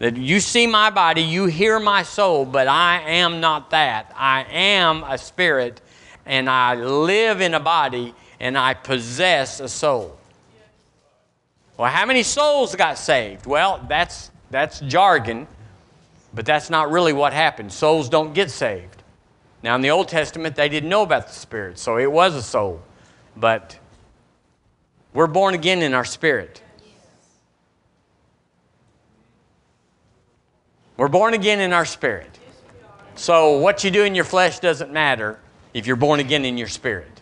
That 0.00 0.16
you 0.16 0.40
see 0.40 0.66
my 0.66 0.90
body, 0.90 1.22
you 1.22 1.46
hear 1.46 1.78
my 1.78 2.02
soul, 2.02 2.44
but 2.44 2.66
I 2.66 3.00
am 3.00 3.40
not 3.40 3.70
that. 3.70 4.12
I 4.16 4.44
am 4.50 5.04
a 5.04 5.16
spirit, 5.18 5.80
and 6.26 6.50
I 6.50 6.74
live 6.74 7.40
in 7.40 7.54
a 7.54 7.60
body, 7.60 8.14
and 8.40 8.56
I 8.56 8.74
possess 8.74 9.60
a 9.60 9.68
soul. 9.68 10.16
Well, 11.76 11.90
how 11.90 12.06
many 12.06 12.22
souls 12.22 12.74
got 12.76 12.98
saved? 12.98 13.46
Well, 13.46 13.84
that's, 13.88 14.30
that's 14.50 14.80
jargon, 14.80 15.46
but 16.32 16.46
that's 16.46 16.70
not 16.70 16.90
really 16.90 17.12
what 17.12 17.32
happened. 17.32 17.72
Souls 17.72 18.08
don't 18.08 18.32
get 18.32 18.50
saved. 18.50 19.02
Now, 19.62 19.74
in 19.74 19.80
the 19.80 19.90
Old 19.90 20.08
Testament, 20.08 20.56
they 20.56 20.68
didn't 20.68 20.90
know 20.90 21.02
about 21.02 21.26
the 21.26 21.32
Spirit, 21.32 21.78
so 21.78 21.96
it 21.96 22.10
was 22.10 22.34
a 22.34 22.42
soul. 22.42 22.82
But 23.36 23.78
we're 25.14 25.26
born 25.26 25.54
again 25.54 25.82
in 25.82 25.94
our 25.94 26.04
spirit. 26.04 26.60
We're 30.96 31.08
born 31.08 31.34
again 31.34 31.60
in 31.60 31.72
our 31.72 31.84
spirit. 31.84 32.38
So 33.16 33.58
what 33.58 33.82
you 33.84 33.90
do 33.90 34.04
in 34.04 34.14
your 34.14 34.24
flesh 34.24 34.58
doesn't 34.58 34.92
matter 34.92 35.38
if 35.72 35.86
you're 35.86 35.96
born 35.96 36.20
again 36.20 36.44
in 36.44 36.58
your 36.58 36.68
spirit. 36.68 37.13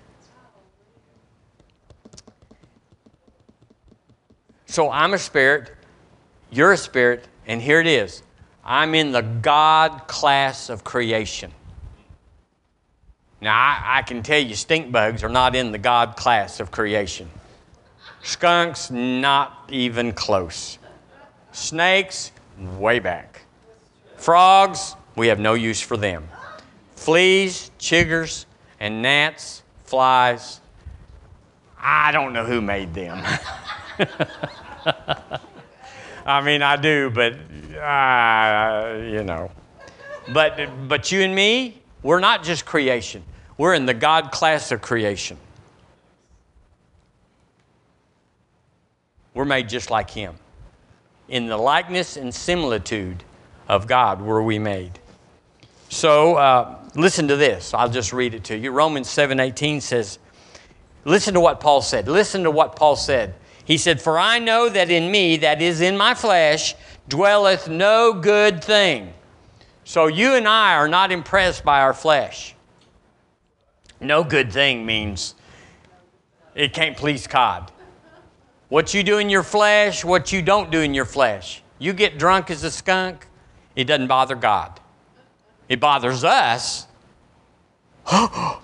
So 4.72 4.90
I'm 4.90 5.12
a 5.12 5.18
spirit, 5.18 5.70
you're 6.50 6.72
a 6.72 6.78
spirit, 6.78 7.28
and 7.46 7.60
here 7.60 7.78
it 7.78 7.86
is. 7.86 8.22
I'm 8.64 8.94
in 8.94 9.12
the 9.12 9.20
God 9.20 10.08
class 10.08 10.70
of 10.70 10.82
creation. 10.82 11.52
Now, 13.42 13.54
I, 13.54 13.98
I, 13.98 14.02
can 14.02 14.22
tell 14.22 14.38
you, 14.38 14.54
stink 14.54 14.90
bugs 14.90 15.22
are 15.22 15.28
not 15.28 15.54
in 15.54 15.72
the 15.72 15.78
God 15.78 16.16
class 16.16 16.58
of 16.58 16.70
creation. 16.70 17.28
Skunks, 18.22 18.90
not 18.90 19.68
even 19.70 20.10
close. 20.12 20.78
Snakes, 21.50 22.32
way 22.78 22.98
back. 22.98 23.42
Frogs, 24.16 24.96
we 25.16 25.26
have 25.26 25.38
no 25.38 25.52
use 25.52 25.82
for 25.82 25.98
them. 25.98 26.26
Fleas, 26.96 27.70
chiggers, 27.78 28.46
and 28.80 29.02
gnats, 29.02 29.64
flies, 29.84 30.62
I 31.78 32.10
don't 32.10 32.32
know 32.32 32.46
who 32.46 32.62
made 32.62 32.94
them. 32.94 33.22
I 36.24 36.40
mean, 36.40 36.62
I 36.62 36.76
do, 36.76 37.10
but 37.10 37.34
uh, 37.76 38.98
you 39.04 39.24
know. 39.24 39.50
But 40.32 40.88
but 40.88 41.10
you 41.10 41.22
and 41.22 41.34
me, 41.34 41.82
we're 42.02 42.20
not 42.20 42.44
just 42.44 42.64
creation. 42.64 43.24
We're 43.58 43.74
in 43.74 43.86
the 43.86 43.94
God 43.94 44.30
class 44.30 44.70
of 44.70 44.80
creation. 44.80 45.36
We're 49.34 49.44
made 49.44 49.68
just 49.68 49.90
like 49.90 50.10
Him. 50.10 50.34
In 51.28 51.46
the 51.46 51.56
likeness 51.56 52.16
and 52.16 52.34
similitude 52.34 53.24
of 53.68 53.86
God 53.86 54.20
were 54.20 54.42
we 54.42 54.58
made. 54.58 54.98
So 55.88 56.36
uh, 56.36 56.78
listen 56.94 57.28
to 57.28 57.36
this. 57.36 57.74
I'll 57.74 57.88
just 57.88 58.12
read 58.12 58.34
it 58.34 58.44
to 58.44 58.56
you. 58.56 58.70
Romans 58.70 59.08
7:18 59.08 59.80
says, 59.80 60.18
"Listen 61.04 61.34
to 61.34 61.40
what 61.40 61.60
Paul 61.60 61.82
said. 61.82 62.06
Listen 62.06 62.44
to 62.44 62.50
what 62.50 62.76
Paul 62.76 62.94
said. 62.96 63.34
He 63.72 63.78
said, 63.78 64.02
"For 64.02 64.18
I 64.18 64.38
know 64.38 64.68
that 64.68 64.90
in 64.90 65.10
me, 65.10 65.38
that 65.38 65.62
is 65.62 65.80
in 65.80 65.96
my 65.96 66.12
flesh, 66.12 66.74
dwelleth 67.08 67.68
no 67.68 68.12
good 68.12 68.62
thing." 68.62 69.14
So 69.82 70.08
you 70.08 70.34
and 70.34 70.46
I 70.46 70.74
are 70.74 70.88
not 70.88 71.10
impressed 71.10 71.64
by 71.64 71.80
our 71.80 71.94
flesh. 71.94 72.54
No 73.98 74.24
good 74.24 74.52
thing 74.52 74.84
means 74.84 75.34
it 76.54 76.74
can't 76.74 76.98
please 76.98 77.26
God. 77.26 77.72
What 78.68 78.92
you 78.92 79.02
do 79.02 79.16
in 79.16 79.30
your 79.30 79.42
flesh, 79.42 80.04
what 80.04 80.32
you 80.32 80.42
don't 80.42 80.70
do 80.70 80.82
in 80.82 80.92
your 80.92 81.06
flesh. 81.06 81.62
You 81.78 81.94
get 81.94 82.18
drunk 82.18 82.50
as 82.50 82.64
a 82.64 82.70
skunk, 82.70 83.26
it 83.74 83.84
doesn't 83.84 84.06
bother 84.06 84.34
God. 84.34 84.80
It 85.70 85.80
bothers 85.80 86.24
us. 86.24 86.86
a 88.12 88.58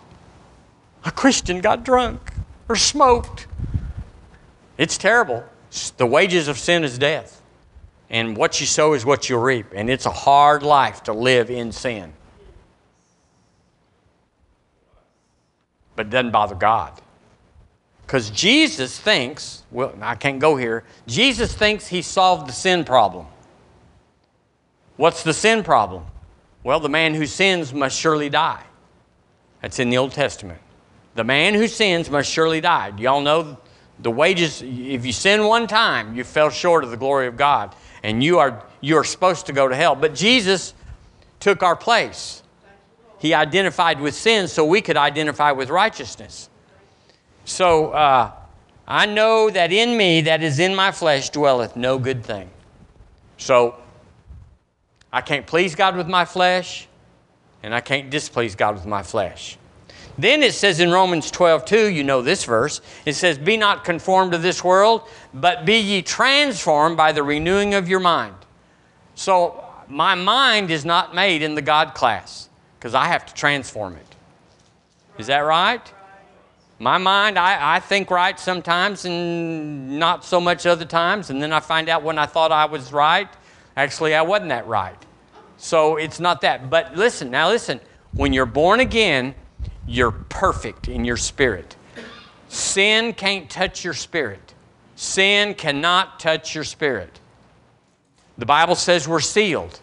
Christian 1.15 1.63
got 1.63 1.83
drunk 1.83 2.31
or 2.69 2.77
smoked. 2.77 3.48
It's 4.79 4.97
terrible. 4.97 5.45
The 5.99 6.07
wages 6.07 6.49
of 6.49 6.57
sin 6.57 6.85
is 6.85 6.97
death. 6.97 7.43
And 8.09 8.37
what 8.37 8.61
you 8.61 8.67
sow 8.67 8.95
is 8.95 9.05
what 9.05 9.29
you'll 9.29 9.43
reap. 9.43 9.67
And 9.75 9.91
it's 9.91 10.07
a 10.07 10.11
hard 10.11 10.63
life 10.63 11.03
to 11.03 11.13
live 11.13 11.51
in 11.51 11.73
sin. 11.73 12.15
But 15.95 16.07
it 16.07 16.11
doesn't 16.11 16.31
bother 16.31 16.55
God. 16.55 16.99
Because 18.07 18.31
Jesus 18.31 18.99
thinks, 18.99 19.65
well, 19.71 19.93
I 20.01 20.15
can't 20.15 20.39
go 20.39 20.57
here. 20.57 20.85
Jesus 21.07 21.53
thinks 21.53 21.89
he 21.89 22.01
solved 22.01 22.49
the 22.49 22.53
sin 22.53 22.85
problem. 22.85 23.27
What's 24.97 25.23
the 25.23 25.35
sin 25.35 25.63
problem? 25.63 26.07
Well, 26.63 26.81
the 26.81 26.89
man 26.89 27.15
who 27.15 27.27
sins 27.27 27.75
must 27.75 27.99
surely 27.99 28.31
die. 28.31 28.65
That's 29.61 29.79
in 29.79 29.91
the 29.91 29.99
Old 29.99 30.13
Testament. 30.13 30.61
The 31.15 31.25
man 31.25 31.55
who 31.55 31.69
sins 31.69 32.09
must 32.09 32.31
surely 32.31 32.61
die. 32.61 32.93
Do 32.93 33.03
y'all 33.03 33.21
know 33.21 33.59
the 34.01 34.11
wages? 34.11 34.63
If 34.63 35.05
you 35.05 35.13
sin 35.13 35.45
one 35.45 35.67
time, 35.67 36.15
you 36.15 36.25
fell 36.25 36.51
short 36.51 36.85
of 36.85 36.91
the 36.91 36.97
glory 36.97 37.27
of 37.27 37.37
God, 37.37 37.75
and 38.03 38.23
you 38.23 38.39
are 38.39 38.65
you 38.81 38.97
are 38.97 39.05
supposed 39.05 39.47
to 39.47 39.53
go 39.53 39.69
to 39.69 39.75
hell. 39.75 39.95
But 39.95 40.15
Jesus 40.15 40.75
took 41.41 41.63
our 41.63 41.77
place. 41.77 42.43
He 43.19 43.35
identified 43.35 44.01
with 44.01 44.15
sin 44.15 44.47
so 44.47 44.65
we 44.65 44.81
could 44.81 44.97
identify 44.97 45.51
with 45.53 45.71
righteousness. 45.71 46.49
So 47.45 47.91
uh, 47.91 48.33
I 48.87 49.07
know 49.07 49.51
that 49.51 49.73
in 49.73 49.97
me, 49.97 50.23
that 50.23 50.43
is 50.43 50.59
in 50.59 50.75
my 50.75 50.93
flesh, 50.93 51.31
dwelleth 51.31 51.75
no 51.75 51.99
good 51.99 52.25
thing. 52.25 52.49
So 53.37 53.77
I 55.13 55.21
can't 55.21 55.47
please 55.47 55.75
God 55.75 55.97
with 55.97 56.07
my 56.07 56.25
flesh, 56.25 56.87
and 57.63 57.75
I 57.75 57.81
can't 57.81 58.11
displease 58.11 58.55
God 58.55 58.75
with 58.75 58.87
my 58.87 59.03
flesh. 59.03 59.59
Then 60.19 60.43
it 60.43 60.53
says 60.53 60.81
in 60.81 60.91
Romans 60.91 61.31
12, 61.31 61.65
2, 61.65 61.87
you 61.91 62.03
know 62.03 62.23
this 62.23 62.45
verse, 62.45 62.81
it 63.07 63.15
says, 63.15 63.39
Be 63.39 63.57
not 63.57 63.85
conformed 63.85 64.33
to 64.33 64.39
this 64.39 64.65
world, 64.65 65.03
but 65.33 65.65
be 65.65 65.79
ye 65.79 66.03
transformed 66.03 66.97
by 66.97 67.13
the 67.13 67.23
renewing 67.23 67.75
of 67.75 67.89
your 67.89 68.01
mind. 68.01 68.35
So 69.15 69.65
my 69.87 70.17
mind 70.17 70.73
is 70.73 70.85
not 70.85 71.15
made 71.15 71.43
in 71.43 71.55
the 71.55 71.63
God 71.63 71.95
class 71.95 72.49
because 72.79 72.95
I 72.95 73.07
have 73.07 73.27
to 73.27 73.35
transform 73.35 73.95
it. 73.95 74.17
Is 75.19 75.29
that 75.29 75.41
right? 75.41 75.93
My 76.81 76.99
mind, 76.99 77.39
I, 77.39 77.77
I 77.77 77.81
think 77.81 78.11
right 78.11 78.39
sometimes 78.39 79.05
and 79.05 79.99
not 79.99 80.25
so 80.25 80.41
much 80.41 80.67
other 80.67 80.85
times, 80.85 81.31
and 81.31 81.43
then 81.43 81.53
I 81.53 81.61
find 81.61 81.89
out 81.89 82.03
when 82.03 82.19
I 82.19 82.27
thought 82.27 82.53
I 82.53 82.67
was 82.67 82.93
right, 82.93 83.29
actually 83.77 84.15
I 84.15 84.23
wasn't 84.23 84.51
that 84.51 84.67
right. 84.67 84.97
So 85.57 85.97
it's 85.97 86.21
not 86.21 86.41
that. 86.43 86.71
But 86.71 86.97
listen, 86.97 87.31
now 87.31 87.49
listen, 87.49 87.81
when 88.13 88.33
you're 88.33 88.47
born 88.47 88.79
again, 88.79 89.35
you're 89.89 90.13
perfect 90.13 90.87
in 90.87 91.05
your 91.05 91.17
spirit. 91.17 91.77
Sin 92.49 93.13
can't 93.15 93.49
touch 93.49 93.85
your 93.85 93.95
spirit. 93.95 94.55
Sin 94.95 95.55
cannot 95.55 96.21
touch 96.21 96.55
your 96.55 96.65
spirit. 96.65 97.19
The 98.37 98.47
Bible 98.47 98.75
says 98.75 99.09
we're 99.09 99.21
sealed. 99.21 99.81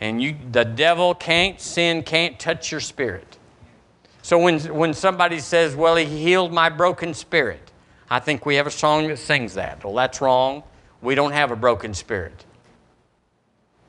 And 0.00 0.22
you, 0.22 0.36
the 0.50 0.64
devil 0.64 1.14
can't, 1.14 1.60
sin 1.60 2.02
can't 2.02 2.38
touch 2.38 2.72
your 2.72 2.80
spirit. 2.80 3.38
So 4.22 4.38
when, 4.38 4.58
when 4.74 4.94
somebody 4.94 5.38
says, 5.38 5.76
well, 5.76 5.96
he 5.96 6.04
healed 6.04 6.52
my 6.52 6.68
broken 6.68 7.14
spirit, 7.14 7.70
I 8.08 8.18
think 8.18 8.44
we 8.44 8.56
have 8.56 8.66
a 8.66 8.70
song 8.70 9.08
that 9.08 9.18
sings 9.18 9.54
that. 9.54 9.84
Well, 9.84 9.94
that's 9.94 10.20
wrong. 10.20 10.62
We 11.00 11.14
don't 11.14 11.32
have 11.32 11.50
a 11.50 11.56
broken 11.56 11.94
spirit. 11.94 12.44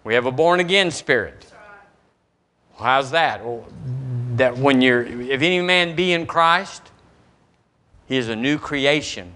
We 0.04 0.14
have 0.14 0.26
a 0.26 0.32
born 0.32 0.60
again 0.60 0.92
spirit. 0.92 1.46
Well, 2.74 2.84
how's 2.84 3.12
that? 3.12 3.44
Well, 3.44 3.66
that 4.38 4.58
when 4.58 4.82
you're, 4.82 5.04
if 5.04 5.42
any 5.42 5.62
man 5.62 5.96
be 5.96 6.14
in 6.14 6.26
Christ, 6.26 6.82
he 8.08 8.18
is 8.18 8.30
a 8.30 8.36
new 8.36 8.58
creation. 8.58 9.34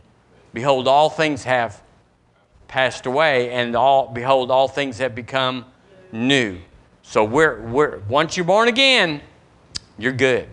Behold, 0.53 0.87
all 0.87 1.09
things 1.09 1.43
have 1.43 1.81
passed 2.67 3.05
away, 3.05 3.51
and 3.51 3.75
all, 3.75 4.07
behold, 4.07 4.51
all 4.51 4.67
things 4.67 4.97
have 4.99 5.13
become 5.13 5.65
new. 6.11 6.57
So 7.03 7.23
we're, 7.23 7.61
we're, 7.61 7.99
once 8.09 8.35
you're 8.35 8.45
born 8.45 8.67
again, 8.67 9.21
you're 9.97 10.13
good. 10.13 10.47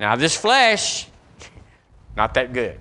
Now, 0.00 0.16
this 0.16 0.36
flesh, 0.36 1.08
not 2.16 2.34
that 2.34 2.52
good. 2.52 2.78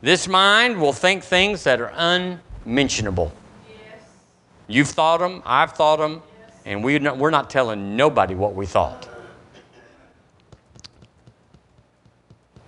This 0.00 0.28
mind 0.28 0.80
will 0.80 0.92
think 0.92 1.22
things 1.22 1.64
that 1.64 1.80
are 1.80 1.92
unmentionable. 1.94 3.32
Yes. 3.68 4.08
You've 4.66 4.88
thought 4.88 5.18
them, 5.18 5.42
I've 5.44 5.72
thought 5.72 5.96
them, 5.96 6.22
yes. 6.40 6.60
and 6.64 6.84
we're 6.84 7.00
not, 7.00 7.18
we're 7.18 7.30
not 7.30 7.50
telling 7.50 7.96
nobody 7.96 8.34
what 8.34 8.54
we 8.54 8.64
thought. 8.64 9.09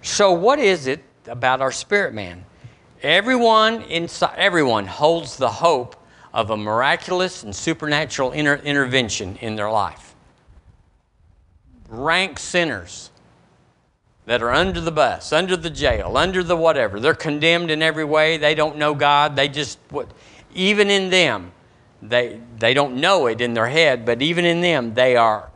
So, 0.02 0.32
what 0.32 0.58
is 0.58 0.88
it 0.88 1.04
about 1.28 1.60
our 1.60 1.70
spirit 1.70 2.12
man? 2.12 2.44
Everyone 3.02 3.82
inside, 3.82 4.34
everyone 4.36 4.86
holds 4.86 5.36
the 5.36 5.48
hope 5.48 5.94
of 6.34 6.50
a 6.50 6.56
miraculous 6.56 7.44
and 7.44 7.54
supernatural 7.54 8.32
inter- 8.32 8.56
intervention 8.56 9.36
in 9.36 9.54
their 9.54 9.70
life. 9.70 10.16
Rank 11.88 12.40
sinners 12.40 13.10
that 14.26 14.42
are 14.42 14.50
under 14.50 14.80
the 14.80 14.90
bus, 14.90 15.32
under 15.32 15.56
the 15.56 15.70
jail, 15.70 16.16
under 16.16 16.42
the 16.42 16.56
whatever. 16.56 16.98
They're 16.98 17.14
condemned 17.14 17.70
in 17.70 17.80
every 17.80 18.04
way. 18.04 18.38
They 18.38 18.56
don't 18.56 18.76
know 18.78 18.94
God. 18.94 19.36
They 19.36 19.48
just 19.48 19.78
what 19.90 20.10
even 20.52 20.90
in 20.90 21.10
them, 21.10 21.52
they 22.02 22.40
they 22.58 22.74
don't 22.74 22.96
know 22.96 23.26
it 23.26 23.40
in 23.40 23.54
their 23.54 23.68
head, 23.68 24.04
but 24.04 24.20
even 24.20 24.44
in 24.44 24.62
them, 24.62 24.94
they 24.94 25.14
are 25.14 25.50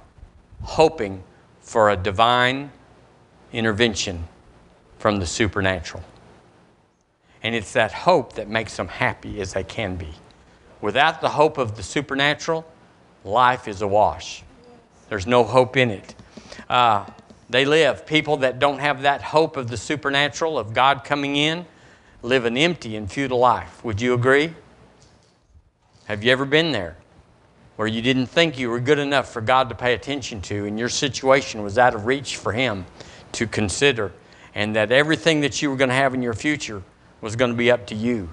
hoping 0.62 1.24
for 1.60 1.90
a 1.90 1.96
divine 1.96 2.70
intervention 3.52 4.28
from 5.06 5.20
the 5.20 5.26
supernatural. 5.26 6.02
And 7.40 7.54
it's 7.54 7.74
that 7.74 7.92
hope 7.92 8.32
that 8.32 8.48
makes 8.48 8.76
them 8.76 8.88
happy 8.88 9.40
as 9.40 9.52
they 9.52 9.62
can 9.62 9.94
be. 9.94 10.08
Without 10.80 11.20
the 11.20 11.28
hope 11.28 11.58
of 11.58 11.76
the 11.76 11.82
supernatural, 11.84 12.66
life 13.22 13.68
is 13.68 13.82
a 13.82 13.86
wash. 13.86 14.42
There's 15.08 15.24
no 15.24 15.44
hope 15.44 15.76
in 15.76 15.92
it. 15.92 16.16
Uh, 16.68 17.06
they 17.48 17.64
live, 17.64 18.04
people 18.04 18.38
that 18.38 18.58
don't 18.58 18.80
have 18.80 19.02
that 19.02 19.22
hope 19.22 19.56
of 19.56 19.68
the 19.68 19.76
supernatural, 19.76 20.58
of 20.58 20.74
God 20.74 21.04
coming 21.04 21.36
in, 21.36 21.66
live 22.22 22.44
an 22.44 22.56
empty 22.56 22.96
and 22.96 23.08
futile 23.08 23.38
life. 23.38 23.84
Would 23.84 24.00
you 24.00 24.12
agree? 24.12 24.54
Have 26.06 26.24
you 26.24 26.32
ever 26.32 26.44
been 26.44 26.72
there? 26.72 26.96
Where 27.76 27.86
you 27.86 28.02
didn't 28.02 28.26
think 28.26 28.58
you 28.58 28.70
were 28.70 28.80
good 28.80 28.98
enough 28.98 29.30
for 29.32 29.40
God 29.40 29.68
to 29.68 29.76
pay 29.76 29.94
attention 29.94 30.42
to, 30.42 30.64
and 30.64 30.76
your 30.76 30.88
situation 30.88 31.62
was 31.62 31.78
out 31.78 31.94
of 31.94 32.06
reach 32.06 32.38
for 32.38 32.50
Him 32.50 32.86
to 33.30 33.46
consider 33.46 34.10
and 34.56 34.74
that 34.74 34.90
everything 34.90 35.42
that 35.42 35.60
you 35.60 35.68
were 35.68 35.76
going 35.76 35.90
to 35.90 35.94
have 35.94 36.14
in 36.14 36.22
your 36.22 36.32
future 36.32 36.82
was 37.20 37.36
going 37.36 37.50
to 37.50 37.56
be 37.56 37.70
up 37.70 37.86
to 37.88 37.94
you. 37.94 38.30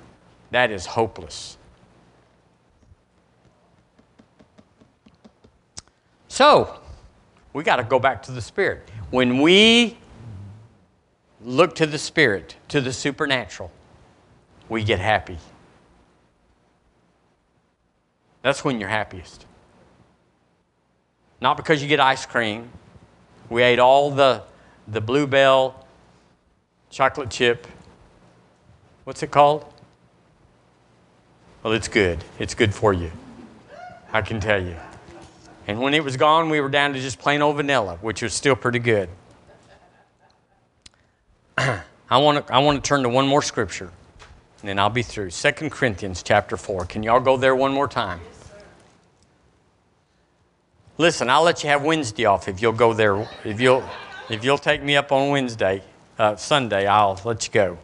That 0.52 0.72
is 0.72 0.86
hopeless. 0.86 1.58
So, 6.30 6.80
we 7.52 7.64
got 7.64 7.76
to 7.76 7.84
go 7.84 8.00
back 8.00 8.24
to 8.24 8.32
the 8.32 8.42
Spirit. 8.42 8.90
When 9.12 9.42
we 9.42 9.98
look 11.44 11.76
to 11.76 11.86
the 11.86 11.98
Spirit, 11.98 12.56
to 12.70 12.80
the 12.80 12.94
supernatural, 12.94 13.70
we 14.70 14.82
get 14.86 15.00
happy. 15.00 15.38
That's 18.44 18.64
when 18.64 18.80
you're 18.80 18.88
happiest. 18.88 19.46
Not 21.42 21.58
because 21.58 21.82
you 21.82 21.90
get 21.90 22.00
ice 22.00 22.26
cream. 22.26 22.70
We 23.50 23.62
ate 23.62 23.80
all 23.80 24.10
the, 24.10 24.44
the 24.88 25.02
Bluebell 25.02 25.83
chocolate 26.94 27.32
chip. 27.32 27.66
What's 29.04 29.24
it 29.24 29.32
called? 29.32 29.66
Well, 31.64 31.74
it's 31.74 31.88
good. 31.88 32.24
It's 32.38 32.54
good 32.54 32.74
for 32.74 32.94
you. 32.94 33.12
I 34.12 34.22
can 34.22 34.40
tell 34.40 34.62
you. 34.62 34.76
And 35.68 35.80
when 35.80 35.96
it 35.96 36.04
was 36.04 36.18
gone, 36.18 36.50
we 36.50 36.62
were 36.62 36.70
down 36.70 36.94
to 36.94 37.00
just 37.00 37.18
plain 37.18 37.42
old 37.42 37.56
vanilla, 37.56 37.98
which 38.02 38.22
was 38.22 38.34
still 38.34 38.56
pretty 38.56 38.80
good. 38.80 39.10
I 41.58 41.82
want 42.12 42.46
to 42.46 42.54
I 42.54 42.60
want 42.60 42.84
to 42.84 42.88
turn 42.88 43.02
to 43.04 43.10
one 43.10 43.28
more 43.28 43.42
scripture, 43.42 43.90
and 44.62 44.70
then 44.70 44.78
I'll 44.78 44.90
be 44.90 45.04
through. 45.04 45.32
2 45.32 45.52
Corinthians 45.70 46.22
chapter 46.22 46.58
4. 46.58 46.86
Can 46.86 47.02
y'all 47.02 47.20
go 47.20 47.38
there 47.38 47.56
one 47.56 47.74
more 47.74 47.88
time? 47.88 48.20
Listen, 51.00 51.30
I'll 51.30 51.44
let 51.44 51.64
you 51.64 51.70
have 51.70 51.84
Wednesday 51.84 52.26
off 52.26 52.48
if 52.48 52.62
you'll 52.62 52.72
go 52.72 52.94
there. 52.94 53.28
If 53.44 53.60
you'll 53.60 53.84
if 54.30 54.44
you'll 54.44 54.60
take 54.60 54.84
me 54.84 54.96
up 54.96 55.12
on 55.12 55.30
Wednesday 55.30 55.82
uh, 56.18 56.36
Sunday, 56.36 56.88
I'll 56.88 57.20
let 57.26 57.46
you 57.46 57.52
go. 57.52 57.78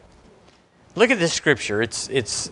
Look 0.96 1.12
at 1.12 1.20
this 1.20 1.34
scripture. 1.34 1.82
It's, 1.82 2.10
it's, 2.10 2.52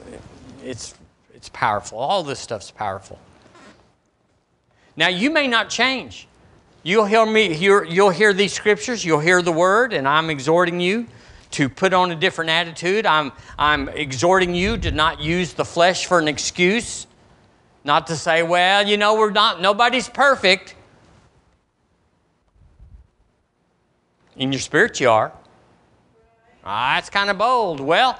it's, 0.63 0.95
it's 1.33 1.49
powerful. 1.49 1.99
All 1.99 2.23
this 2.23 2.39
stuff's 2.39 2.71
powerful. 2.71 3.19
Now, 4.95 5.09
you 5.09 5.29
may 5.29 5.47
not 5.47 5.69
change. 5.69 6.27
You'll 6.83 7.05
hear 7.05 7.25
me, 7.25 7.53
hear, 7.53 7.83
you'll 7.83 8.09
hear 8.09 8.33
these 8.33 8.53
scriptures, 8.53 9.03
you'll 9.03 9.19
hear 9.19 9.41
the 9.41 9.51
word, 9.51 9.93
and 9.93 10.07
I'm 10.07 10.29
exhorting 10.29 10.79
you 10.79 11.07
to 11.51 11.69
put 11.69 11.93
on 11.93 12.11
a 12.11 12.15
different 12.15 12.49
attitude. 12.49 13.05
I'm, 13.05 13.31
I'm 13.59 13.89
exhorting 13.89 14.55
you 14.55 14.77
to 14.77 14.91
not 14.91 15.19
use 15.19 15.53
the 15.53 15.65
flesh 15.65 16.05
for 16.05 16.19
an 16.19 16.27
excuse, 16.27 17.07
not 17.83 18.07
to 18.07 18.15
say, 18.15 18.41
well, 18.41 18.87
you 18.87 18.97
know, 18.97 19.15
we're 19.15 19.31
not, 19.31 19.61
nobody's 19.61 20.07
perfect. 20.07 20.75
In 24.37 24.51
your 24.51 24.61
spirit, 24.61 24.99
you 24.99 25.09
are. 25.09 25.33
Ah, 26.69 26.95
that's 26.95 27.09
kind 27.09 27.29
of 27.29 27.37
bold. 27.37 27.79
Well, 27.79 28.19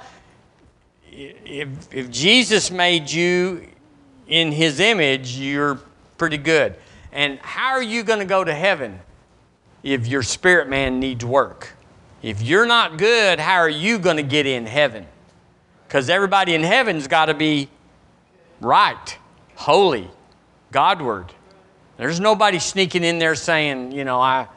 if, 1.12 1.68
if 1.94 2.10
Jesus 2.10 2.72
made 2.72 3.12
you 3.12 3.68
in 4.26 4.54
his 4.54 4.80
image, 4.80 5.38
you're 5.38 5.82
pretty 6.18 6.38
good. 6.38 6.78
And 7.12 7.40
how 7.40 7.72
are 7.72 7.84
you 7.84 8.04
going 8.04 8.20
to 8.20 8.26
go 8.26 8.46
to 8.46 8.54
heaven 8.54 9.02
if 9.84 10.08
your 10.08 10.24
spirit 10.24 10.70
man 10.70 10.98
needs 10.98 11.26
work? 11.26 11.74
If 12.22 12.42
you're 12.42 12.66
not 12.66 12.98
good, 12.98 13.38
how 13.42 13.58
are 13.58 13.70
you 13.70 14.00
going 14.00 14.16
to 14.16 14.24
get 14.24 14.46
in 14.46 14.66
heaven? 14.66 15.06
Because 15.86 16.10
everybody 16.10 16.56
in 16.56 16.64
heaven's 16.64 17.08
got 17.08 17.26
to 17.26 17.34
be 17.34 17.68
right, 18.62 19.18
holy, 19.56 20.10
Godward. 20.72 21.34
There's 21.98 22.22
nobody 22.22 22.60
sneaking 22.60 23.04
in 23.04 23.20
there 23.20 23.36
saying, 23.36 23.92
you 23.92 24.06
know, 24.06 24.22
I, 24.22 24.48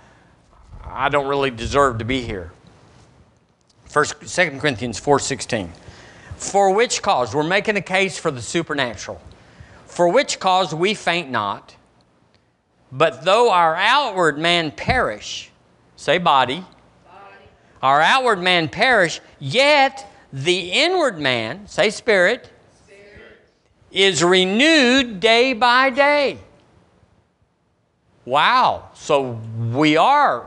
I 0.84 1.08
don't 1.08 1.26
really 1.26 1.50
deserve 1.50 1.98
to 1.98 2.04
be 2.04 2.22
here. 2.22 2.52
First, 3.90 4.20
2 4.20 4.60
Corinthians 4.60 5.00
4.16. 5.00 5.68
For 6.36 6.72
which 6.72 7.02
cause, 7.02 7.34
we're 7.34 7.42
making 7.42 7.76
a 7.76 7.80
case 7.80 8.16
for 8.16 8.30
the 8.30 8.40
supernatural. 8.40 9.20
For 9.86 10.06
which 10.06 10.38
cause 10.38 10.72
we 10.72 10.94
faint 10.94 11.28
not, 11.28 11.74
but 12.92 13.24
though 13.24 13.50
our 13.50 13.74
outward 13.74 14.38
man 14.38 14.70
perish, 14.70 15.50
say 15.96 16.18
body, 16.18 16.64
body. 17.04 17.44
our 17.82 18.00
outward 18.00 18.40
man 18.40 18.68
perish, 18.68 19.20
yet 19.40 20.08
the 20.32 20.70
inward 20.70 21.18
man, 21.18 21.66
say 21.66 21.90
spirit, 21.90 22.48
spirit, 22.86 23.40
is 23.90 24.22
renewed 24.22 25.18
day 25.18 25.52
by 25.52 25.90
day. 25.90 26.38
Wow. 28.24 28.90
So 28.94 29.40
we 29.72 29.96
are 29.96 30.46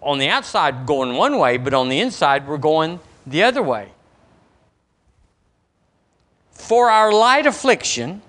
on 0.00 0.18
the 0.18 0.28
outside 0.28 0.86
going 0.86 1.14
one 1.14 1.38
way, 1.38 1.56
but 1.56 1.74
on 1.74 1.88
the 1.88 2.00
inside 2.00 2.46
we're 2.46 2.58
going 2.58 3.00
the 3.26 3.42
other 3.42 3.62
way. 3.62 3.90
For 6.52 6.90
our 6.90 7.12
light 7.12 7.46
affliction, 7.46 8.22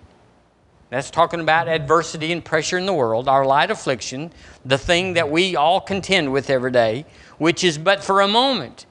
that's 0.89 1.11
talking 1.11 1.39
about 1.39 1.67
adversity 1.67 2.31
and 2.31 2.43
pressure 2.43 2.77
in 2.77 2.85
the 2.85 2.93
world, 2.93 3.27
our 3.27 3.45
light 3.45 3.69
affliction, 3.69 4.31
the 4.65 4.77
thing 4.77 5.13
that 5.13 5.29
we 5.29 5.55
all 5.55 5.79
contend 5.81 6.31
with 6.31 6.49
every 6.49 6.71
day, 6.71 7.05
which 7.37 7.63
is 7.63 7.77
but 7.77 8.03
for 8.03 8.21
a 8.21 8.27
moment. 8.27 8.85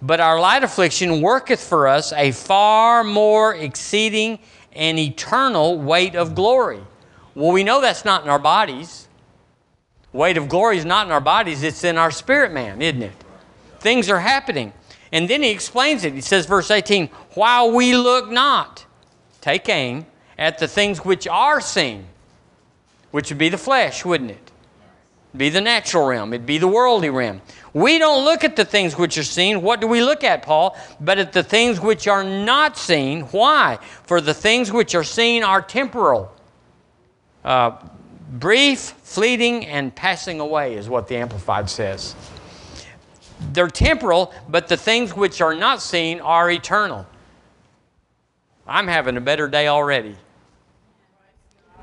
But 0.00 0.20
our 0.20 0.38
light 0.40 0.64
affliction 0.64 1.20
worketh 1.20 1.62
for 1.62 1.86
us 1.86 2.12
a 2.12 2.32
far 2.32 3.04
more 3.04 3.54
exceeding 3.54 4.38
and 4.72 4.98
eternal 4.98 5.78
weight 5.78 6.14
of 6.14 6.34
glory. 6.34 6.80
Well, 7.34 7.52
we 7.52 7.64
know 7.64 7.80
that's 7.80 8.04
not 8.04 8.22
in 8.22 8.30
our 8.30 8.38
bodies. 8.38 9.03
Weight 10.14 10.36
of 10.36 10.48
glory 10.48 10.78
is 10.78 10.84
not 10.84 11.06
in 11.06 11.12
our 11.12 11.20
bodies, 11.20 11.64
it's 11.64 11.82
in 11.82 11.98
our 11.98 12.12
spirit 12.12 12.52
man, 12.52 12.80
isn't 12.80 13.02
it? 13.02 13.12
Things 13.80 14.08
are 14.08 14.20
happening. 14.20 14.72
And 15.10 15.28
then 15.28 15.42
he 15.42 15.50
explains 15.50 16.04
it. 16.04 16.14
He 16.14 16.20
says, 16.20 16.46
verse 16.46 16.70
18, 16.70 17.08
while 17.34 17.72
we 17.72 17.96
look 17.96 18.30
not, 18.30 18.86
take 19.40 19.68
aim 19.68 20.06
at 20.38 20.58
the 20.58 20.68
things 20.68 21.04
which 21.04 21.26
are 21.26 21.60
seen, 21.60 22.06
which 23.10 23.28
would 23.30 23.38
be 23.38 23.48
the 23.48 23.58
flesh, 23.58 24.04
wouldn't 24.04 24.30
it? 24.30 24.52
It'd 25.30 25.38
be 25.38 25.48
the 25.48 25.60
natural 25.60 26.06
realm, 26.06 26.32
it'd 26.32 26.46
be 26.46 26.58
the 26.58 26.68
worldly 26.68 27.10
realm. 27.10 27.42
We 27.72 27.98
don't 27.98 28.24
look 28.24 28.44
at 28.44 28.54
the 28.54 28.64
things 28.64 28.96
which 28.96 29.18
are 29.18 29.24
seen. 29.24 29.62
What 29.62 29.80
do 29.80 29.88
we 29.88 30.00
look 30.00 30.22
at, 30.22 30.42
Paul? 30.42 30.76
But 31.00 31.18
at 31.18 31.32
the 31.32 31.42
things 31.42 31.80
which 31.80 32.06
are 32.06 32.22
not 32.22 32.78
seen. 32.78 33.22
Why? 33.22 33.80
For 34.04 34.20
the 34.20 34.32
things 34.32 34.70
which 34.70 34.94
are 34.94 35.02
seen 35.02 35.42
are 35.42 35.60
temporal. 35.60 36.32
Uh, 37.44 37.78
brief, 38.38 38.78
fleeting, 39.02 39.66
and 39.66 39.94
passing 39.94 40.40
away 40.40 40.74
is 40.74 40.88
what 40.88 41.08
the 41.08 41.16
Amplified 41.16 41.70
says. 41.70 42.14
They're 43.52 43.68
temporal, 43.68 44.32
but 44.48 44.68
the 44.68 44.76
things 44.76 45.14
which 45.14 45.40
are 45.40 45.54
not 45.54 45.82
seen 45.82 46.20
are 46.20 46.50
eternal. 46.50 47.06
I'm 48.66 48.88
having 48.88 49.16
a 49.16 49.20
better 49.20 49.48
day 49.48 49.68
already. 49.68 50.16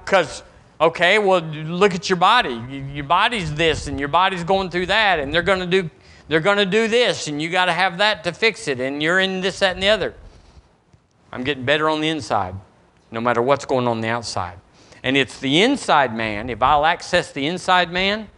Because, 0.04 0.44
okay, 0.80 1.20
well, 1.20 1.42
look 1.42 1.94
at 1.94 2.10
your 2.10 2.18
body. 2.18 2.62
Your 2.94 3.04
body's 3.04 3.54
this, 3.54 3.88
and 3.88 4.00
your 4.00 4.10
body's 4.10 4.44
going 4.44 4.70
through 4.70 4.88
that, 4.88 5.20
and 5.20 5.34
they're 5.34 5.44
going 5.44 5.60
to 5.60 5.66
do 5.66 5.90
they're 6.28 6.40
going 6.40 6.60
to 6.60 6.66
do 6.66 6.88
this, 6.88 7.28
and 7.28 7.42
you 7.42 7.50
got 7.50 7.66
to 7.66 7.74
have 7.74 7.98
that 7.98 8.24
to 8.24 8.32
fix 8.32 8.70
it, 8.70 8.80
and 8.80 9.04
you're 9.04 9.20
in 9.20 9.42
this, 9.42 9.60
that, 9.60 9.74
and 9.74 9.84
the 9.84 9.90
other. 9.90 10.14
I'm 11.30 11.44
getting 11.44 11.66
better 11.66 11.90
on 11.90 12.00
the 12.00 12.08
inside, 12.08 12.56
no 13.12 13.20
matter 13.20 13.42
what's 13.42 13.66
going 13.66 13.86
on 13.86 14.00
the 14.00 14.08
outside. 14.08 14.58
And 15.04 15.18
it's 15.18 15.40
the 15.40 15.62
inside 15.64 16.16
man, 16.16 16.50
if 16.50 16.62
I'll 16.62 16.86
access 16.86 17.32
the 17.32 17.48
inside 17.48 17.92
man, 17.92 18.30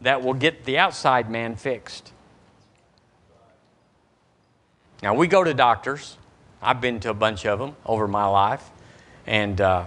that 0.00 0.22
will 0.22 0.34
get 0.34 0.64
the 0.64 0.78
outside 0.78 1.28
man 1.28 1.56
fixed. 1.56 2.12
Now, 5.02 5.14
we 5.14 5.26
go 5.26 5.42
to 5.42 5.54
doctors. 5.54 6.16
I've 6.62 6.80
been 6.80 7.00
to 7.00 7.10
a 7.10 7.14
bunch 7.14 7.46
of 7.46 7.58
them 7.58 7.76
over 7.86 8.08
my 8.08 8.26
life. 8.26 8.68
And, 9.26 9.60
uh, 9.60 9.86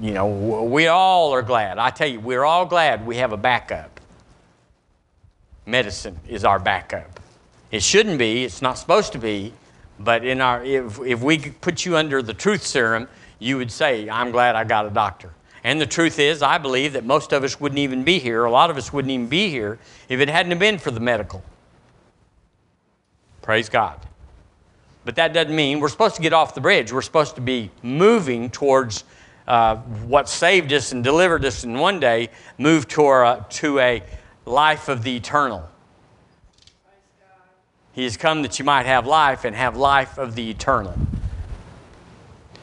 you 0.00 0.12
know, 0.12 0.26
we 0.64 0.86
all 0.86 1.32
are 1.34 1.42
glad. 1.42 1.78
I 1.78 1.90
tell 1.90 2.08
you, 2.08 2.20
we're 2.20 2.44
all 2.44 2.66
glad 2.66 3.06
we 3.06 3.16
have 3.16 3.32
a 3.32 3.36
backup. 3.36 4.00
Medicine 5.66 6.18
is 6.28 6.44
our 6.44 6.58
backup. 6.58 7.20
It 7.70 7.82
shouldn't 7.82 8.18
be, 8.18 8.44
it's 8.44 8.62
not 8.62 8.78
supposed 8.78 9.12
to 9.12 9.18
be, 9.18 9.52
but 9.98 10.24
in 10.24 10.40
our, 10.40 10.64
if, 10.64 11.00
if 11.00 11.22
we 11.22 11.38
put 11.38 11.84
you 11.84 11.96
under 11.96 12.22
the 12.22 12.34
truth 12.34 12.66
serum, 12.66 13.08
you 13.40 13.56
would 13.56 13.72
say, 13.72 14.08
I'm 14.08 14.30
glad 14.30 14.54
I 14.54 14.62
got 14.62 14.86
a 14.86 14.90
doctor. 14.90 15.32
And 15.64 15.80
the 15.80 15.86
truth 15.86 16.18
is, 16.18 16.42
I 16.42 16.58
believe 16.58 16.92
that 16.92 17.04
most 17.04 17.32
of 17.32 17.42
us 17.42 17.60
wouldn't 17.60 17.80
even 17.80 18.04
be 18.04 18.20
here, 18.20 18.44
a 18.44 18.50
lot 18.50 18.70
of 18.70 18.76
us 18.76 18.92
wouldn't 18.92 19.10
even 19.10 19.26
be 19.26 19.50
here 19.50 19.78
if 20.08 20.20
it 20.20 20.28
hadn't 20.28 20.56
been 20.58 20.78
for 20.78 20.92
the 20.92 21.00
medical. 21.00 21.42
Praise 23.42 23.68
God. 23.68 23.98
But 25.04 25.16
that 25.16 25.32
doesn't 25.32 25.54
mean 25.54 25.80
we're 25.80 25.88
supposed 25.88 26.16
to 26.16 26.22
get 26.22 26.32
off 26.32 26.54
the 26.54 26.60
bridge. 26.60 26.92
We're 26.92 27.02
supposed 27.02 27.34
to 27.34 27.40
be 27.40 27.70
moving 27.82 28.50
towards 28.50 29.04
uh, 29.48 29.76
what 29.76 30.28
saved 30.28 30.72
us 30.72 30.92
and 30.92 31.02
delivered 31.02 31.44
us, 31.44 31.64
and 31.64 31.80
one 31.80 31.98
day 31.98 32.28
move 32.58 32.86
to, 32.88 33.04
our, 33.04 33.44
to 33.50 33.78
a 33.80 34.02
life 34.44 34.88
of 34.88 35.02
the 35.02 35.16
eternal. 35.16 35.68
He 37.92 38.04
has 38.04 38.16
come 38.16 38.42
that 38.42 38.58
you 38.58 38.64
might 38.64 38.86
have 38.86 39.06
life 39.06 39.44
and 39.44 39.56
have 39.56 39.76
life 39.76 40.18
of 40.18 40.34
the 40.34 40.48
eternal. 40.50 40.94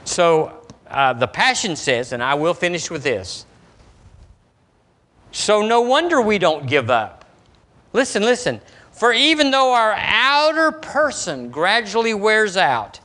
So 0.05 0.56
uh, 0.89 1.13
the 1.13 1.27
Passion 1.27 1.75
says, 1.75 2.13
and 2.13 2.21
I 2.21 2.35
will 2.35 2.53
finish 2.53 2.89
with 2.89 3.03
this. 3.03 3.45
So 5.31 5.65
no 5.65 5.81
wonder 5.81 6.21
we 6.21 6.38
don't 6.38 6.67
give 6.67 6.89
up. 6.89 7.25
Listen, 7.93 8.23
listen. 8.23 8.61
For 8.91 9.13
even 9.13 9.51
though 9.51 9.73
our 9.73 9.93
outer 9.93 10.71
person 10.71 11.49
gradually 11.49 12.13
wears 12.13 12.57
out, 12.57 12.99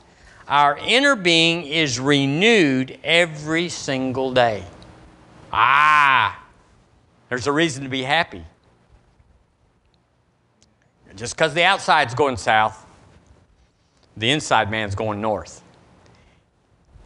our 0.47 0.77
inner 0.77 1.15
being 1.15 1.63
is 1.63 1.99
renewed 1.99 2.99
every 3.03 3.69
single 3.69 4.33
day. 4.33 4.63
Ah, 5.51 6.43
there's 7.29 7.47
a 7.47 7.51
reason 7.51 7.83
to 7.83 7.89
be 7.89 8.03
happy. 8.03 8.43
Just 11.15 11.35
because 11.35 11.53
the 11.53 11.63
outside's 11.63 12.15
going 12.15 12.37
south, 12.37 12.85
the 14.17 14.29
inside 14.29 14.69
man's 14.69 14.95
going 14.95 15.21
north. 15.21 15.62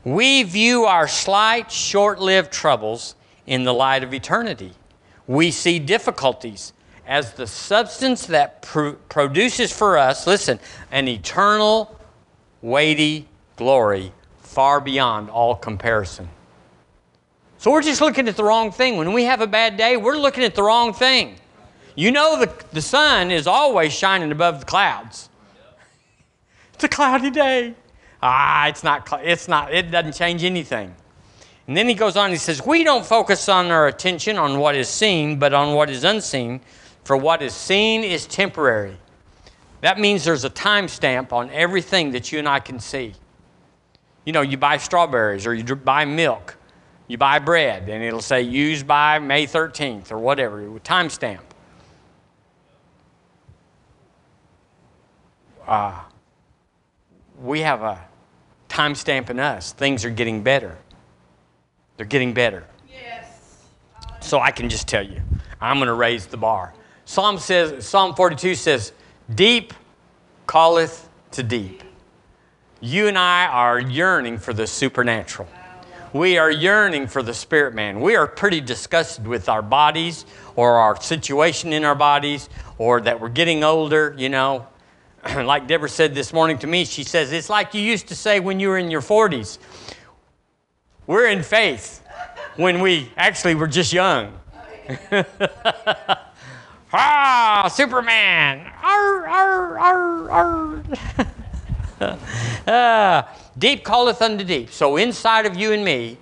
We 0.07 0.43
view 0.43 0.85
our 0.85 1.05
slight, 1.05 1.69
short 1.69 2.21
lived 2.21 2.49
troubles 2.49 3.15
in 3.45 3.65
the 3.65 3.73
light 3.73 4.05
of 4.05 4.13
eternity. 4.13 4.71
We 5.27 5.51
see 5.51 5.79
difficulties 5.79 6.71
as 7.05 7.33
the 7.33 7.45
substance 7.45 8.25
that 8.27 8.61
pr- 8.61 8.91
produces 9.09 9.73
for 9.73 9.97
us, 9.97 10.25
listen, 10.25 10.61
an 10.93 11.09
eternal, 11.09 11.99
weighty 12.61 13.27
glory 13.57 14.13
far 14.39 14.79
beyond 14.79 15.29
all 15.29 15.55
comparison. 15.55 16.29
So 17.57 17.69
we're 17.69 17.81
just 17.81 17.99
looking 17.99 18.29
at 18.29 18.37
the 18.37 18.45
wrong 18.45 18.71
thing. 18.71 18.95
When 18.95 19.11
we 19.11 19.25
have 19.25 19.41
a 19.41 19.47
bad 19.47 19.75
day, 19.75 19.97
we're 19.97 20.15
looking 20.15 20.45
at 20.45 20.55
the 20.55 20.63
wrong 20.63 20.93
thing. 20.93 21.35
You 21.95 22.13
know, 22.13 22.39
the, 22.39 22.53
the 22.71 22.81
sun 22.81 23.29
is 23.29 23.45
always 23.45 23.91
shining 23.91 24.31
above 24.31 24.61
the 24.61 24.65
clouds. 24.65 25.27
It's 26.75 26.83
a 26.85 26.87
cloudy 26.87 27.31
day. 27.31 27.75
Ah, 28.21 28.67
it's 28.67 28.83
not, 28.83 29.07
it's 29.23 29.47
not, 29.47 29.73
it 29.73 29.91
doesn't 29.91 30.13
change 30.13 30.43
anything. 30.43 30.95
And 31.67 31.75
then 31.75 31.87
he 31.87 31.93
goes 31.93 32.15
on, 32.15 32.31
he 32.31 32.37
says, 32.37 32.65
We 32.65 32.83
don't 32.83 33.05
focus 33.05 33.49
on 33.49 33.71
our 33.71 33.87
attention 33.87 34.37
on 34.37 34.57
what 34.57 34.75
is 34.75 34.87
seen, 34.87 35.37
but 35.37 35.53
on 35.53 35.75
what 35.75 35.89
is 35.89 36.03
unseen, 36.03 36.61
for 37.03 37.17
what 37.17 37.41
is 37.41 37.53
seen 37.53 38.03
is 38.03 38.25
temporary. 38.25 38.97
That 39.81 39.99
means 39.99 40.23
there's 40.23 40.43
a 40.43 40.49
time 40.49 40.87
stamp 40.87 41.31
on 41.33 41.49
everything 41.51 42.11
that 42.11 42.31
you 42.31 42.39
and 42.39 42.47
I 42.47 42.59
can 42.59 42.79
see. 42.79 43.13
You 44.25 44.33
know, 44.33 44.41
you 44.41 44.57
buy 44.57 44.77
strawberries 44.77 45.45
or 45.45 45.53
you 45.53 45.63
buy 45.75 46.05
milk, 46.05 46.57
you 47.07 47.17
buy 47.17 47.39
bread, 47.39 47.87
and 47.87 48.03
it'll 48.03 48.21
say 48.21 48.41
used 48.41 48.87
by 48.87 49.19
May 49.19 49.45
13th 49.45 50.11
or 50.11 50.17
whatever, 50.17 50.79
time 50.79 51.09
stamp. 51.09 51.43
Uh, 55.67 56.01
we 57.41 57.61
have 57.61 57.81
a 57.81 57.99
time 58.67 58.95
stamp 58.95 59.29
in 59.29 59.39
us. 59.39 59.73
Things 59.73 60.05
are 60.05 60.09
getting 60.09 60.43
better. 60.43 60.77
They're 61.95 62.05
getting 62.05 62.33
better. 62.33 62.65
Yes. 62.91 63.63
So 64.19 64.39
I 64.39 64.51
can 64.51 64.69
just 64.69 64.87
tell 64.87 65.03
you, 65.03 65.21
I'm 65.59 65.77
going 65.77 65.87
to 65.87 65.93
raise 65.93 66.25
the 66.25 66.37
bar. 66.37 66.73
Psalm 67.05 67.37
says, 67.37 67.87
Psalm 67.87 68.13
42 68.15 68.55
says, 68.55 68.91
Deep 69.33 69.73
calleth 70.47 71.09
to 71.31 71.43
deep. 71.43 71.83
You 72.79 73.07
and 73.07 73.17
I 73.17 73.47
are 73.47 73.79
yearning 73.79 74.37
for 74.37 74.53
the 74.53 74.67
supernatural. 74.67 75.47
We 76.13 76.37
are 76.37 76.49
yearning 76.49 77.07
for 77.07 77.21
the 77.21 77.33
spirit 77.33 77.73
man. 77.73 77.99
We 77.99 78.15
are 78.15 78.27
pretty 78.27 78.61
disgusted 78.61 79.27
with 79.27 79.49
our 79.49 79.61
bodies 79.61 80.25
or 80.55 80.77
our 80.77 80.99
situation 81.01 81.73
in 81.73 81.83
our 81.83 81.95
bodies 81.95 82.49
or 82.77 83.01
that 83.01 83.19
we're 83.19 83.29
getting 83.29 83.63
older, 83.63 84.15
you 84.17 84.29
know. 84.29 84.67
like 85.35 85.67
Deborah 85.67 85.89
said 85.89 86.15
this 86.15 86.33
morning 86.33 86.57
to 86.59 86.67
me, 86.67 86.85
she 86.85 87.03
says, 87.03 87.31
It's 87.31 87.49
like 87.49 87.73
you 87.73 87.81
used 87.81 88.07
to 88.09 88.15
say 88.15 88.39
when 88.39 88.59
you 88.59 88.69
were 88.69 88.77
in 88.77 88.91
your 88.91 89.01
40s. 89.01 89.57
We're 91.05 91.27
in 91.27 91.43
faith 91.43 92.03
when 92.55 92.81
we 92.81 93.11
actually 93.17 93.55
were 93.55 93.67
just 93.67 93.93
young. 93.93 94.37
Ah, 96.93 97.67
Superman! 97.67 98.65
Arr, 98.81 99.27
arr, 99.27 99.77
arr, 99.77 100.29
arr. 100.31 100.83
ah, 102.67 103.37
deep 103.57 103.83
calleth 103.83 104.21
unto 104.21 104.45
deep. 104.45 104.71
So 104.71 104.95
inside 104.95 105.45
of 105.45 105.57
you 105.57 105.73
and 105.73 105.83
me, 105.83 106.17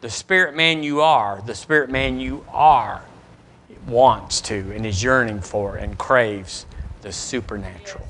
the 0.00 0.10
spirit 0.10 0.56
man 0.56 0.82
you 0.82 1.00
are, 1.02 1.40
the 1.46 1.54
spirit 1.54 1.88
man 1.88 2.18
you 2.18 2.44
are, 2.48 3.04
wants 3.86 4.40
to 4.42 4.72
and 4.74 4.84
is 4.84 5.04
yearning 5.04 5.40
for 5.40 5.76
and 5.76 5.96
craves 5.96 6.66
the 7.02 7.12
supernatural. 7.12 8.08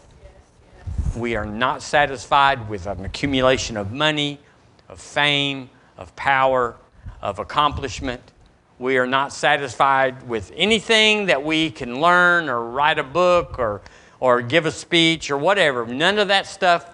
We 1.18 1.36
are 1.36 1.46
not 1.46 1.82
satisfied 1.82 2.68
with 2.68 2.86
an 2.86 3.04
accumulation 3.04 3.76
of 3.76 3.92
money, 3.92 4.40
of 4.88 5.00
fame, 5.00 5.70
of 5.96 6.14
power, 6.16 6.76
of 7.20 7.38
accomplishment. 7.38 8.22
We 8.78 8.98
are 8.98 9.06
not 9.06 9.32
satisfied 9.32 10.28
with 10.28 10.52
anything 10.54 11.26
that 11.26 11.42
we 11.42 11.70
can 11.70 12.00
learn 12.00 12.48
or 12.48 12.70
write 12.70 12.98
a 12.98 13.02
book 13.02 13.58
or, 13.58 13.82
or 14.20 14.40
give 14.40 14.66
a 14.66 14.70
speech 14.70 15.30
or 15.30 15.36
whatever. 15.36 15.86
None 15.86 16.18
of 16.18 16.28
that 16.28 16.46
stuff 16.46 16.88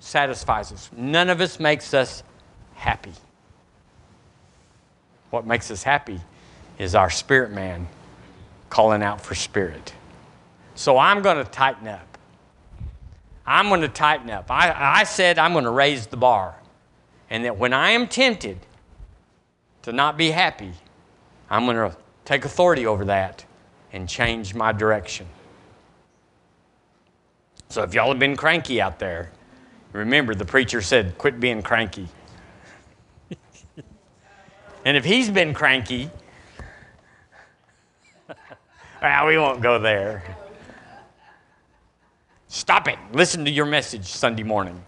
satisfies 0.00 0.72
us. 0.72 0.90
None 0.96 1.30
of 1.30 1.40
us 1.40 1.60
makes 1.60 1.94
us 1.94 2.22
happy. 2.74 3.12
What 5.30 5.46
makes 5.46 5.70
us 5.70 5.82
happy 5.82 6.20
is 6.78 6.94
our 6.94 7.10
spirit 7.10 7.52
man 7.52 7.86
calling 8.68 9.02
out 9.02 9.20
for 9.20 9.34
spirit. 9.34 9.92
So 10.74 10.98
I'm 10.98 11.22
going 11.22 11.36
to 11.36 11.44
tighten 11.44 11.86
up. 11.86 12.09
I'm 13.46 13.68
going 13.68 13.80
to 13.80 13.88
tighten 13.88 14.30
up. 14.30 14.50
I, 14.50 15.00
I 15.00 15.04
said 15.04 15.38
I'm 15.38 15.52
going 15.52 15.64
to 15.64 15.70
raise 15.70 16.06
the 16.06 16.16
bar. 16.16 16.54
And 17.28 17.44
that 17.44 17.56
when 17.56 17.72
I 17.72 17.90
am 17.90 18.08
tempted 18.08 18.58
to 19.82 19.92
not 19.92 20.16
be 20.16 20.30
happy, 20.30 20.72
I'm 21.48 21.64
going 21.64 21.76
to 21.76 21.96
take 22.24 22.44
authority 22.44 22.86
over 22.86 23.04
that 23.06 23.44
and 23.92 24.08
change 24.08 24.54
my 24.54 24.72
direction. 24.72 25.26
So 27.68 27.82
if 27.82 27.94
y'all 27.94 28.08
have 28.08 28.18
been 28.18 28.36
cranky 28.36 28.80
out 28.80 28.98
there, 28.98 29.30
remember 29.92 30.34
the 30.34 30.44
preacher 30.44 30.80
said, 30.80 31.16
quit 31.18 31.38
being 31.38 31.62
cranky. 31.62 32.08
and 34.84 34.96
if 34.96 35.04
he's 35.04 35.30
been 35.30 35.54
cranky, 35.54 36.10
well, 39.02 39.26
we 39.26 39.38
won't 39.38 39.60
go 39.60 39.78
there. 39.78 40.36
Stop 42.52 42.88
it. 42.88 42.98
Listen 43.12 43.44
to 43.44 43.50
your 43.50 43.64
message 43.64 44.06
Sunday 44.06 44.42
morning. 44.42 44.82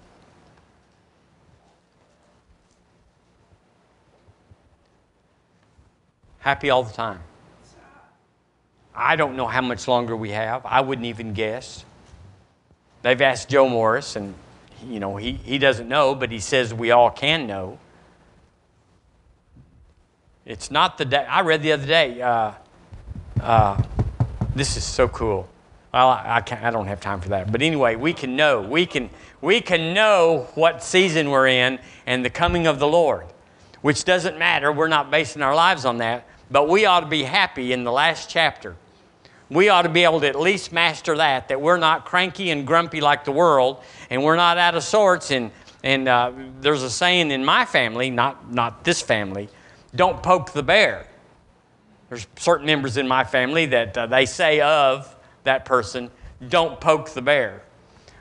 Happy 6.40 6.70
all 6.70 6.82
the 6.82 6.92
time. 6.92 7.20
I 8.92 9.14
don't 9.14 9.36
know 9.36 9.46
how 9.46 9.60
much 9.60 9.86
longer 9.86 10.16
we 10.16 10.30
have. 10.30 10.66
I 10.66 10.80
wouldn't 10.80 11.06
even 11.06 11.34
guess. 11.34 11.84
They've 13.02 13.22
asked 13.22 13.48
Joe 13.48 13.68
Morris, 13.68 14.16
and 14.16 14.34
you 14.88 14.98
know 14.98 15.14
he, 15.14 15.34
he 15.34 15.58
doesn't 15.58 15.88
know, 15.88 16.16
but 16.16 16.32
he 16.32 16.40
says 16.40 16.74
we 16.74 16.90
all 16.90 17.10
can 17.10 17.46
know. 17.46 17.78
It's 20.44 20.72
not 20.72 20.98
the 20.98 21.04
day. 21.04 21.24
I 21.24 21.42
read 21.42 21.62
the 21.62 21.70
other 21.70 21.86
day. 21.86 22.20
Uh, 22.20 22.54
uh, 23.40 23.80
this 24.52 24.76
is 24.76 24.82
so 24.82 25.06
cool. 25.06 25.48
Well, 25.92 26.08
I, 26.08 26.36
I, 26.36 26.40
can't, 26.40 26.64
I 26.64 26.70
don't 26.70 26.86
have 26.86 27.00
time 27.00 27.20
for 27.20 27.28
that. 27.30 27.52
But 27.52 27.60
anyway, 27.60 27.96
we 27.96 28.12
can 28.12 28.34
know. 28.34 28.62
We 28.62 28.86
can, 28.86 29.10
we 29.40 29.60
can 29.60 29.92
know 29.92 30.48
what 30.54 30.82
season 30.82 31.30
we're 31.30 31.48
in 31.48 31.78
and 32.06 32.24
the 32.24 32.30
coming 32.30 32.66
of 32.66 32.78
the 32.78 32.88
Lord, 32.88 33.26
which 33.82 34.04
doesn't 34.04 34.38
matter. 34.38 34.72
We're 34.72 34.88
not 34.88 35.10
basing 35.10 35.42
our 35.42 35.54
lives 35.54 35.84
on 35.84 35.98
that. 35.98 36.26
But 36.50 36.68
we 36.68 36.86
ought 36.86 37.00
to 37.00 37.06
be 37.06 37.22
happy 37.22 37.72
in 37.72 37.84
the 37.84 37.92
last 37.92 38.30
chapter. 38.30 38.76
We 39.50 39.68
ought 39.68 39.82
to 39.82 39.90
be 39.90 40.04
able 40.04 40.20
to 40.20 40.28
at 40.28 40.38
least 40.38 40.72
master 40.72 41.16
that, 41.16 41.48
that 41.48 41.60
we're 41.60 41.76
not 41.76 42.06
cranky 42.06 42.50
and 42.50 42.66
grumpy 42.66 43.02
like 43.02 43.24
the 43.24 43.32
world, 43.32 43.82
and 44.08 44.22
we're 44.22 44.36
not 44.36 44.56
out 44.56 44.74
of 44.74 44.82
sorts. 44.82 45.30
And, 45.30 45.50
and 45.82 46.08
uh, 46.08 46.32
there's 46.60 46.82
a 46.82 46.90
saying 46.90 47.30
in 47.30 47.44
my 47.44 47.66
family, 47.66 48.08
not, 48.08 48.50
not 48.50 48.82
this 48.84 49.02
family, 49.02 49.50
don't 49.94 50.22
poke 50.22 50.52
the 50.52 50.62
bear. 50.62 51.06
There's 52.08 52.26
certain 52.36 52.66
members 52.66 52.96
in 52.96 53.06
my 53.06 53.24
family 53.24 53.66
that 53.66 53.96
uh, 53.96 54.06
they 54.06 54.24
say 54.24 54.60
of 54.60 55.14
that 55.44 55.64
person, 55.64 56.10
don't 56.48 56.80
poke 56.80 57.10
the 57.10 57.22
bear. 57.22 57.62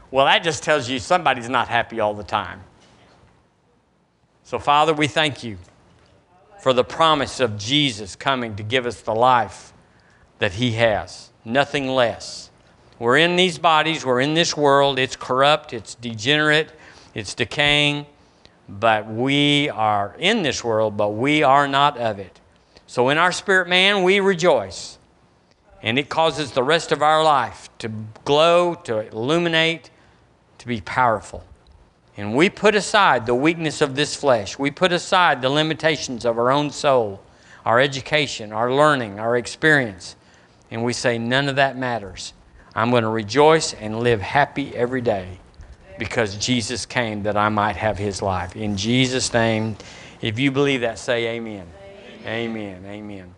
Well, 0.09 0.25
that 0.25 0.43
just 0.43 0.63
tells 0.63 0.89
you 0.89 0.99
somebody's 0.99 1.49
not 1.49 1.67
happy 1.67 1.99
all 1.99 2.13
the 2.13 2.23
time. 2.23 2.61
So, 4.43 4.59
Father, 4.59 4.93
we 4.93 5.07
thank 5.07 5.43
you 5.43 5.57
for 6.61 6.73
the 6.73 6.83
promise 6.83 7.39
of 7.39 7.57
Jesus 7.57 8.15
coming 8.15 8.55
to 8.57 8.63
give 8.63 8.85
us 8.85 9.01
the 9.01 9.15
life 9.15 9.73
that 10.39 10.53
He 10.53 10.71
has, 10.73 11.29
nothing 11.45 11.87
less. 11.87 12.49
We're 12.99 13.17
in 13.17 13.35
these 13.35 13.57
bodies, 13.57 14.05
we're 14.05 14.21
in 14.21 14.33
this 14.33 14.55
world. 14.55 14.99
It's 14.99 15.15
corrupt, 15.15 15.73
it's 15.73 15.95
degenerate, 15.95 16.71
it's 17.15 17.33
decaying, 17.33 18.05
but 18.67 19.07
we 19.07 19.69
are 19.69 20.15
in 20.19 20.43
this 20.43 20.63
world, 20.63 20.97
but 20.97 21.09
we 21.09 21.41
are 21.41 21.67
not 21.67 21.97
of 21.97 22.19
it. 22.19 22.39
So, 22.85 23.09
in 23.09 23.17
our 23.17 23.31
spirit 23.31 23.69
man, 23.69 24.03
we 24.03 24.19
rejoice 24.19 24.97
and 25.83 25.97
it 25.97 26.09
causes 26.09 26.51
the 26.51 26.63
rest 26.63 26.91
of 26.91 27.01
our 27.01 27.23
life 27.23 27.69
to 27.79 27.89
glow, 28.23 28.75
to 28.75 29.07
illuminate, 29.11 29.89
to 30.59 30.67
be 30.67 30.81
powerful. 30.81 31.43
And 32.17 32.35
we 32.35 32.49
put 32.49 32.75
aside 32.75 33.25
the 33.25 33.35
weakness 33.35 33.81
of 33.81 33.95
this 33.95 34.15
flesh. 34.15 34.59
We 34.59 34.69
put 34.69 34.91
aside 34.91 35.41
the 35.41 35.49
limitations 35.49 36.25
of 36.25 36.37
our 36.37 36.51
own 36.51 36.69
soul, 36.69 37.21
our 37.65 37.79
education, 37.79 38.51
our 38.51 38.71
learning, 38.71 39.19
our 39.19 39.37
experience. 39.37 40.15
And 40.69 40.83
we 40.83 40.93
say, 40.93 41.17
none 41.17 41.49
of 41.49 41.55
that 41.55 41.77
matters. 41.77 42.33
I'm 42.75 42.91
going 42.91 43.03
to 43.03 43.09
rejoice 43.09 43.73
and 43.73 44.01
live 44.01 44.21
happy 44.21 44.75
every 44.75 45.01
day 45.01 45.39
because 45.97 46.35
Jesus 46.35 46.85
came 46.85 47.23
that 47.23 47.37
I 47.37 47.49
might 47.49 47.75
have 47.75 47.97
his 47.97 48.21
life. 48.21 48.55
In 48.55 48.77
Jesus' 48.77 49.33
name, 49.33 49.75
if 50.21 50.39
you 50.39 50.51
believe 50.51 50.81
that, 50.81 50.99
say 50.99 51.35
amen. 51.35 51.67
Amen. 52.25 52.85
Amen. 52.85 52.85
amen. 52.85 53.35